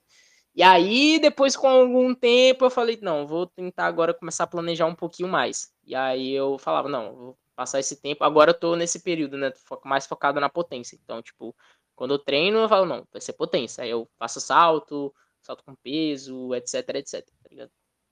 [0.55, 4.85] E aí, depois, com algum tempo, eu falei, não, vou tentar agora começar a planejar
[4.85, 5.69] um pouquinho mais.
[5.85, 8.23] E aí eu falava, não, vou passar esse tempo.
[8.23, 9.51] Agora eu tô nesse período, né?
[9.83, 10.99] Mais focado na potência.
[11.01, 11.55] Então, tipo,
[11.95, 13.83] quando eu treino, eu falo, não, vai ser potência.
[13.83, 17.71] Aí eu faço salto, salto com peso, etc, etc, tá ligado?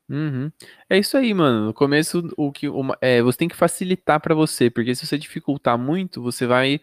[0.09, 0.51] Uhum.
[0.89, 1.67] É isso aí, mano.
[1.67, 5.17] No começo, o que uma, é, você tem que facilitar para você, porque se você
[5.17, 6.79] dificultar muito, você vai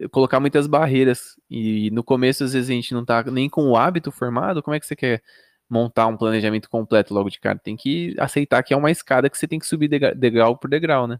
[0.00, 1.38] eh, colocar muitas barreiras.
[1.50, 4.62] E no começo, às vezes, a gente não tá nem com o hábito formado.
[4.62, 5.22] Como é que você quer
[5.68, 7.58] montar um planejamento completo logo de cara?
[7.58, 11.06] Tem que aceitar que é uma escada que você tem que subir degrau por degrau,
[11.06, 11.18] né?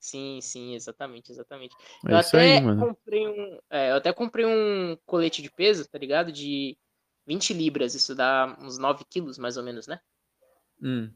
[0.00, 1.74] Sim, sim, exatamente, exatamente.
[2.06, 3.58] É eu até aí, comprei um.
[3.68, 6.30] É, eu até comprei um colete de peso, tá ligado?
[6.30, 6.76] De
[7.26, 10.00] 20 libras, isso dá uns 9 quilos, mais ou menos, né?
[10.80, 11.12] Hum.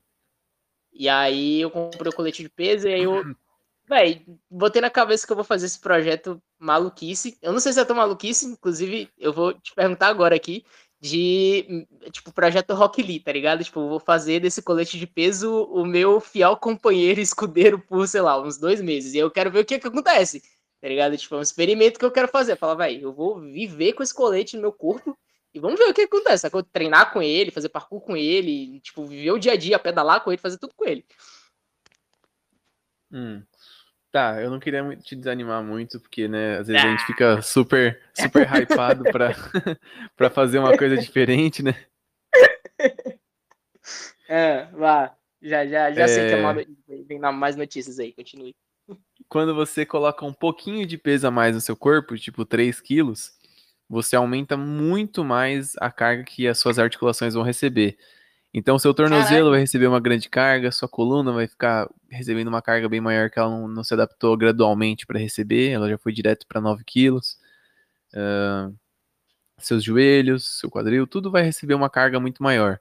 [0.93, 3.23] E aí eu comprei o colete de peso e aí eu.
[3.89, 7.37] Véi, botei na cabeça que eu vou fazer esse projeto maluquice.
[7.43, 10.65] Eu não sei se é tão maluquice, inclusive eu vou te perguntar agora aqui
[11.03, 13.65] de, tipo, projeto Rock Lee, tá ligado?
[13.65, 18.41] Tipo, vou fazer desse colete de peso o meu fiel companheiro escudeiro por, sei lá,
[18.41, 19.13] uns dois meses.
[19.13, 20.41] E eu quero ver o que que acontece,
[20.81, 21.17] tá ligado?
[21.19, 22.55] Tipo, é um experimento que eu quero fazer.
[22.55, 25.19] Falar, vai, eu vou viver com esse colete no meu corpo
[25.53, 26.43] e vamos ver o que acontece.
[26.43, 26.63] Sacou?
[26.63, 30.31] Treinar com ele, fazer parkour com ele, tipo, viver o dia a dia, pedalar com
[30.31, 31.05] ele, fazer tudo com ele.
[33.11, 33.43] Hum.
[34.13, 36.87] Tá, eu não queria te desanimar muito, porque, né, às vezes ah.
[36.87, 39.31] a gente fica super, super hypado pra,
[40.15, 41.75] pra fazer uma coisa diferente, né?
[44.29, 45.17] É, vá.
[45.41, 46.09] Já, já, já é...
[46.09, 46.55] sei que é uma...
[47.07, 48.55] vem mais notícias aí, continue.
[49.31, 53.33] Quando você coloca um pouquinho de peso a mais no seu corpo, tipo 3 quilos,
[53.89, 57.97] você aumenta muito mais a carga que as suas articulações vão receber.
[58.55, 59.51] Então, seu tornozelo Caralho.
[59.51, 63.39] vai receber uma grande carga, sua coluna vai ficar recebendo uma carga bem maior que
[63.39, 67.39] ela não, não se adaptou gradualmente para receber, ela já foi direto para 9 quilos.
[68.13, 68.75] Uh,
[69.59, 72.79] seus joelhos, seu quadril, tudo vai receber uma carga muito maior.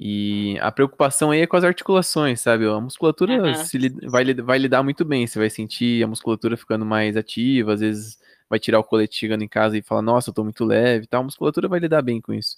[0.00, 2.66] E a preocupação aí é com as articulações, sabe?
[2.66, 3.54] A musculatura uhum.
[3.54, 7.80] se, vai, vai lidar muito bem, você vai sentir a musculatura ficando mais ativa, às
[7.80, 8.16] vezes
[8.48, 11.08] vai tirar o colete chegando em casa e falar, nossa, eu tô muito leve e
[11.08, 11.20] tal.
[11.22, 12.56] A musculatura vai lidar bem com isso.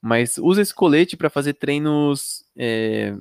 [0.00, 2.44] Mas usa esse colete para fazer treinos.
[2.56, 3.16] É,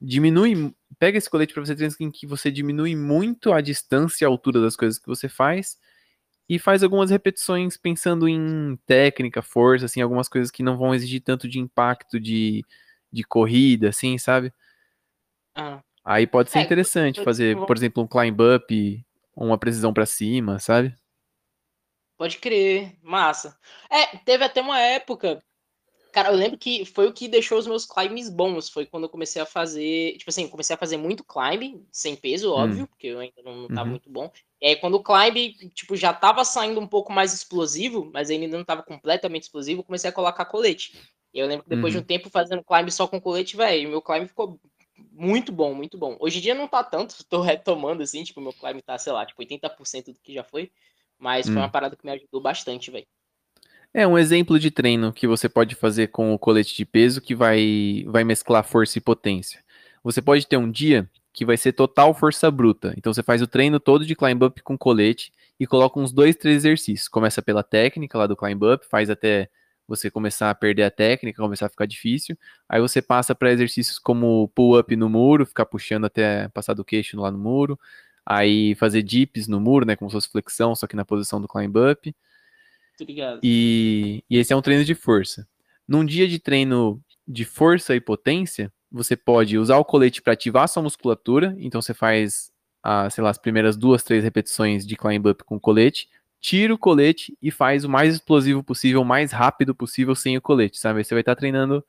[0.00, 0.74] diminui.
[0.98, 4.28] Pega esse colete para fazer treinos em que você diminui muito a distância e a
[4.28, 5.78] altura das coisas que você faz
[6.48, 11.22] e faz algumas repetições pensando em técnica, força, assim, algumas coisas que não vão exigir
[11.22, 12.64] tanto de impacto de,
[13.10, 14.52] de corrida, assim, sabe?
[15.54, 15.82] Ah.
[16.04, 20.58] Aí pode ser é, interessante fazer, por exemplo, um climb up, uma precisão para cima,
[20.58, 20.94] sabe?
[22.18, 23.58] Pode crer, massa.
[23.90, 25.42] É, teve até uma época
[26.14, 28.68] Cara, eu lembro que foi o que deixou os meus climbs bons.
[28.68, 30.16] Foi quando eu comecei a fazer.
[30.16, 32.54] Tipo assim, comecei a fazer muito climb, sem peso, hum.
[32.54, 32.86] óbvio, hum.
[32.86, 33.90] porque eu ainda não, não tava uhum.
[33.90, 34.30] muito bom.
[34.62, 38.56] E aí, quando o climb, tipo, já tava saindo um pouco mais explosivo, mas ainda
[38.56, 40.96] não tava completamente explosivo, eu comecei a colocar colete.
[41.32, 41.90] E eu lembro que depois uhum.
[41.90, 42.06] de um uhum.
[42.06, 44.60] tempo fazendo climb só com colete, velho, meu climb ficou
[45.10, 46.16] muito bom, muito bom.
[46.20, 49.26] Hoje em dia não tá tanto, tô retomando assim, tipo, meu climb tá, sei lá,
[49.26, 50.70] tipo, 80% do que já foi.
[51.18, 51.54] Mas hum.
[51.54, 53.06] foi uma parada que me ajudou bastante, velho.
[53.96, 57.32] É um exemplo de treino que você pode fazer com o colete de peso que
[57.32, 59.60] vai, vai mesclar força e potência.
[60.02, 62.92] Você pode ter um dia que vai ser total força bruta.
[62.96, 66.34] Então você faz o treino todo de climb up com colete e coloca uns dois,
[66.34, 67.06] três exercícios.
[67.08, 69.48] Começa pela técnica lá do climb up, faz até
[69.86, 72.36] você começar a perder a técnica, começar a ficar difícil.
[72.68, 76.84] Aí você passa para exercícios como pull up no muro, ficar puxando até passar do
[76.84, 77.78] queixo lá no muro.
[78.26, 81.46] Aí fazer dips no muro, né, como se fosse flexão, só que na posição do
[81.46, 82.12] climb up.
[83.00, 83.40] Obrigado.
[83.42, 85.46] E, e esse é um treino de força.
[85.86, 90.68] Num dia de treino de força e potência, você pode usar o colete para ativar
[90.68, 91.54] sua musculatura.
[91.58, 95.56] Então você faz, a, sei lá, as primeiras duas, três repetições de climb up com
[95.56, 96.08] o colete,
[96.40, 100.42] tira o colete e faz o mais explosivo possível, o mais rápido possível sem o
[100.42, 101.02] colete, sabe?
[101.02, 101.84] Você vai estar tá treinando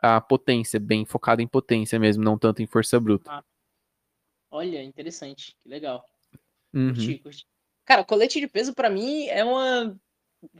[0.00, 3.30] a potência, bem focado em potência mesmo, não tanto em força bruta.
[3.30, 3.44] Ah.
[4.50, 6.04] Olha, interessante, que legal.
[6.72, 6.94] Uhum.
[6.94, 7.46] Curti, curti.
[7.84, 9.98] Cara, colete de peso para mim é uma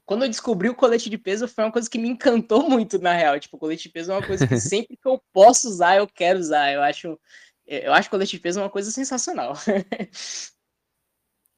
[0.05, 3.13] quando eu descobri o colete de peso, foi uma coisa que me encantou muito, na
[3.13, 3.39] real.
[3.39, 6.07] Tipo, o colete de peso é uma coisa que sempre que eu posso usar, eu
[6.07, 6.73] quero usar.
[6.73, 7.19] Eu acho,
[7.67, 9.55] eu acho colete de peso é uma coisa sensacional.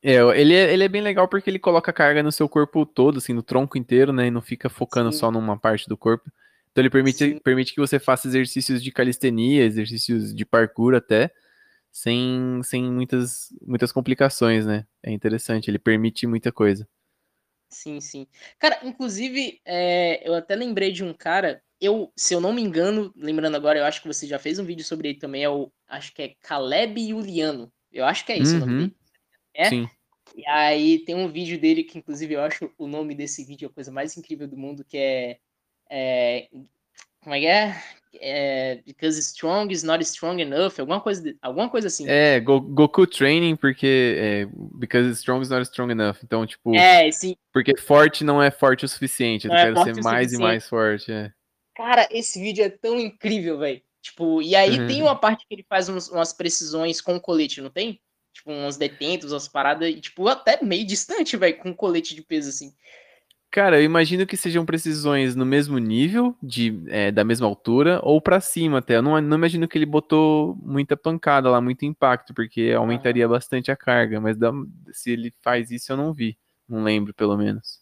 [0.02, 3.18] É, ele é, ele é bem legal porque ele coloca carga no seu corpo todo,
[3.18, 4.28] assim, no tronco inteiro, né?
[4.28, 5.18] E não fica focando Sim.
[5.18, 6.30] só numa parte do corpo.
[6.70, 11.32] Então ele permite, permite que você faça exercícios de calistenia, exercícios de parkour até,
[11.90, 14.86] sem, sem muitas, muitas complicações, né?
[15.02, 16.86] É interessante, ele permite muita coisa.
[17.68, 18.26] Sim, sim.
[18.58, 23.12] Cara, inclusive, é, eu até lembrei de um cara, eu, se eu não me engano,
[23.16, 25.70] lembrando agora, eu acho que você já fez um vídeo sobre ele também, é o,
[25.88, 27.72] acho que é Caleb Juliano.
[27.92, 28.56] Eu acho que é isso uhum.
[28.56, 28.78] o nome uhum.
[28.80, 28.96] dele.
[29.54, 29.68] É?
[29.68, 29.88] Sim.
[30.36, 33.72] E aí tem um vídeo dele que, inclusive, eu acho o nome desse vídeo a
[33.72, 35.38] coisa mais incrível do mundo, que é,
[35.88, 36.48] é
[37.26, 37.76] como é que é?
[38.20, 42.08] é, because strong is not strong enough, alguma coisa, alguma coisa assim.
[42.08, 44.46] É, Goku Training, porque é,
[44.78, 46.18] because strong is not strong enough.
[46.22, 47.36] Então, tipo, é, sim.
[47.52, 51.10] porque forte não é forte o suficiente, eu é quero ser mais e mais forte.
[51.10, 51.32] É.
[51.74, 53.82] Cara, esse vídeo é tão incrível, velho.
[54.00, 54.86] Tipo, e aí uhum.
[54.86, 58.00] tem uma parte que ele faz uns, umas precisões com colete, não tem?
[58.32, 62.50] Tipo, uns detentos, umas paradas, e, tipo, até meio distante, velho, com colete de peso,
[62.50, 62.72] assim.
[63.56, 68.20] Cara, eu imagino que sejam precisões no mesmo nível, de, é, da mesma altura, ou
[68.20, 68.96] para cima até.
[68.96, 73.28] Eu não, não imagino que ele botou muita pancada lá, muito impacto, porque aumentaria ah.
[73.28, 74.20] bastante a carga.
[74.20, 74.52] Mas dá,
[74.92, 76.36] se ele faz isso, eu não vi.
[76.68, 77.80] Não lembro, pelo menos.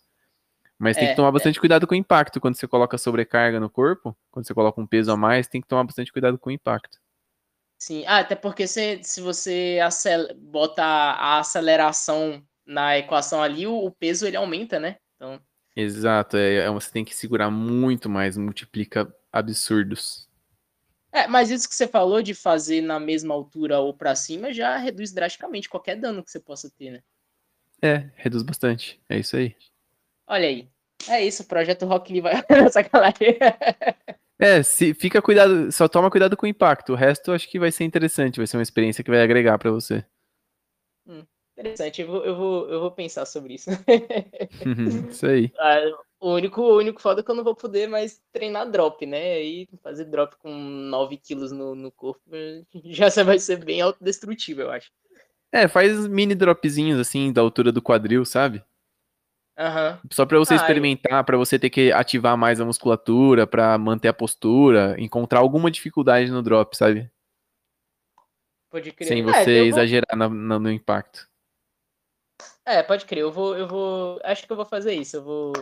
[0.78, 1.32] Mas tem é, que tomar é.
[1.32, 1.60] bastante é.
[1.60, 4.16] cuidado com o impacto quando você coloca sobrecarga no corpo.
[4.30, 7.00] Quando você coloca um peso a mais, tem que tomar bastante cuidado com o impacto.
[7.80, 13.74] Sim, ah, até porque se, se você acel bota a aceleração na equação ali, o,
[13.74, 14.98] o peso ele aumenta, né?
[15.16, 15.40] Então.
[15.76, 20.28] Exato, é, é, você tem que segurar muito mais, multiplica absurdos.
[21.10, 24.76] É, mas isso que você falou de fazer na mesma altura ou para cima já
[24.76, 27.02] reduz drasticamente qualquer dano que você possa ter, né?
[27.82, 29.00] É, reduz bastante.
[29.08, 29.54] É isso aí.
[30.26, 30.68] Olha aí.
[31.08, 33.14] É isso, o projeto Rock Lee vai nessa galera.
[34.38, 36.92] É, se fica cuidado, só toma cuidado com o impacto.
[36.92, 39.70] O resto acho que vai ser interessante, vai ser uma experiência que vai agregar para
[39.70, 40.04] você.
[41.56, 43.70] Interessante, eu vou, eu vou, eu vou pensar sobre isso.
[45.10, 45.52] isso aí.
[45.58, 45.80] Ah,
[46.20, 49.40] o, único, o único foda é que eu não vou poder mais treinar drop, né?
[49.40, 52.20] E fazer drop com 9 quilos no, no corpo
[52.84, 54.90] já vai ser bem autodestrutivo, eu acho.
[55.52, 58.64] É, faz mini dropzinhos assim, da altura do quadril, sabe?
[59.56, 60.00] Aham.
[60.10, 64.08] Só pra você Ah, experimentar, pra você ter que ativar mais a musculatura, pra manter
[64.08, 67.08] a postura, encontrar alguma dificuldade no drop, sabe?
[68.70, 69.06] Pode crer.
[69.06, 71.28] Sem É, você eu vou- exagerar na- na- no impacto.
[72.64, 73.20] É, pode crer.
[73.22, 74.20] Eu vou, eu vou.
[74.24, 75.16] Acho que eu vou fazer isso.
[75.16, 75.52] Eu vou,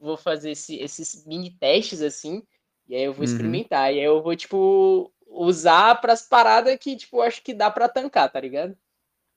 [0.00, 2.42] vou fazer esse- esses mini testes assim.
[2.88, 3.24] E aí eu vou Uhum.
[3.24, 3.92] experimentar.
[3.92, 8.30] E aí eu vou, tipo, usar pras paradas que, tipo, acho que dá pra tancar,
[8.30, 8.76] tá ligado?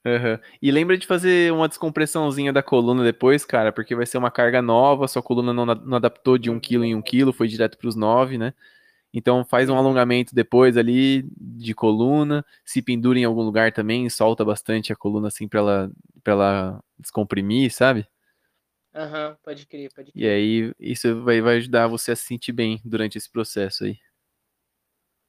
[0.06, 0.38] Aham.
[0.62, 4.62] E lembra de fazer uma descompressãozinha da coluna depois, cara, porque vai ser uma carga
[4.62, 7.88] nova, sua coluna não, não adaptou de 1 kg em 1 kg, foi direto para
[7.88, 8.54] os 9, né?
[9.14, 14.44] Então faz um alongamento depois ali de coluna, se pendura em algum lugar também, solta
[14.44, 15.90] bastante a coluna assim para ela,
[16.22, 18.06] pra ela descomprimir, sabe?
[18.94, 20.26] Aham, pode crer, pode E crer.
[20.26, 23.98] aí isso vai, vai ajudar você a se sentir bem durante esse processo aí.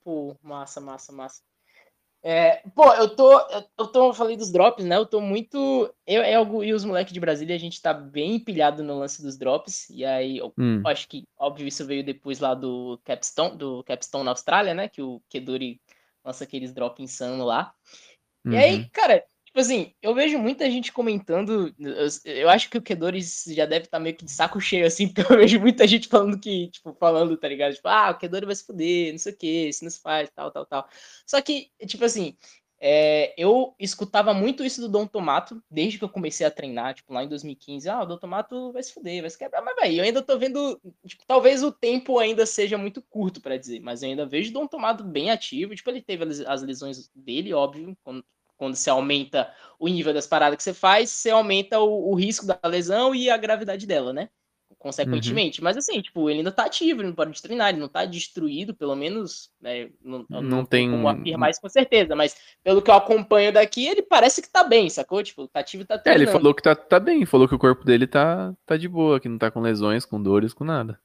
[0.03, 1.43] Pô, massa, massa, massa.
[2.23, 4.97] É, pô, eu tô, eu, eu tô, eu falei dos drops, né?
[4.97, 5.57] Eu tô muito.
[6.05, 9.37] Eu, eu e os moleques de Brasília, a gente tá bem empilhado no lance dos
[9.37, 9.89] drops.
[9.89, 14.25] E aí, eu Hum, acho que, óbvio, isso veio depois lá do Capstone, do Capstone
[14.25, 14.89] na Austrália, né?
[14.89, 15.79] Que o Keduri
[16.23, 17.73] lança aqueles drops insano lá.
[18.45, 18.59] E uhum.
[18.59, 19.23] aí, cara,
[19.57, 21.73] tipo assim, eu vejo muita gente comentando.
[21.79, 25.07] Eu, eu acho que o Kedori já deve estar meio que de saco cheio, assim,
[25.11, 27.73] porque eu vejo muita gente falando que, tipo, falando, tá ligado?
[27.73, 30.29] Tipo, ah, o Kedori vai se fuder, não sei o que, isso não se faz,
[30.35, 30.87] tal, tal, tal.
[31.25, 32.37] Só que, tipo assim,
[32.79, 37.11] é, eu escutava muito isso do Dom Tomato, desde que eu comecei a treinar, tipo,
[37.11, 37.89] lá em 2015.
[37.89, 39.63] Ah, o Dom Tomato vai se fuder, vai se quebrar.
[39.63, 40.79] Mas, velho, eu ainda tô vendo.
[41.07, 44.53] Tipo, talvez o tempo ainda seja muito curto pra dizer, mas eu ainda vejo o
[44.53, 45.75] Dom Tomato bem ativo.
[45.75, 48.23] Tipo, ele teve as lesões dele, óbvio, quando,
[48.57, 52.45] quando você aumenta o nível das paradas que você faz, você aumenta o, o risco
[52.45, 54.29] da lesão e a gravidade dela, né?
[54.79, 55.61] Consequentemente.
[55.63, 58.75] Mas assim, tipo, ele ainda tá ativo, ele não pode treinar, ele não tá destruído,
[58.75, 59.89] pelo menos, né?
[60.03, 63.87] Não, Não tenho tem- como afirmar isso com certeza, mas pelo que eu acompanho daqui,
[63.87, 65.23] ele parece que tá bem, sacou?
[65.23, 66.39] Tipo, tá ativo e tá É, ele treinando.
[66.39, 69.27] falou que tá, tá bem, falou que o corpo dele tá, tá de boa, que
[69.29, 70.99] não tá com lesões, com dores, com nada.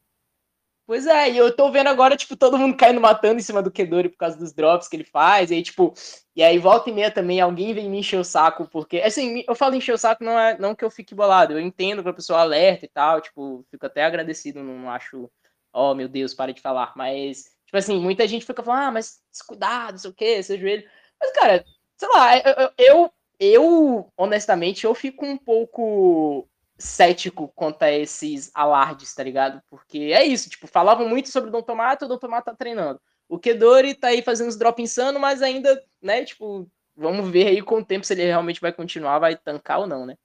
[0.87, 3.71] Pois é, e eu tô vendo agora, tipo, todo mundo caindo matando em cima do
[3.71, 5.95] Kedori por causa dos drops que ele faz, e aí, tipo,
[6.35, 9.55] e aí volta e meia também, alguém vem me encher o saco, porque, assim, eu
[9.55, 12.13] falo encher o saco, não é não que eu fique bolado, eu entendo que a
[12.13, 15.31] pessoa alerta e tal, tipo, fico até agradecido, não acho,
[15.73, 19.21] oh, meu Deus, para de falar, mas, tipo assim, muita gente fica falando, ah, mas
[19.47, 20.87] cuidado, não sei o que, seu joelho,
[21.21, 21.65] mas, cara,
[21.97, 26.49] sei lá, eu, eu, eu, honestamente, eu fico um pouco
[26.83, 29.63] cético quanto a esses alardes, tá ligado?
[29.71, 33.01] Porque é isso, tipo, falavam muito sobre o Dom Tomato, o Dom Tomato tá treinando.
[33.29, 37.63] O Kedori tá aí fazendo os drop insano, mas ainda, né, tipo, vamos ver aí
[37.63, 40.17] com o tempo se ele realmente vai continuar, vai tancar ou não, né?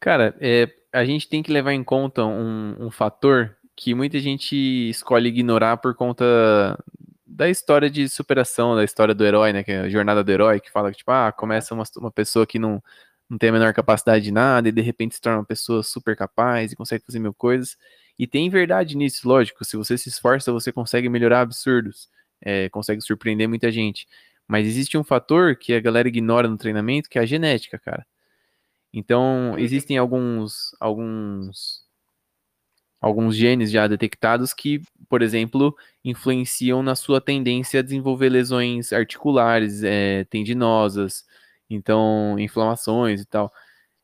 [0.00, 4.56] Cara, é, a gente tem que levar em conta um, um fator que muita gente
[4.90, 6.24] escolhe ignorar por conta
[7.26, 9.64] da história de superação, da história do herói, né?
[9.64, 12.46] Que é a jornada do herói, que fala que, tipo, ah, começa uma, uma pessoa
[12.46, 12.82] que não,
[13.28, 16.16] não tem a menor capacidade de nada e de repente se torna uma pessoa super
[16.16, 17.76] capaz e consegue fazer mil coisas.
[18.18, 19.64] E tem verdade nisso, lógico.
[19.64, 22.08] Se você se esforça, você consegue melhorar absurdos,
[22.40, 24.06] é, consegue surpreender muita gente.
[24.46, 28.06] Mas existe um fator que a galera ignora no treinamento, que é a genética, cara.
[28.92, 31.82] Então, existem alguns, alguns,
[33.00, 39.82] alguns genes já detectados que, por exemplo, influenciam na sua tendência a desenvolver lesões articulares,
[39.82, 41.24] é, tendinosas,
[41.68, 43.52] então, inflamações e tal.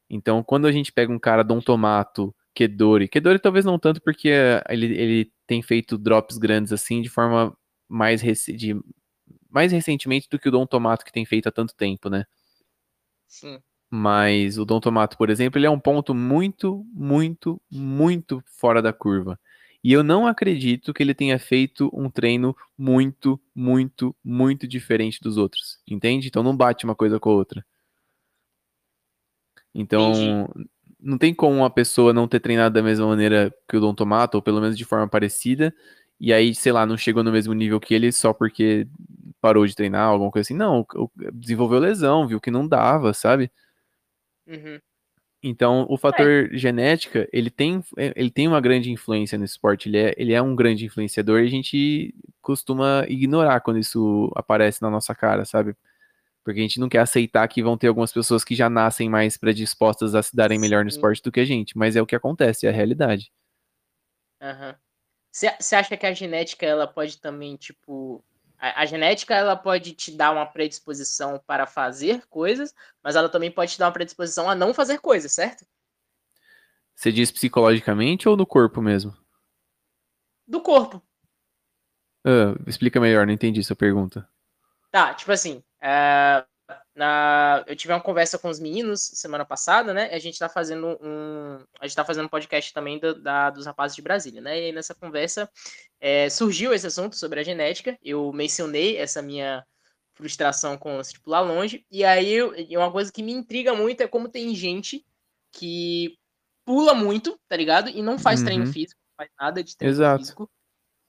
[0.08, 4.30] Então, quando a gente pega um cara Dom Tomato, Kedori, Kedori talvez não tanto porque
[4.68, 7.56] ele, ele tem feito drops grandes assim de forma
[7.88, 8.74] mais, rec de,
[9.48, 12.24] mais recentemente do que o Dom Tomato que tem feito há tanto tempo, né?
[13.28, 13.61] Sim.
[13.88, 18.92] Mas o Dom Tomato, por exemplo, ele é um ponto muito, muito, muito fora da
[18.92, 19.38] curva.
[19.83, 25.37] E eu não acredito que ele tenha feito um treino muito, muito, muito diferente dos
[25.37, 25.78] outros.
[25.89, 26.28] Entende?
[26.28, 27.64] Então não bate uma coisa com a outra.
[29.74, 30.68] Então, Entendi.
[31.01, 34.37] não tem como uma pessoa não ter treinado da mesma maneira que o Dom Tomato,
[34.37, 35.74] ou pelo menos de forma parecida,
[36.18, 38.87] e aí, sei lá, não chegou no mesmo nível que ele só porque
[39.41, 40.55] parou de treinar, alguma coisa assim.
[40.55, 40.87] Não,
[41.33, 43.51] desenvolveu lesão, viu que não dava, sabe?
[44.47, 44.81] Uhum.
[45.43, 50.14] Então, o fator genética, ele tem, ele tem uma grande influência no esporte, ele é,
[50.18, 55.14] ele é um grande influenciador e a gente costuma ignorar quando isso aparece na nossa
[55.14, 55.74] cara, sabe?
[56.45, 59.38] Porque a gente não quer aceitar que vão ter algumas pessoas que já nascem mais
[59.38, 60.99] predispostas a se darem melhor no Sim.
[60.99, 63.32] esporte do que a gente, mas é o que acontece, é a realidade.
[64.43, 64.76] Aham.
[65.32, 68.22] Você acha que a genética, ela pode também, tipo...
[68.61, 73.50] A, a genética, ela pode te dar uma predisposição para fazer coisas, mas ela também
[73.50, 75.64] pode te dar uma predisposição a não fazer coisas, certo?
[76.94, 79.16] Você diz psicologicamente ou no corpo mesmo?
[80.46, 81.02] Do corpo.
[82.24, 84.28] Ah, explica melhor, não entendi sua pergunta.
[84.90, 86.44] Tá, tipo assim, é,
[86.95, 90.11] na, eu tive uma conversa com os meninos semana passada, né?
[90.12, 91.64] A gente tá fazendo um.
[91.80, 94.61] A gente tá fazendo um podcast também do, da, dos rapazes de Brasília, né?
[94.61, 95.49] E aí nessa conversa
[96.01, 97.97] é, surgiu esse assunto sobre a genética.
[98.03, 99.64] Eu mencionei essa minha
[100.14, 101.86] frustração com se tipo, lá longe.
[101.91, 102.43] E aí
[102.76, 105.05] uma coisa que me intriga muito é como tem gente
[105.53, 106.18] que
[106.64, 107.88] pula muito, tá ligado?
[107.88, 108.47] E não faz uhum.
[108.47, 110.18] treino físico, não faz nada de treino Exato.
[110.18, 110.51] físico.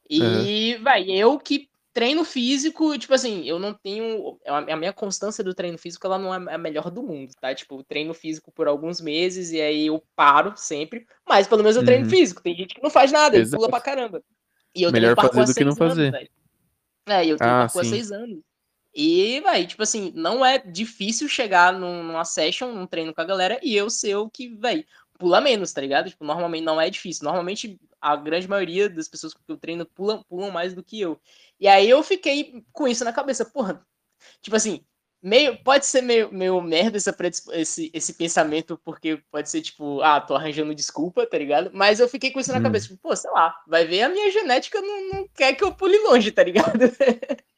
[0.10, 0.84] E, uhum.
[0.84, 4.40] vai, eu que treino físico, tipo assim, eu não tenho.
[4.46, 7.54] A minha constância do treino físico, ela não é a melhor do mundo, tá?
[7.54, 11.06] Tipo, treino físico por alguns meses e aí eu paro sempre.
[11.28, 12.10] Mas pelo menos eu treino uhum.
[12.10, 12.42] físico.
[12.42, 14.24] Tem gente que não faz nada, ele pula pra caramba.
[14.74, 16.16] E eu Melhor fazer do que não fazer.
[16.16, 16.30] Anos,
[17.08, 18.40] é, eu treino ah, há seis anos.
[18.94, 23.58] E, vai, tipo assim, não é difícil chegar numa session, num treino com a galera,
[23.64, 24.86] e eu ser o que, vai,
[25.22, 26.10] pula menos, tá ligado?
[26.10, 27.24] Tipo, normalmente não é difícil.
[27.24, 31.22] Normalmente a grande maioria das pessoas que eu treino pulam, pulam mais do que eu.
[31.60, 33.86] E aí eu fiquei com isso na cabeça, porra.
[34.42, 34.84] Tipo assim,
[35.22, 37.16] meio pode ser meio, meio merda essa,
[37.52, 41.70] esse, esse pensamento, porque pode ser tipo, ah, tô arranjando desculpa, tá ligado?
[41.72, 42.64] Mas eu fiquei com isso na hum.
[42.64, 45.72] cabeça, tipo, pô, sei lá, vai ver a minha genética não, não quer que eu
[45.72, 46.80] pule longe, tá ligado?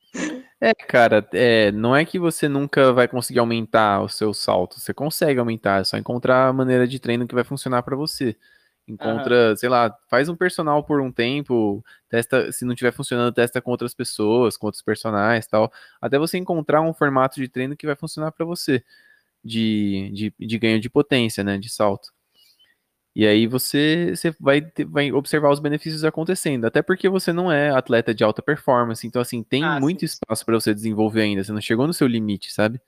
[0.62, 4.80] É, cara, é, não é que você nunca vai conseguir aumentar o seu salto.
[4.80, 8.36] Você consegue aumentar, é só encontrar a maneira de treino que vai funcionar para você.
[8.88, 9.56] Encontra, uhum.
[9.56, 13.72] sei lá, faz um personal por um tempo, testa, se não estiver funcionando, testa com
[13.72, 17.96] outras pessoas, com outros personagens tal, até você encontrar um formato de treino que vai
[17.96, 18.84] funcionar para você,
[19.44, 22.14] de, de, de ganho de potência, né, de salto.
[23.16, 26.66] E aí você, você vai, ter, vai observar os benefícios acontecendo.
[26.66, 29.06] Até porque você não é atleta de alta performance.
[29.06, 30.06] Então, assim, tem ah, muito sim.
[30.06, 31.44] espaço para você desenvolver ainda.
[31.44, 32.82] Você não chegou no seu limite, sabe?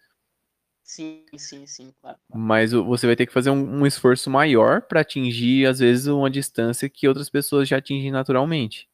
[0.83, 2.17] Sim, sim, sim, claro.
[2.33, 6.29] Mas você vai ter que fazer um, um esforço maior para atingir, às vezes, uma
[6.29, 8.87] distância que outras pessoas já atingem naturalmente.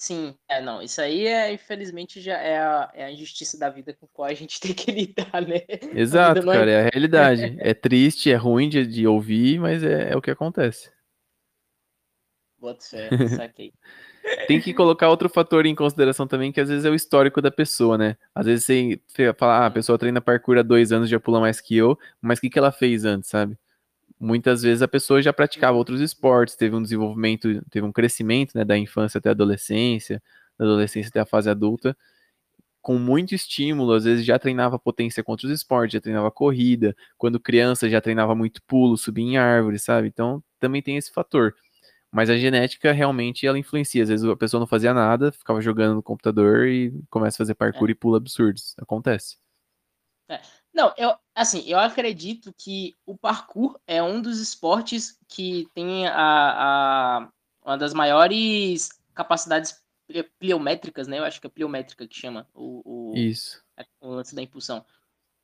[0.00, 3.92] Sim, é, não, isso aí é, infelizmente, já é a, é a injustiça da vida
[3.92, 5.60] com a qual a gente tem que lidar, né?
[5.94, 6.74] Exato, é cara, é...
[6.74, 6.80] é...
[6.80, 7.56] a realidade.
[7.60, 10.90] É triste, é ruim de, de ouvir, mas é, é o que acontece.
[12.58, 13.74] Bota fé, saquei.
[14.48, 17.50] tem que colocar outro fator em consideração também, que às vezes é o histórico da
[17.50, 18.16] pessoa, né?
[18.34, 18.64] Às vezes
[19.06, 21.98] você fala, ah, a pessoa treina parkour há dois anos, já pula mais que eu,
[22.22, 23.54] mas o que, que ela fez antes, sabe?
[24.20, 28.64] Muitas vezes a pessoa já praticava outros esportes, teve um desenvolvimento, teve um crescimento né,
[28.64, 30.22] da infância até a adolescência,
[30.58, 31.96] da adolescência até a fase adulta,
[32.82, 37.40] com muito estímulo, às vezes já treinava potência contra os esportes, já treinava corrida, quando
[37.40, 40.08] criança já treinava muito pulo, subir em árvores, sabe?
[40.08, 41.54] Então também tem esse fator.
[42.12, 44.02] Mas a genética realmente ela influencia.
[44.02, 47.54] Às vezes a pessoa não fazia nada, ficava jogando no computador e começa a fazer
[47.54, 47.92] parkour é.
[47.92, 48.74] e pula absurdos.
[48.78, 49.36] Acontece.
[50.28, 50.40] É.
[50.72, 56.14] Não, eu, assim, eu acredito que o parkour é um dos esportes que tem a,
[56.14, 57.28] a
[57.64, 59.82] uma das maiores capacidades
[60.38, 61.18] pliométricas, né?
[61.18, 63.62] Eu acho que é pliométrica que chama o, o, Isso.
[64.00, 64.84] o lance da impulsão.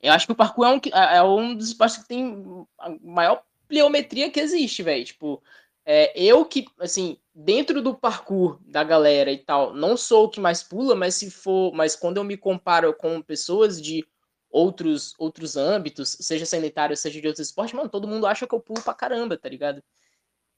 [0.01, 3.43] Eu acho que o parkour é um, é um dos esportes que tem a maior
[3.69, 5.05] pliometria que existe, velho.
[5.05, 5.43] Tipo,
[5.85, 10.41] é, eu que, assim, dentro do parkour da galera e tal, não sou o que
[10.41, 14.07] mais pula, mas se for, mas quando eu me comparo com pessoas de
[14.51, 18.61] outros outros âmbitos, seja sanitário, seja de outros esportes, mano, todo mundo acha que eu
[18.61, 19.83] pulo pra caramba, tá ligado?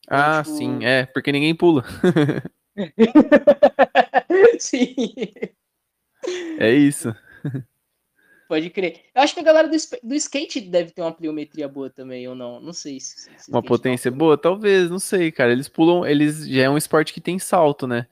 [0.05, 0.57] Então, ah, tipo...
[0.57, 1.85] sim, é, porque ninguém pula.
[4.59, 4.95] sim.
[6.59, 7.15] É isso.
[8.49, 9.03] Pode crer.
[9.15, 12.35] Eu acho que a galera do, do skate deve ter uma pliometria boa também, ou
[12.35, 12.59] não?
[12.59, 13.31] Não sei se.
[13.37, 14.39] se uma potência boa?
[14.39, 15.53] Talvez, não sei, cara.
[15.53, 18.07] Eles pulam, eles já é um esporte que tem salto, né?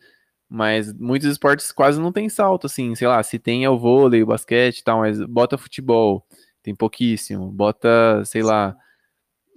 [0.49, 4.22] Mas muitos esportes quase não tem salto, assim, sei lá, se tem é o vôlei,
[4.22, 6.24] o basquete e tal, mas bota futebol,
[6.62, 8.76] tem pouquíssimo, bota, sei lá,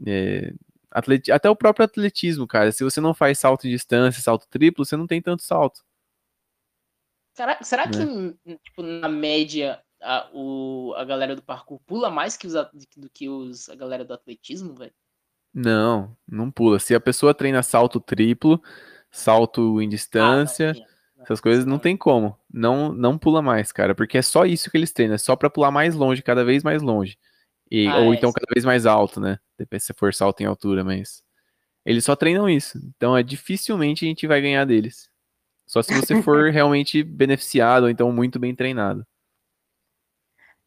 [0.06, 0.52] é,
[0.90, 4.84] atleti até o próprio atletismo, cara, se você não faz salto de distância, salto triplo,
[4.84, 5.82] você não tem tanto salto.
[7.36, 7.92] Será, será né?
[8.44, 12.54] que, tipo, na média, a, o, a galera do parkour pula mais que os,
[12.98, 14.94] do que os, a galera do atletismo, velho?
[15.54, 16.80] Não, não pula.
[16.80, 18.62] Se a pessoa treina salto triplo,
[19.12, 22.38] salto em distância, ah, essas coisas não tem como.
[22.52, 25.50] Não não pula mais, cara, porque é só isso que eles treinam, é só para
[25.50, 27.18] pular mais longe, cada vez mais longe.
[27.70, 28.36] E, ah, ou é, então sim.
[28.36, 29.40] cada vez mais alto, né?
[29.58, 31.24] Depende se for salto em altura, mas
[31.86, 32.80] eles só treinam isso.
[32.96, 35.10] Então é dificilmente a gente vai ganhar deles.
[35.68, 39.06] Só se você for realmente beneficiado ou então muito bem treinado.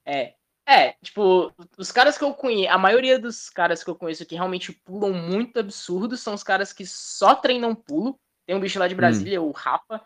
[0.04, 0.34] É,
[0.66, 4.34] é, tipo, os caras que eu conheço, a maioria dos caras que eu conheço que
[4.34, 8.18] realmente pulam muito absurdo são os caras que só treinam pulo
[8.52, 8.98] tem um bicho lá de hum.
[8.98, 9.46] Brasília, hum.
[9.46, 10.00] o Rafa,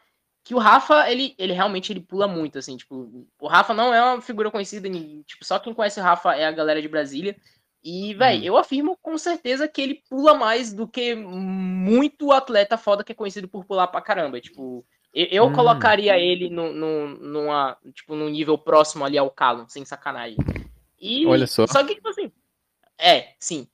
[0.44, 4.00] que o Rafa, ele, ele realmente ele pula muito, assim, tipo, o Rafa não é
[4.00, 4.88] uma figura conhecida,
[5.26, 7.36] tipo, só quem conhece o Rafa é a galera de Brasília.
[7.82, 8.44] E, velho, hum.
[8.44, 13.14] eu afirmo com certeza que ele pula mais do que muito atleta foda que é
[13.14, 14.40] conhecido por pular pra caramba.
[14.40, 15.52] Tipo, Eu, eu hum.
[15.52, 20.36] colocaria ele no, no, numa, tipo, num nível próximo ali ao Calo, sem sacanagem.
[21.00, 21.66] E, Olha só.
[21.66, 22.30] Só que, tipo assim.
[22.98, 23.68] É, sim.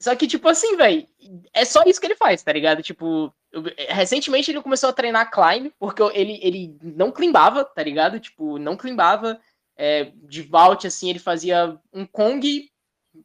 [0.00, 1.06] Só que, tipo assim, velho,
[1.52, 2.82] é só isso que ele faz, tá ligado?
[2.82, 8.18] Tipo, eu, recentemente ele começou a treinar climb, porque ele, ele não climbava, tá ligado?
[8.18, 9.38] Tipo, não climbava.
[9.76, 12.70] É, de vault, assim, ele fazia um Kong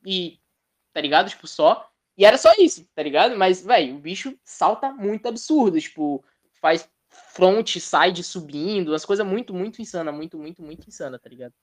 [0.06, 0.40] e,
[0.94, 1.30] tá ligado?
[1.30, 1.90] Tipo, só.
[2.18, 3.38] E era só isso, tá ligado?
[3.38, 5.80] Mas, velho, o bicho salta muito absurdo.
[5.80, 6.24] Tipo,
[6.62, 6.90] faz
[7.34, 11.54] front, side subindo, as coisas muito, muito insana, muito, muito, muito insana, tá ligado?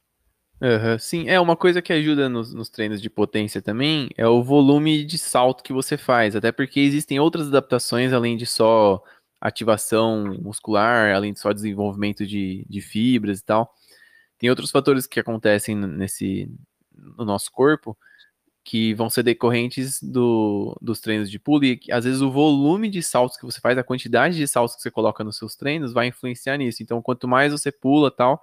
[0.62, 4.44] Uhum, sim, é uma coisa que ajuda nos, nos, treinos de potência também é o
[4.44, 9.02] volume de salto que você faz, até porque existem outras adaptações além de só
[9.40, 13.74] ativação muscular, além de só desenvolvimento de, de fibras e tal.
[14.38, 16.48] Tem outros fatores que acontecem nesse
[16.94, 17.98] no nosso corpo
[18.64, 23.02] que vão ser decorrentes do, dos treinos de pulo, e às vezes o volume de
[23.02, 26.08] saltos que você faz, a quantidade de saltos que você coloca nos seus treinos vai
[26.08, 26.82] influenciar nisso.
[26.82, 28.40] Então, quanto mais você pula tal,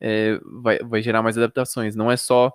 [0.00, 1.96] é, vai, vai gerar mais adaptações.
[1.96, 2.52] Não é só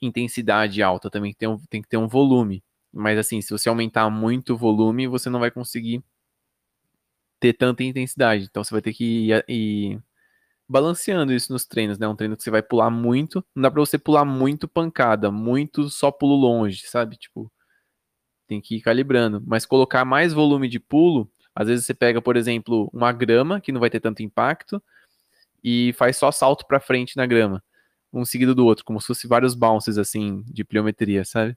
[0.00, 2.62] intensidade alta, também tem, um, tem que ter um volume.
[2.92, 6.02] Mas assim, se você aumentar muito o volume, você não vai conseguir
[7.40, 8.44] ter tanta intensidade.
[8.44, 10.00] Então você vai ter que ir, ir
[10.68, 12.06] balanceando isso nos treinos, né?
[12.08, 15.90] Um treino que você vai pular muito, não dá pra você pular muito pancada, muito
[15.90, 17.16] só pulo longe, sabe?
[17.16, 17.50] Tipo,
[18.46, 19.42] tem que ir calibrando.
[19.46, 23.72] Mas colocar mais volume de pulo, às vezes você pega, por exemplo, uma grama, que
[23.72, 24.82] não vai ter tanto impacto,
[25.62, 27.62] e faz só salto pra frente na grama,
[28.12, 31.56] um seguido do outro, como se fosse vários bounces, assim, de pliometria, sabe?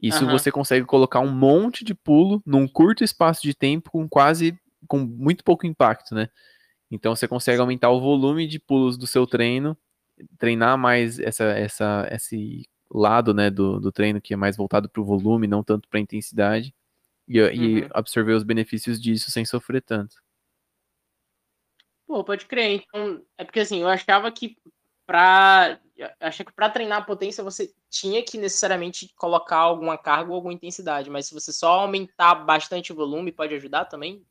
[0.00, 0.32] Isso uhum.
[0.32, 4.58] você consegue colocar um monte de pulo num curto espaço de tempo com quase,
[4.88, 6.28] com muito pouco impacto, né?
[6.90, 9.78] Então você consegue aumentar o volume de pulos do seu treino,
[10.38, 15.00] treinar mais essa, essa, esse lado né, do, do treino que é mais voltado para
[15.00, 16.74] o volume, não tanto para a intensidade,
[17.26, 17.48] e, uhum.
[17.50, 20.16] e, absorver os benefícios disso sem sofrer tanto.
[22.06, 22.82] Pô, pode crer.
[22.82, 24.56] Então, é porque assim, eu achava que
[25.06, 25.80] para
[26.20, 30.54] achei que para treinar a potência você tinha que necessariamente colocar alguma carga ou alguma
[30.54, 34.24] intensidade, mas se você só aumentar bastante o volume, pode ajudar também?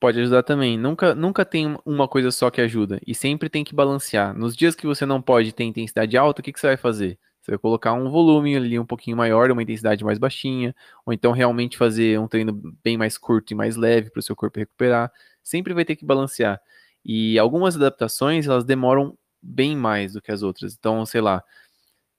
[0.00, 0.76] Pode ajudar também.
[0.76, 3.00] Nunca, nunca tem uma coisa só que ajuda.
[3.06, 4.36] E sempre tem que balancear.
[4.36, 7.18] Nos dias que você não pode ter intensidade alta, o que, que você vai fazer?
[7.40, 10.74] Você vai colocar um volume ali um pouquinho maior, uma intensidade mais baixinha,
[11.06, 12.52] ou então realmente fazer um treino
[12.82, 15.12] bem mais curto e mais leve para o seu corpo recuperar.
[15.40, 16.60] Sempre vai ter que balancear.
[17.04, 20.74] E algumas adaptações, elas demoram bem mais do que as outras.
[20.78, 21.42] Então, sei lá,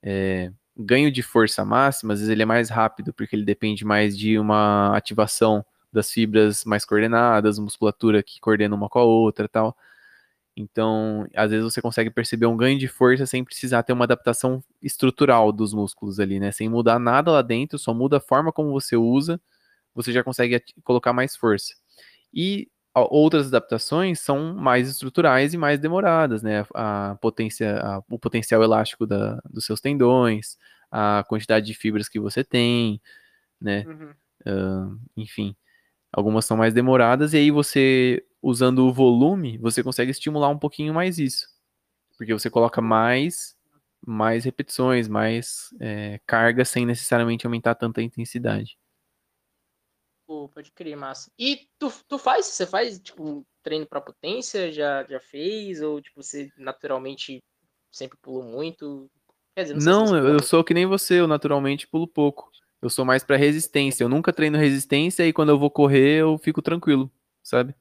[0.04, 4.18] é, ganho de força máxima, às vezes ele é mais rápido, porque ele depende mais
[4.18, 9.78] de uma ativação das fibras mais coordenadas, musculatura que coordena uma com a outra tal.
[10.56, 14.64] Então, às vezes você consegue perceber um ganho de força sem precisar ter uma adaptação
[14.82, 16.52] estrutural dos músculos ali, né?
[16.52, 19.42] Sem mudar nada lá dentro, só muda a forma como você usa,
[19.96, 21.74] você já consegue colocar mais força.
[22.34, 22.70] E
[23.02, 26.66] outras adaptações são mais estruturais e mais demoradas, né?
[26.76, 30.58] A potência, a, o potencial elástico da, dos seus tendões,
[30.92, 33.02] a quantidade de fibras que você tem,
[33.60, 33.84] né?
[33.88, 34.14] Uhum.
[34.46, 35.56] Uh, enfim.
[36.12, 40.94] Algumas são mais demoradas, e aí você, usando o volume, você consegue estimular um pouquinho
[40.94, 41.48] mais isso.
[42.18, 43.58] Porque você coloca mais,
[44.06, 48.78] mais repetições, mais é, carga, sem necessariamente aumentar tanta intensidade.
[50.34, 51.32] Pô, pode crer, massa.
[51.38, 54.72] E tu, tu faz, você faz, tipo, um treino para potência?
[54.72, 55.80] Já, já fez?
[55.80, 57.40] Ou, tipo, você naturalmente
[57.92, 59.12] sempre pulou muito?
[59.56, 62.50] Dizer, não, não eu sou que nem você, eu naturalmente pulo pouco.
[62.82, 64.04] Eu sou mais para resistência.
[64.04, 67.12] Eu nunca treino resistência e quando eu vou correr eu fico tranquilo,
[67.44, 67.76] sabe?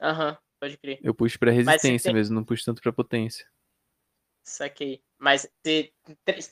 [0.00, 1.00] Aham, uhum, pode crer.
[1.02, 2.14] Eu puxo para resistência tem...
[2.14, 3.46] mesmo, não puxo tanto para potência.
[4.42, 5.02] Saquei.
[5.18, 5.92] Mas você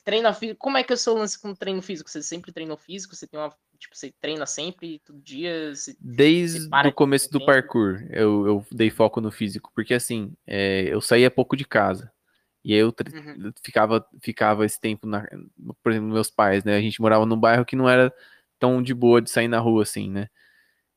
[0.05, 0.59] treina físico.
[0.59, 2.09] Como é que é o seu lance com treino físico?
[2.09, 3.15] Você sempre treinou físico?
[3.15, 3.51] Você tem uma.
[3.79, 5.73] Tipo, você treina sempre, todo dia?
[5.73, 9.71] Você, Desde o começo do parkour, eu, eu dei foco no físico.
[9.73, 12.11] Porque assim, é, eu saía pouco de casa.
[12.63, 13.51] E aí eu uhum.
[13.63, 15.25] ficava, ficava esse tempo, na,
[15.81, 16.75] por exemplo, meus pais, né?
[16.75, 18.13] A gente morava num bairro que não era
[18.59, 20.27] tão de boa de sair na rua assim, né?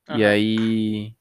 [0.08, 0.18] Uhum.
[0.18, 1.14] E aí.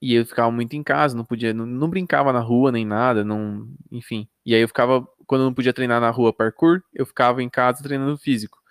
[0.00, 3.22] E eu ficava muito em casa, não podia, não, não, brincava na rua nem nada,
[3.22, 4.28] não, enfim.
[4.44, 7.48] E aí eu ficava, quando eu não podia treinar na rua parkour, eu ficava em
[7.48, 8.61] casa treinando físico.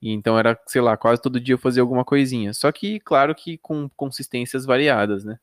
[0.00, 2.54] E então era, sei lá, quase todo dia eu fazia alguma coisinha.
[2.54, 5.38] Só que, claro que com consistências variadas, né?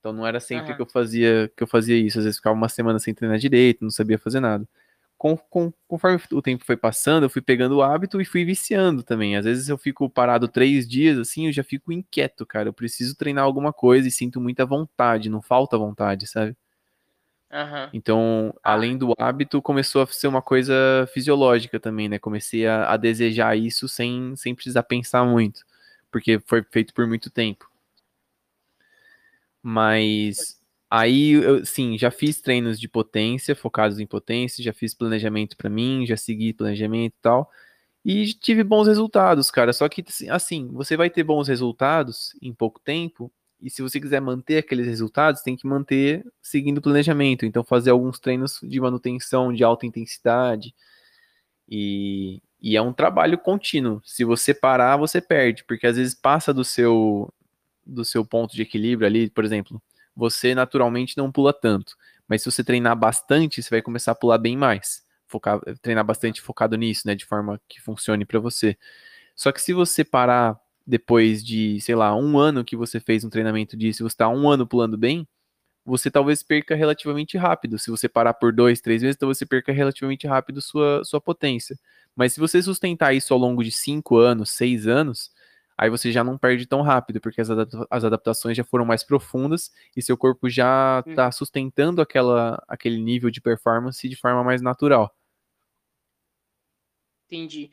[0.00, 0.76] Então não era sempre uhum.
[0.76, 2.18] que eu fazia que eu fazia isso.
[2.18, 4.68] Às vezes ficava uma semana sem treinar direito, não sabia fazer nada.
[5.18, 9.02] Com, com, conforme o tempo foi passando, eu fui pegando o hábito e fui viciando
[9.02, 9.36] também.
[9.36, 12.68] Às vezes eu fico parado três dias, assim, eu já fico inquieto, cara.
[12.68, 16.56] Eu preciso treinar alguma coisa e sinto muita vontade, não falta vontade, sabe?
[17.52, 17.90] Uhum.
[17.92, 20.74] Então, além do hábito, começou a ser uma coisa
[21.12, 22.18] fisiológica também, né?
[22.18, 25.64] Comecei a, a desejar isso sem, sem precisar pensar muito,
[26.10, 27.70] porque foi feito por muito tempo.
[29.62, 30.60] Mas
[30.90, 35.68] aí, eu, sim, já fiz treinos de potência, focados em potência, já fiz planejamento para
[35.70, 37.50] mim, já segui planejamento e tal.
[38.04, 39.72] E tive bons resultados, cara.
[39.72, 43.32] Só que, assim, você vai ter bons resultados em pouco tempo.
[43.60, 47.46] E se você quiser manter aqueles resultados, tem que manter seguindo o planejamento.
[47.46, 50.74] Então, fazer alguns treinos de manutenção de alta intensidade.
[51.68, 54.00] E, e é um trabalho contínuo.
[54.04, 57.32] Se você parar, você perde, porque às vezes passa do seu
[57.86, 59.80] do seu ponto de equilíbrio ali, por exemplo,
[60.14, 61.96] você naturalmente não pula tanto,
[62.26, 65.04] mas se você treinar bastante, você vai começar a pular bem mais.
[65.24, 68.76] Focar, treinar bastante focado nisso, né, de forma que funcione para você.
[69.36, 73.30] Só que se você parar depois de, sei lá, um ano que você fez um
[73.30, 75.26] treinamento disso, você está um ano pulando bem,
[75.84, 77.78] você talvez perca relativamente rápido.
[77.78, 81.78] Se você parar por dois, três vezes, então você perca relativamente rápido sua, sua potência.
[82.14, 85.30] Mas se você sustentar isso ao longo de cinco anos, seis anos,
[85.78, 87.48] aí você já não perde tão rápido, porque as,
[87.90, 93.30] as adaptações já foram mais profundas e seu corpo já está sustentando aquela, aquele nível
[93.30, 95.14] de performance de forma mais natural.
[97.26, 97.70] Entendi.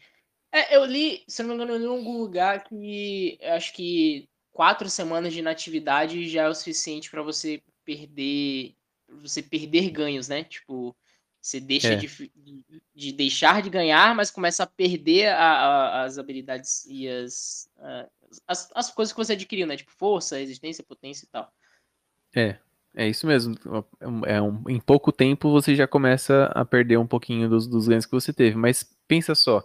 [0.53, 5.33] É, eu li, se não me engano, em algum lugar que acho que quatro semanas
[5.33, 8.75] de inatividade já é o suficiente para você perder
[9.21, 10.43] você perder ganhos, né?
[10.43, 10.95] Tipo,
[11.41, 11.95] você deixa é.
[11.95, 12.09] de,
[12.95, 18.07] de, deixar de ganhar, mas começa a perder a, a, as habilidades e as, a,
[18.47, 19.75] as, as coisas que você adquiriu, né?
[19.75, 21.51] Tipo, força, resistência, potência e tal.
[22.35, 22.57] É,
[22.95, 23.55] é isso mesmo.
[24.25, 28.05] É um, em pouco tempo você já começa a perder um pouquinho dos, dos ganhos
[28.05, 28.55] que você teve.
[28.55, 29.63] Mas pensa só.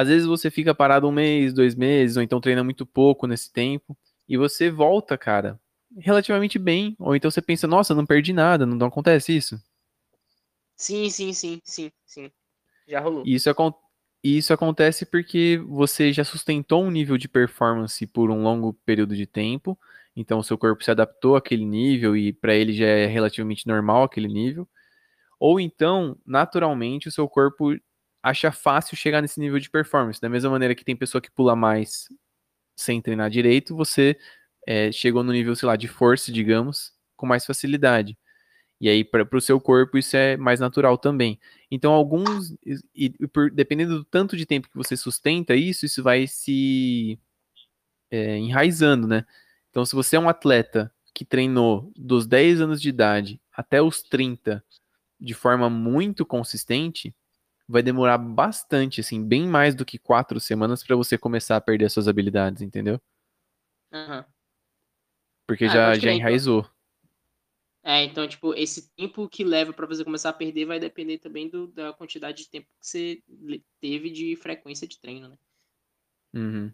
[0.00, 3.50] Às vezes você fica parado um mês, dois meses, ou então treina muito pouco nesse
[3.52, 3.96] tempo,
[4.28, 5.58] e você volta, cara,
[5.98, 6.94] relativamente bem.
[6.98, 9.58] Ou então você pensa, nossa, não perdi nada, não, não acontece isso?
[10.76, 12.30] Sim, sim, sim, sim, sim.
[12.86, 13.22] Já rolou.
[13.26, 13.50] Isso,
[14.22, 19.26] isso acontece porque você já sustentou um nível de performance por um longo período de
[19.26, 19.78] tempo.
[20.14, 24.04] Então, o seu corpo se adaptou àquele nível e para ele já é relativamente normal
[24.04, 24.68] aquele nível.
[25.38, 27.74] Ou então, naturalmente, o seu corpo
[28.26, 30.20] acha fácil chegar nesse nível de performance.
[30.20, 32.08] Da mesma maneira que tem pessoa que pula mais
[32.74, 34.18] sem treinar direito, você
[34.66, 38.18] é, chegou no nível, sei lá, de força, digamos, com mais facilidade.
[38.80, 41.38] E aí, para o seu corpo, isso é mais natural também.
[41.70, 46.02] Então, alguns, e, e por, dependendo do tanto de tempo que você sustenta isso, isso
[46.02, 47.18] vai se
[48.10, 49.24] é, enraizando, né?
[49.70, 54.02] Então, se você é um atleta que treinou dos 10 anos de idade até os
[54.02, 54.62] 30
[55.18, 57.14] de forma muito consistente,
[57.68, 61.90] vai demorar bastante, assim, bem mais do que quatro semanas para você começar a perder
[61.90, 63.00] suas habilidades, entendeu?
[63.92, 64.24] Uhum.
[65.46, 66.68] Porque ah, já, já enraizou.
[67.82, 71.48] É, então, tipo, esse tempo que leva para você começar a perder vai depender também
[71.48, 73.22] do, da quantidade de tempo que você
[73.80, 75.38] teve de frequência de treino, né?
[76.34, 76.72] Uhum.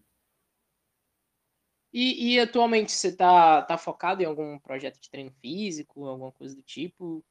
[1.92, 6.56] E, e, atualmente você tá, tá focado em algum projeto de treino físico, alguma coisa
[6.56, 7.22] do tipo?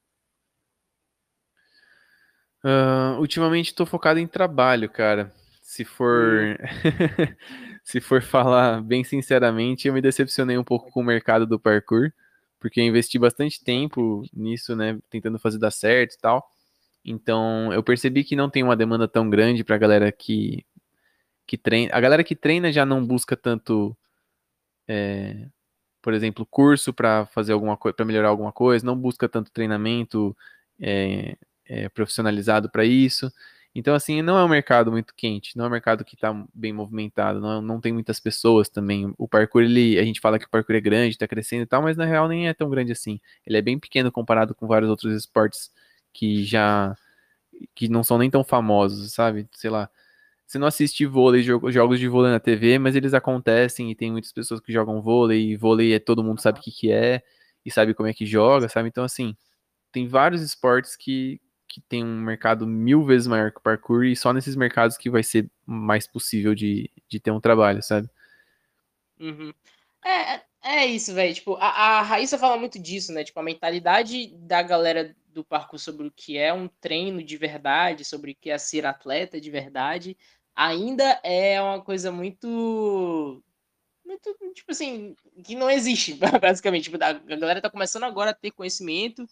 [2.63, 5.33] Uh, ultimamente estou focado em trabalho, cara.
[5.61, 6.57] Se for
[7.83, 12.11] se for falar bem sinceramente, eu me decepcionei um pouco com o mercado do parkour,
[12.59, 16.47] porque investi bastante tempo nisso, né, tentando fazer dar certo e tal.
[17.03, 20.65] Então, eu percebi que não tem uma demanda tão grande para a galera que
[21.47, 21.91] que treina.
[21.93, 23.97] A galera que treina já não busca tanto
[24.87, 25.47] é,
[26.01, 30.35] por exemplo, curso para fazer alguma coisa, para melhorar alguma coisa, não busca tanto treinamento
[30.79, 31.37] é,
[31.71, 33.31] é, profissionalizado para isso.
[33.73, 36.73] Então, assim, não é um mercado muito quente, não é um mercado que está bem
[36.73, 39.13] movimentado, não, não tem muitas pessoas também.
[39.17, 41.81] O parkour, ele, a gente fala que o parkour é grande, está crescendo e tal,
[41.81, 43.21] mas na real nem é tão grande assim.
[43.47, 45.71] Ele é bem pequeno comparado com vários outros esportes
[46.13, 46.93] que já
[47.75, 49.47] que não são nem tão famosos, sabe?
[49.53, 49.89] Sei lá.
[50.47, 54.33] Você não assiste vôlei, jogos de vôlei na TV, mas eles acontecem e tem muitas
[54.33, 57.21] pessoas que jogam vôlei, e vôlei é todo mundo sabe o que, que é
[57.65, 58.89] e sabe como é que joga, sabe?
[58.89, 59.35] Então, assim,
[59.91, 61.39] tem vários esportes que,
[61.71, 65.09] que tem um mercado mil vezes maior que o parkour e só nesses mercados que
[65.09, 68.09] vai ser mais possível de, de ter um trabalho, sabe?
[69.17, 69.53] Uhum.
[70.03, 71.33] É, é, é isso, velho.
[71.33, 73.23] Tipo, a, a Raíssa fala muito disso, né?
[73.23, 78.03] Tipo, a mentalidade da galera do parkour sobre o que é um treino de verdade,
[78.03, 80.17] sobre o que é ser atleta de verdade,
[80.53, 83.41] ainda é uma coisa muito
[84.03, 86.91] muito, tipo assim, que não existe, basicamente.
[86.91, 89.25] Tipo, a galera tá começando agora a ter conhecimento.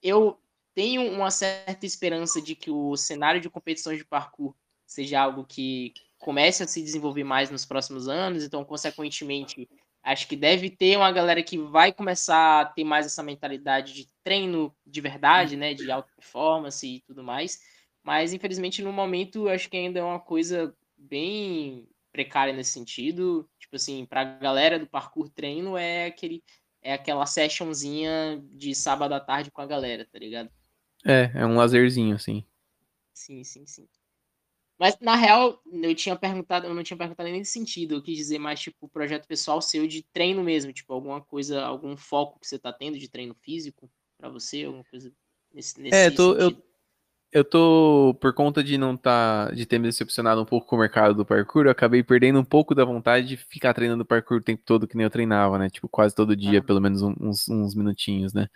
[0.00, 0.38] Eu
[0.74, 4.54] tenho uma certa esperança de que o cenário de competições de parkour
[4.86, 9.68] seja algo que comece a se desenvolver mais nos próximos anos, então, consequentemente,
[10.02, 14.08] acho que deve ter uma galera que vai começar a ter mais essa mentalidade de
[14.22, 17.58] treino de verdade, né, de alta performance e tudo mais,
[18.02, 23.76] mas, infelizmente, no momento, acho que ainda é uma coisa bem precária nesse sentido, tipo
[23.76, 26.42] assim, para a galera do parkour treino é aquele
[26.82, 30.50] é aquela sessionzinha de sábado à tarde com a galera, tá ligado?
[31.04, 32.44] É, é um lazerzinho, assim.
[33.16, 33.88] Sim, sim, sim.
[34.78, 37.94] Mas, na real, eu tinha perguntado, eu não tinha perguntado nem nesse sentido.
[37.96, 41.96] Eu quis dizer mais, tipo, projeto pessoal seu de treino mesmo, tipo, alguma coisa, algum
[41.96, 45.12] foco que você tá tendo de treino físico para você, alguma coisa
[45.52, 46.62] nesse, nesse É, tô, eu, sentido.
[47.32, 50.78] eu tô, por conta de não tá, de ter me decepcionado um pouco com o
[50.80, 54.42] mercado do parkour, eu acabei perdendo um pouco da vontade de ficar treinando parkour o
[54.42, 55.70] tempo todo que nem eu treinava, né?
[55.70, 56.64] Tipo, quase todo dia, Ah.
[56.64, 58.48] pelo menos uns, uns minutinhos, né?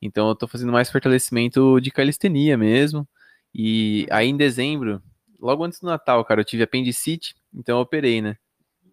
[0.00, 3.06] Então eu tô fazendo mais fortalecimento de calistenia mesmo.
[3.54, 4.16] E Uhum.
[4.16, 5.02] aí em dezembro,
[5.40, 8.36] logo antes do Natal, cara, eu tive apendicite, então eu operei, né?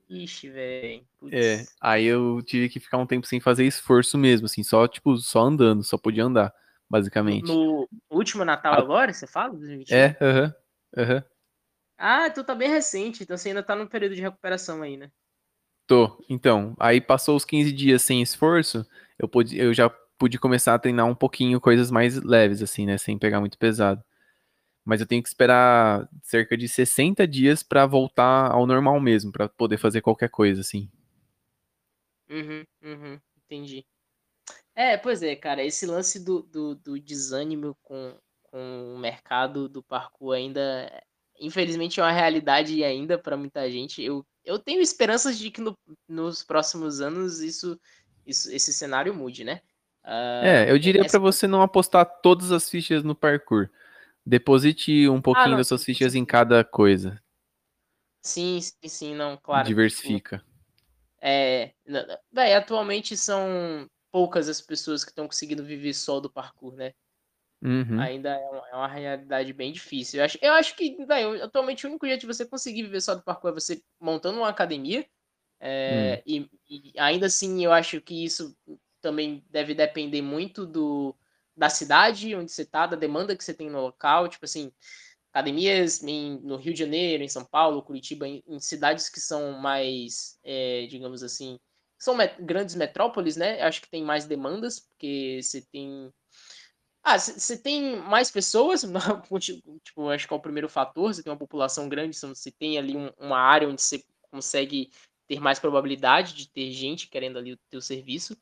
[0.09, 1.05] Ixi, velho.
[1.31, 5.17] É, aí eu tive que ficar um tempo sem fazer esforço mesmo, assim, só, tipo,
[5.17, 6.53] só andando, só podia andar,
[6.89, 7.47] basicamente.
[7.47, 8.79] No último Natal Ah.
[8.79, 9.49] agora, você fala?
[9.53, 9.97] 2021?
[9.97, 10.53] É, aham,
[10.97, 11.23] aham.
[11.97, 15.09] Ah, tu tá bem recente, então você ainda tá no período de recuperação aí, né?
[15.87, 16.23] Tô.
[16.29, 18.85] Então, aí passou os 15 dias sem esforço,
[19.17, 22.97] eu, pude, eu já pude começar a treinar um pouquinho coisas mais leves, assim, né?
[22.97, 24.03] Sem pegar muito pesado.
[24.85, 29.49] Mas eu tenho que esperar cerca de 60 dias pra voltar ao normal mesmo, pra
[29.49, 30.89] poder fazer qualquer coisa, assim.
[32.29, 33.85] Uhum, uhum, entendi.
[34.75, 39.83] É, pois é, cara, esse lance do, do, do desânimo com, com o mercado do
[39.83, 40.91] parkour ainda,
[41.39, 44.03] infelizmente, é uma realidade ainda para muita gente.
[44.03, 45.77] Eu, eu tenho esperanças de que no-
[46.07, 47.79] nos próximos anos isso,
[48.25, 49.61] isso, esse cenário mude, né?
[50.07, 53.69] Ah, É, eu diria essa- pra você não apostar todas as fichas no parkour.
[54.25, 57.21] Deposite um pouquinho Ah, não, das suas sim, fichas em cada coisa.
[58.21, 59.63] Sim, sim, sim, não, claro.
[59.65, 60.43] tipo, Diversifica.
[61.21, 61.73] É,
[62.31, 66.93] véi, atualmente são poucas as pessoas que estão conseguindo viver só do parkour, né?
[67.61, 67.99] Uhum.
[67.99, 70.19] Ainda é uma, é uma realidade bem difícil.
[70.19, 73.15] Eu acho, eu acho que, véi, atualmente o único jeito de você conseguir viver só
[73.15, 75.05] do parkour é você montando uma academia.
[75.59, 78.55] é, e, e ainda assim, eu acho que isso
[79.05, 81.15] também deve depender muito do,
[81.55, 84.27] da cidade onde você tá, da demanda que você tem no local.
[84.27, 84.71] Tipo assim,
[85.33, 89.53] academias em- no Rio de Janeiro, em São Paulo, Curitiba, em, em cidades que são
[89.59, 91.59] mais, é, digamos assim,
[91.99, 93.61] são met- grandes metrópoles, né?
[93.61, 96.11] Acho que tem mais demandas, porque você tem.
[97.03, 98.83] Ah, você tem mais pessoas,
[99.83, 102.97] tipo, acho que é o primeiro fator, você tem uma população grande, você tem ali
[102.97, 104.89] um- uma área onde você consegue
[105.27, 108.35] ter mais probabilidade de ter gente querendo ali o teu serviço,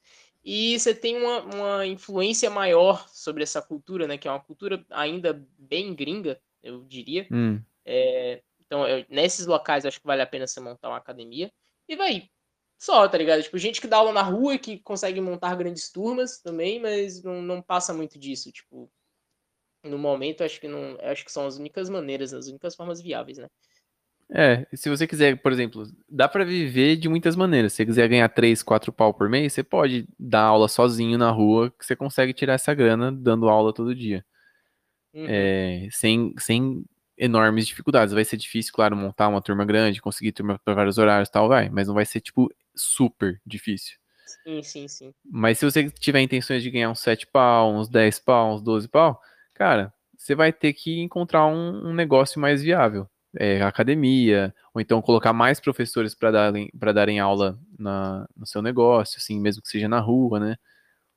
[0.44, 4.86] e você tem uma, uma influência maior sobre essa cultura, né, que é uma cultura
[4.90, 7.62] ainda bem gringa, eu diria, Hum.
[7.86, 11.52] é, então, eu- nesses locais, acho que vale a pena você montar uma academia.
[11.88, 12.30] E vai,
[12.80, 13.44] só, tá ligado?
[13.44, 17.22] Tipo, gente que dá aula na rua e que consegue montar grandes turmas também, mas
[17.24, 18.52] não, não passa muito disso.
[18.52, 18.92] Tipo,
[19.84, 20.98] no momento, acho que não.
[21.02, 23.50] Acho que são as únicas maneiras, as únicas formas viáveis, né?
[24.32, 27.74] É, se você quiser, por exemplo, dá pra viver de muitas maneiras.
[27.74, 31.30] Se você quiser ganhar 3, 4 pau por mês, você pode dar aula sozinho na
[31.30, 34.26] rua, que você consegue tirar essa grana dando aula todo dia.
[35.14, 35.26] Uhum.
[35.28, 36.84] É, sem, sem
[37.18, 38.14] enormes dificuldades.
[38.14, 41.48] Vai ser difícil, claro, montar uma turma grande, conseguir turma para vários horários e tal,
[41.48, 43.98] vai, mas não vai ser, tipo, super difícil.
[44.26, 45.14] Sim, sim, sim.
[45.24, 48.88] Mas se você tiver intenções de ganhar uns 7 pau, uns 10 pau, uns 12
[48.88, 49.22] pau,
[49.54, 53.08] cara, você vai ter que encontrar um, um negócio mais viável.
[53.36, 58.62] É, academia, ou então colocar mais professores para darem, pra darem aula na, no seu
[58.62, 60.56] negócio, assim, mesmo que seja na rua, né?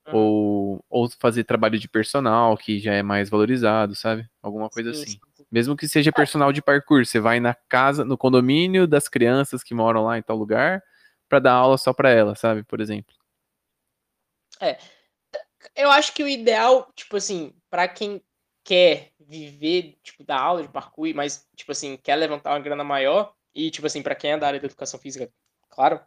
[0.08, 0.14] Uhum.
[0.14, 4.26] Ou, ou fazer trabalho de personal, que já é mais valorizado, sabe?
[4.42, 5.10] Alguma coisa Sim, assim.
[5.12, 5.44] sim, sim.
[5.50, 9.74] Mesmo que seja personal de parkour, você vai na casa, no condomínio das crianças que
[9.74, 10.82] moram lá em tal lugar,
[11.28, 12.62] para dar aula só para elas, sabe?
[12.62, 13.14] Por exemplo.
[15.74, 18.22] Eu acho que o ideal, tipo assim, pra quem
[18.64, 23.34] quer viver, tipo, da aula de parkour, mas, tipo assim, quer levantar uma grana maior,
[23.54, 25.30] e, tipo assim, pra quem é da área da educação física,
[25.70, 26.00] claro,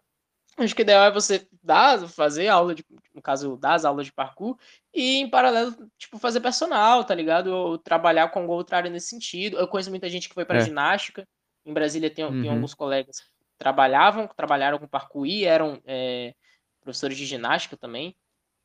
[0.57, 4.05] acho que o ideal é você dar, fazer aula de, no caso, dar as aulas
[4.07, 4.57] de parkour,
[4.93, 7.47] e em paralelo, tipo, fazer personal, tá ligado?
[7.47, 9.57] Ou trabalhar com outra área nesse sentido.
[9.57, 10.63] Eu conheço muita gente que foi pra É.
[10.65, 11.27] ginástica,
[11.65, 12.55] em Brasília tem, tem Uhum.
[12.55, 13.27] alguns colegas que
[13.57, 16.33] trabalhavam, trabalharam com parkour e eram é,
[16.81, 18.15] professores de ginástica também.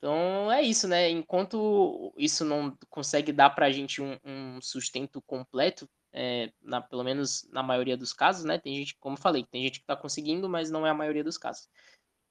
[0.04, 1.08] Então é isso, né?
[1.08, 7.48] Enquanto isso não consegue dar pra gente um, um sustento completo, é, na, pelo menos
[7.50, 8.58] na maioria dos casos, né?
[8.58, 11.24] Tem gente, como eu falei, tem gente que tá conseguindo, mas não é a maioria
[11.24, 11.70] dos casos.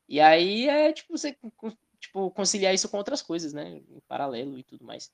[0.08, 1.36] E aí é tipo você
[2.00, 3.78] tipo, conciliar isso com outras coisas, né?
[3.90, 5.12] Em paralelo e tudo mais.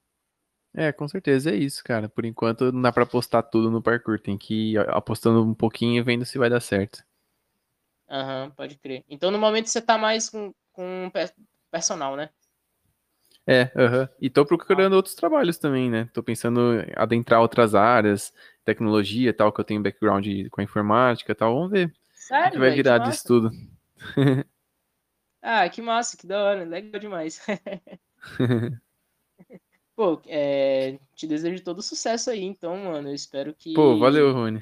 [0.74, 2.10] É, com certeza é isso, cara.
[2.10, 5.98] Por enquanto não dá pra apostar tudo no parkour, tem que ir apostando um pouquinho
[5.98, 7.04] e vendo se vai dar certo.
[8.10, 9.04] Aham, pode crer.
[9.08, 11.34] Então no momento você tá mais com, com pe-
[11.72, 12.30] personal, né?
[13.52, 14.08] É, aham.
[14.22, 16.08] E tô procurando outros trabalhos também, né?
[16.14, 18.32] Tô pensando em adentrar outras áreas,
[18.64, 21.56] tecnologia e tal, que eu tenho background com a informática e tal.
[21.56, 23.52] Vamos ver o que Sério, vai virar Que disso tudo.
[25.42, 27.42] Ah, que massa, que da hora, legal demais.
[29.96, 33.08] Pô, é, te desejo todo sucesso aí, então, mano.
[33.08, 33.74] Eu espero que.
[33.74, 34.62] Pô, valeu, Rony.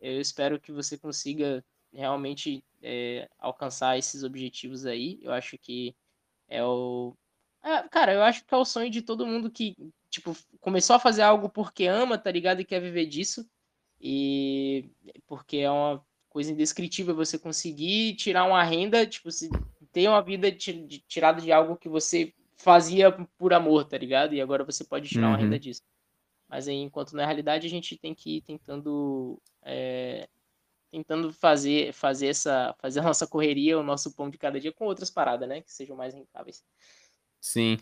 [0.00, 5.20] Eu espero que você consiga realmente é, alcançar esses objetivos aí.
[5.22, 5.94] Eu acho que
[6.48, 7.16] é o.
[7.62, 9.74] É, cara, eu acho que é o sonho de todo mundo que,
[10.08, 12.60] tipo, começou a fazer algo porque ama, tá ligado?
[12.60, 13.48] E quer viver disso.
[14.00, 14.90] E
[15.26, 19.50] porque é uma coisa indescritível você conseguir tirar uma renda, tipo, se
[19.92, 24.34] ter uma vida tirada de algo que você fazia por amor, tá ligado?
[24.34, 25.32] E agora você pode tirar uhum.
[25.32, 25.82] uma renda disso.
[26.48, 30.28] Mas aí, enquanto na realidade a gente tem que ir tentando é,
[30.90, 34.84] tentando fazer fazer essa fazer a nossa correria, o nosso pão de cada dia com
[34.84, 36.64] outras paradas, né, que sejam mais rentáveis.
[37.40, 37.78] Sim.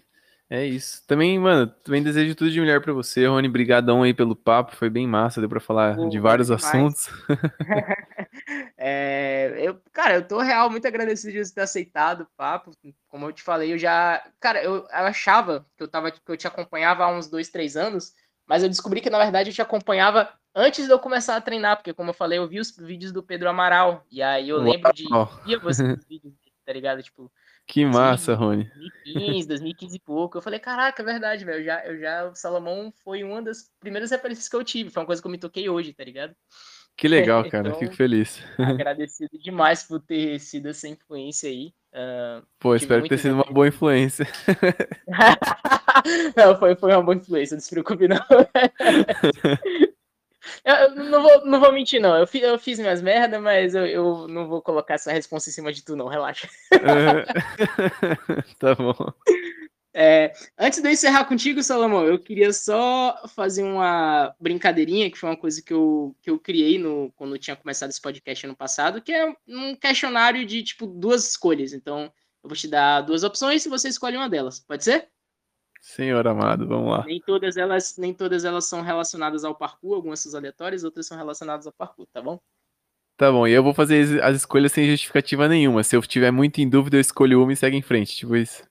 [0.51, 1.06] É isso.
[1.06, 3.48] Também, mano, também desejo tudo de melhor para você, Rony.
[3.48, 7.09] Brigadão aí pelo papo, foi bem massa, deu para falar Pô, de vários assuntos.
[8.78, 12.70] é, eu, cara, eu tô real muito agradecido de você ter aceitado o papo.
[13.09, 16.36] Como eu te falei, eu já, cara, eu, eu achava que eu tava que eu
[16.36, 18.14] te acompanhava há uns dois, três anos,
[18.47, 21.76] mas eu descobri que na verdade eu te acompanhava antes de eu começar a treinar,
[21.76, 24.64] porque como eu falei, eu vi os vídeos do Pedro Amaral e aí eu Uau.
[24.64, 25.05] lembro de
[25.44, 26.32] via você vídeos,
[26.64, 27.02] tá ligado?
[27.02, 27.30] Tipo,
[27.69, 28.65] que massa, Rony.
[29.05, 30.39] 2015, 2015 e pouco.
[30.39, 31.62] Eu falei, caraca, é verdade, velho.
[31.62, 34.89] Já, eu já, o Salomão foi uma das primeiras referências que eu tive.
[34.89, 36.35] Foi uma coisa que eu me toquei hoje, tá ligado?
[36.97, 37.69] Que legal, cara.
[37.69, 38.43] então, Fico feliz.
[38.59, 41.74] Agradecido demais por ter sido essa influência aí.
[41.93, 44.27] Uh, Pô, espero ter sido uma boa influência.
[46.35, 48.19] não, foi, foi uma boa influência, não se preocupe, não.
[50.65, 52.16] Eu, não, vou, não vou mentir, não.
[52.16, 55.53] Eu, fi, eu fiz minhas merdas, mas eu, eu, não vou colocar essa resposta em
[55.53, 56.09] cima de tu, não.
[56.09, 56.49] Relaxa.
[58.59, 58.95] tá bom.
[60.01, 65.29] É, antes de eu encerrar contigo, Salomão, eu queria só fazer uma brincadeirinha, que foi
[65.29, 68.55] uma coisa que eu, que eu criei no, quando eu tinha começado esse podcast ano
[68.55, 71.73] passado, que é um questionário de, tipo, duas escolhas.
[71.73, 72.12] Então,
[72.43, 74.61] eu vou te dar duas opções e você escolhe uma delas.
[74.61, 75.09] Pode ser?
[75.81, 77.05] Senhor amado, vamos lá.
[77.05, 81.17] Nem todas elas, nem todas elas são relacionadas ao parkour, algumas são aleatórias, outras são
[81.17, 82.39] relacionadas ao parkour, tá bom?
[83.17, 85.83] Tá bom, e eu vou fazer as escolhas sem justificativa nenhuma.
[85.83, 88.63] Se eu tiver muito em dúvida, eu escolho uma e segue em frente, tipo isso.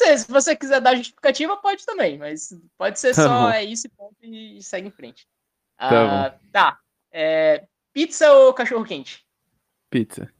[0.00, 3.50] Se você quiser dar justificativa, pode também, mas pode ser tá só bom.
[3.50, 5.26] é isso ponto e segue em frente.
[5.76, 6.80] Tá, ah, tá.
[7.12, 9.24] É, pizza ou cachorro quente?
[9.90, 10.32] Pizza.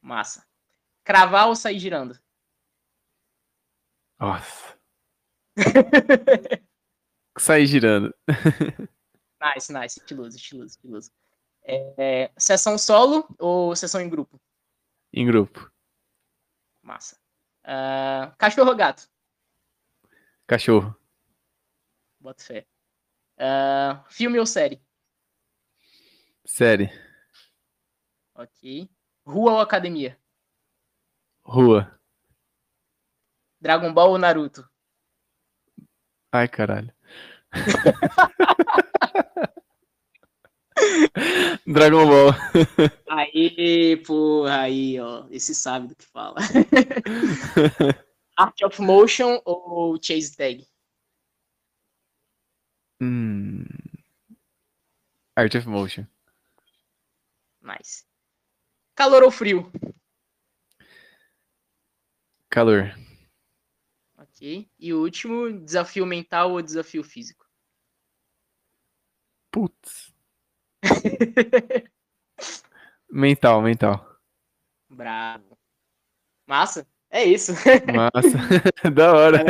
[0.00, 0.46] Massa.
[1.04, 2.18] Cravar ou sair girando?
[4.20, 4.78] Nossa.
[7.38, 8.14] Sair girando.
[9.40, 9.98] nice, nice.
[9.98, 11.10] Estiloso, estiloso, estiloso.
[11.62, 14.38] É, sessão solo ou sessão em grupo?
[15.12, 15.72] Em grupo.
[16.82, 17.18] Massa.
[17.64, 19.08] Uh, cachorro ou gato?
[20.46, 20.94] Cachorro.
[22.20, 22.66] Bota fé.
[23.38, 24.82] Uh, filme ou série?
[26.44, 26.90] Série.
[28.34, 28.90] Ok.
[29.24, 30.20] Rua ou academia?
[31.42, 31.99] Rua.
[33.60, 34.68] Dragon Ball ou Naruto?
[36.32, 36.92] Ai, caralho.
[41.66, 42.30] Dragon Ball.
[43.10, 45.26] Aí, porra, aí, ó.
[45.30, 46.36] Esse sabe do que fala.
[48.36, 50.66] Art of Motion ou Chase Tag?
[53.02, 53.64] Hum.
[55.36, 56.06] Art of Motion.
[57.60, 58.04] Nice.
[58.94, 59.70] Calor ou frio?
[62.48, 62.94] Calor.
[64.40, 64.70] Ok.
[64.78, 67.44] E o último, desafio mental ou desafio físico?
[69.52, 70.14] Putz.
[73.12, 74.18] mental, mental.
[74.88, 75.58] Bravo.
[76.46, 76.86] Massa.
[77.10, 77.52] É isso.
[77.52, 78.38] Massa.
[78.90, 79.44] da hora.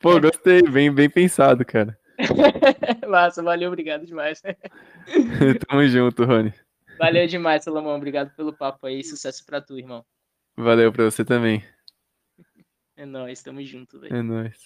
[0.00, 0.62] Pô, gostei.
[0.62, 1.98] Bem, bem pensado, cara.
[3.06, 4.40] Massa, valeu, obrigado demais.
[5.68, 6.54] Tamo junto, Rony.
[6.98, 7.94] Valeu demais, Salomão.
[7.94, 9.04] Obrigado pelo papo aí.
[9.04, 10.02] Sucesso pra tu, irmão.
[10.56, 11.62] Valeu pra você também.
[13.00, 14.14] É nóis, tamo junto, velho.
[14.14, 14.58] É nóis.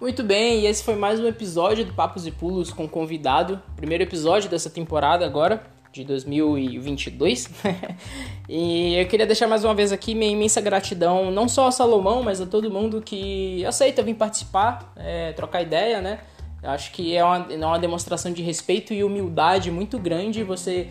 [0.00, 3.60] Muito bem, e esse foi mais um episódio do Papos e Pulos com convidado.
[3.74, 7.50] Primeiro episódio dessa temporada agora, de 2022.
[8.48, 12.22] e eu queria deixar mais uma vez aqui minha imensa gratidão, não só a Salomão,
[12.22, 16.20] mas a todo mundo que aceita vir participar, é, trocar ideia, né?
[16.62, 20.88] Eu acho que é uma, é uma demonstração de respeito e humildade muito grande você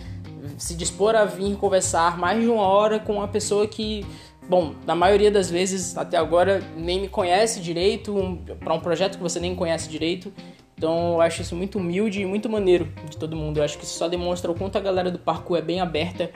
[0.57, 4.05] se dispor a vir conversar mais de uma hora com uma pessoa que,
[4.47, 9.17] bom, na maioria das vezes até agora nem me conhece direito, um, para um projeto
[9.17, 10.31] que você nem conhece direito.
[10.77, 13.57] Então eu acho isso muito humilde e muito maneiro de todo mundo.
[13.57, 16.31] Eu acho que isso só demonstra o quanto a galera do parkour é bem aberta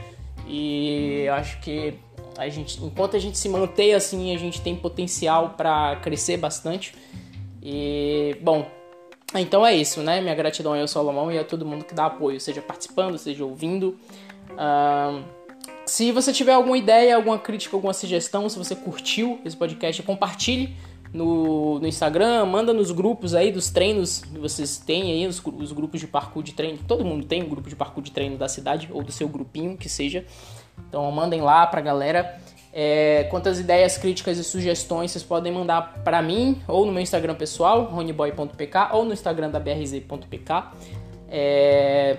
[0.47, 1.93] e eu acho que
[2.37, 6.95] a gente, enquanto a gente se mantém assim, a gente tem potencial para crescer bastante.
[7.61, 8.65] E bom,
[9.33, 10.19] Então é isso, né?
[10.19, 13.97] Minha gratidão ao Salomão e a todo mundo que dá apoio, seja participando, seja ouvindo.
[14.51, 15.23] Uh,
[15.85, 20.75] se você tiver alguma ideia, alguma crítica, alguma sugestão, se você curtiu esse podcast, compartilhe
[21.13, 25.71] no, no Instagram, manda nos grupos aí dos treinos que vocês têm aí, os, os
[25.71, 26.79] grupos de parkour de treino.
[26.87, 29.77] Todo mundo tem um grupo de parkour de treino da cidade ou do seu grupinho,
[29.77, 30.25] que seja.
[30.87, 32.39] Então mandem lá pra galera.
[32.73, 37.35] É, quantas ideias, críticas e sugestões vocês podem mandar para mim ou no meu Instagram
[37.35, 40.63] pessoal, roneboy.pk, ou no Instagram da brz.pk.
[41.29, 42.17] É,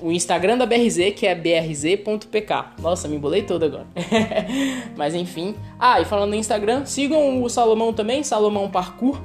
[0.00, 2.80] o Instagram da BRZ, que é brz.pk.
[2.80, 3.86] Nossa, me embolei todo agora.
[4.96, 5.54] Mas enfim.
[5.78, 9.18] Ah, e falando no Instagram, sigam o Salomão também, Salomão Parkour.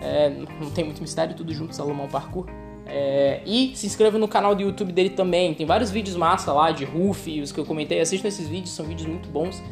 [0.00, 0.30] É,
[0.60, 2.46] não tem muito mistério, tudo junto, Salomão Parkour.
[2.88, 5.52] É, e se inscreva no canal do YouTube dele também.
[5.54, 8.00] Tem vários vídeos massa lá de roof, os que eu comentei.
[8.00, 9.62] Assistam esses vídeos, são vídeos muito bons.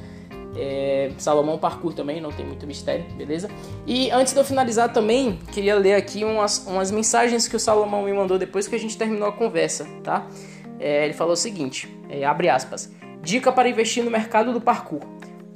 [0.55, 3.48] É, Salomão Parkour também, não tem muito mistério, beleza?
[3.86, 8.02] E antes de eu finalizar também, queria ler aqui umas, umas mensagens que o Salomão
[8.05, 10.26] me mandou depois que a gente terminou a conversa, tá?
[10.78, 12.90] É, ele falou o seguinte, é, abre aspas,
[13.22, 15.01] dica para investir no mercado do parkour.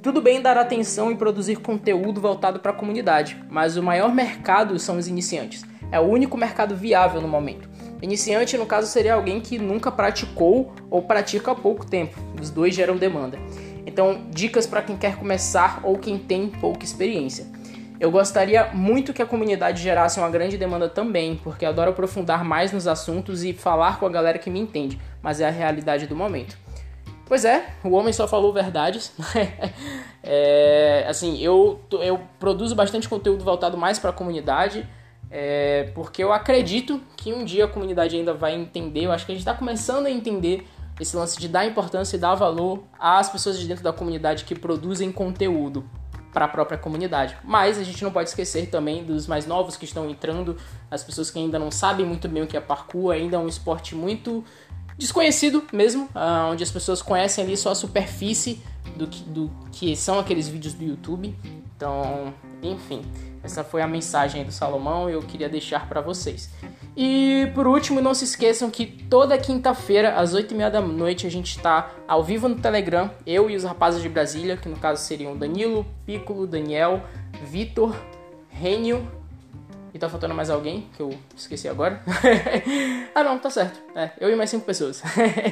[0.02, 4.78] Tudo bem dar atenção e produzir conteúdo voltado para a comunidade, mas o maior mercado
[4.78, 5.62] são os iniciantes.
[5.92, 7.68] É o único mercado viável no momento.
[8.02, 12.18] Iniciante, no caso, seria alguém que nunca praticou ou pratica há pouco tempo.
[12.40, 13.38] Os dois geram demanda.
[13.86, 17.46] Então, dicas para quem quer começar ou quem tem pouca experiência.
[17.98, 22.72] Eu gostaria muito que a comunidade gerasse uma grande demanda também, porque adoro aprofundar mais
[22.72, 26.16] nos assuntos e falar com a galera que me entende, mas é a realidade do
[26.16, 26.56] momento.
[27.26, 29.12] Pois é, o homem só falou verdades.
[30.24, 34.88] é, assim, eu, eu produzo bastante conteúdo voltado mais para a comunidade,
[35.30, 39.04] é, porque eu acredito que um dia a comunidade ainda vai entender.
[39.04, 40.66] Eu acho que a gente está começando a entender
[40.98, 44.54] esse lance de dar importância e dar valor às pessoas de dentro da comunidade que
[44.54, 45.88] produzem conteúdo
[46.32, 47.36] para a própria comunidade.
[47.42, 50.56] Mas a gente não pode esquecer também dos mais novos que estão entrando,
[50.90, 53.48] as pessoas que ainda não sabem muito bem o que é parkour, ainda é um
[53.48, 54.44] esporte muito
[54.96, 58.62] desconhecido mesmo, ah, onde as pessoas conhecem ali só a superfície
[58.96, 61.34] do que, do que são aqueles vídeos do YouTube.
[61.74, 63.02] Então, enfim.
[63.42, 66.50] Essa foi a mensagem do Salomão eu queria deixar para vocês.
[66.96, 71.56] E por último, não se esqueçam que toda quinta-feira, às 8h30 da noite, a gente
[71.56, 75.36] está ao vivo no Telegram, eu e os rapazes de Brasília, que no caso seriam
[75.36, 77.02] Danilo, Piccolo, Daniel,
[77.42, 77.96] Vitor,
[78.50, 79.19] Rênio
[79.92, 82.00] e tá faltando mais alguém que eu esqueci agora.
[83.14, 83.80] ah, não, tá certo.
[83.94, 85.02] É, eu e mais cinco pessoas.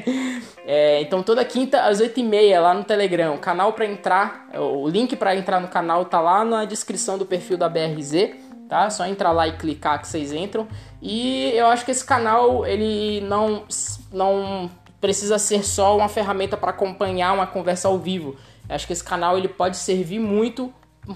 [0.64, 3.34] é, então toda quinta às 8h30 lá no Telegram.
[3.34, 7.26] O canal para entrar, o link para entrar no canal tá lá na descrição do
[7.26, 8.30] perfil da BRZ.
[8.68, 8.90] Tá?
[8.90, 10.68] Só entrar lá e clicar que vocês entram.
[11.00, 13.64] E eu acho que esse canal ele não,
[14.12, 14.70] não
[15.00, 18.36] precisa ser só uma ferramenta para acompanhar uma conversa ao vivo.
[18.68, 20.72] Eu acho que esse canal ele pode servir muito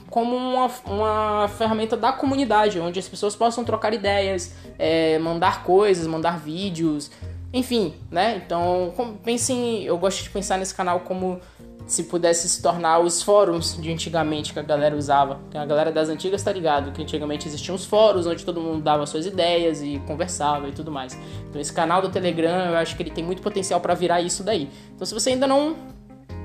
[0.09, 6.06] como uma, uma ferramenta da comunidade, onde as pessoas possam trocar ideias, é, mandar coisas,
[6.06, 7.10] mandar vídeos,
[7.52, 8.43] enfim, né?
[8.44, 8.93] Então,
[9.23, 11.40] pensem, eu gosto de pensar nesse canal como
[11.86, 15.40] se pudesse se tornar os fóruns de antigamente que a galera usava.
[15.55, 19.05] A galera das antigas tá ligado que antigamente existiam os fóruns onde todo mundo dava
[19.05, 21.19] suas ideias e conversava e tudo mais.
[21.48, 24.43] Então esse canal do Telegram, eu acho que ele tem muito potencial para virar isso
[24.43, 24.70] daí.
[24.94, 25.77] Então se você ainda não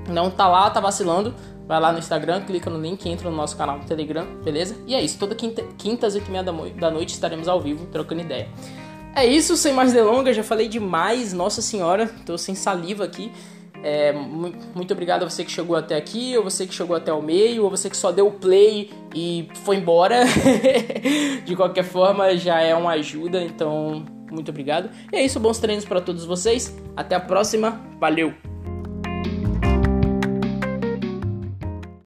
[0.09, 1.35] não tá lá, tá vacilando,
[1.68, 4.77] vai lá no Instagram, clica no link, entra no nosso canal do Telegram, beleza?
[4.88, 8.48] E é isso, toda quinta, quinta às 8h30 da noite estaremos ao vivo trocando ideia.
[9.15, 13.31] É isso, sem mais delongas, já falei demais, nossa senhora, tô sem saliva aqui.
[13.84, 17.22] É, muito obrigado a você que chegou até aqui, ou você que chegou até o
[17.22, 20.23] meio, ou você que só deu play e foi embora.
[21.45, 24.89] De qualquer forma, já é uma ajuda, então muito obrigado.
[25.11, 26.76] E é isso, bons treinos para todos vocês.
[26.95, 28.56] Até a próxima, valeu!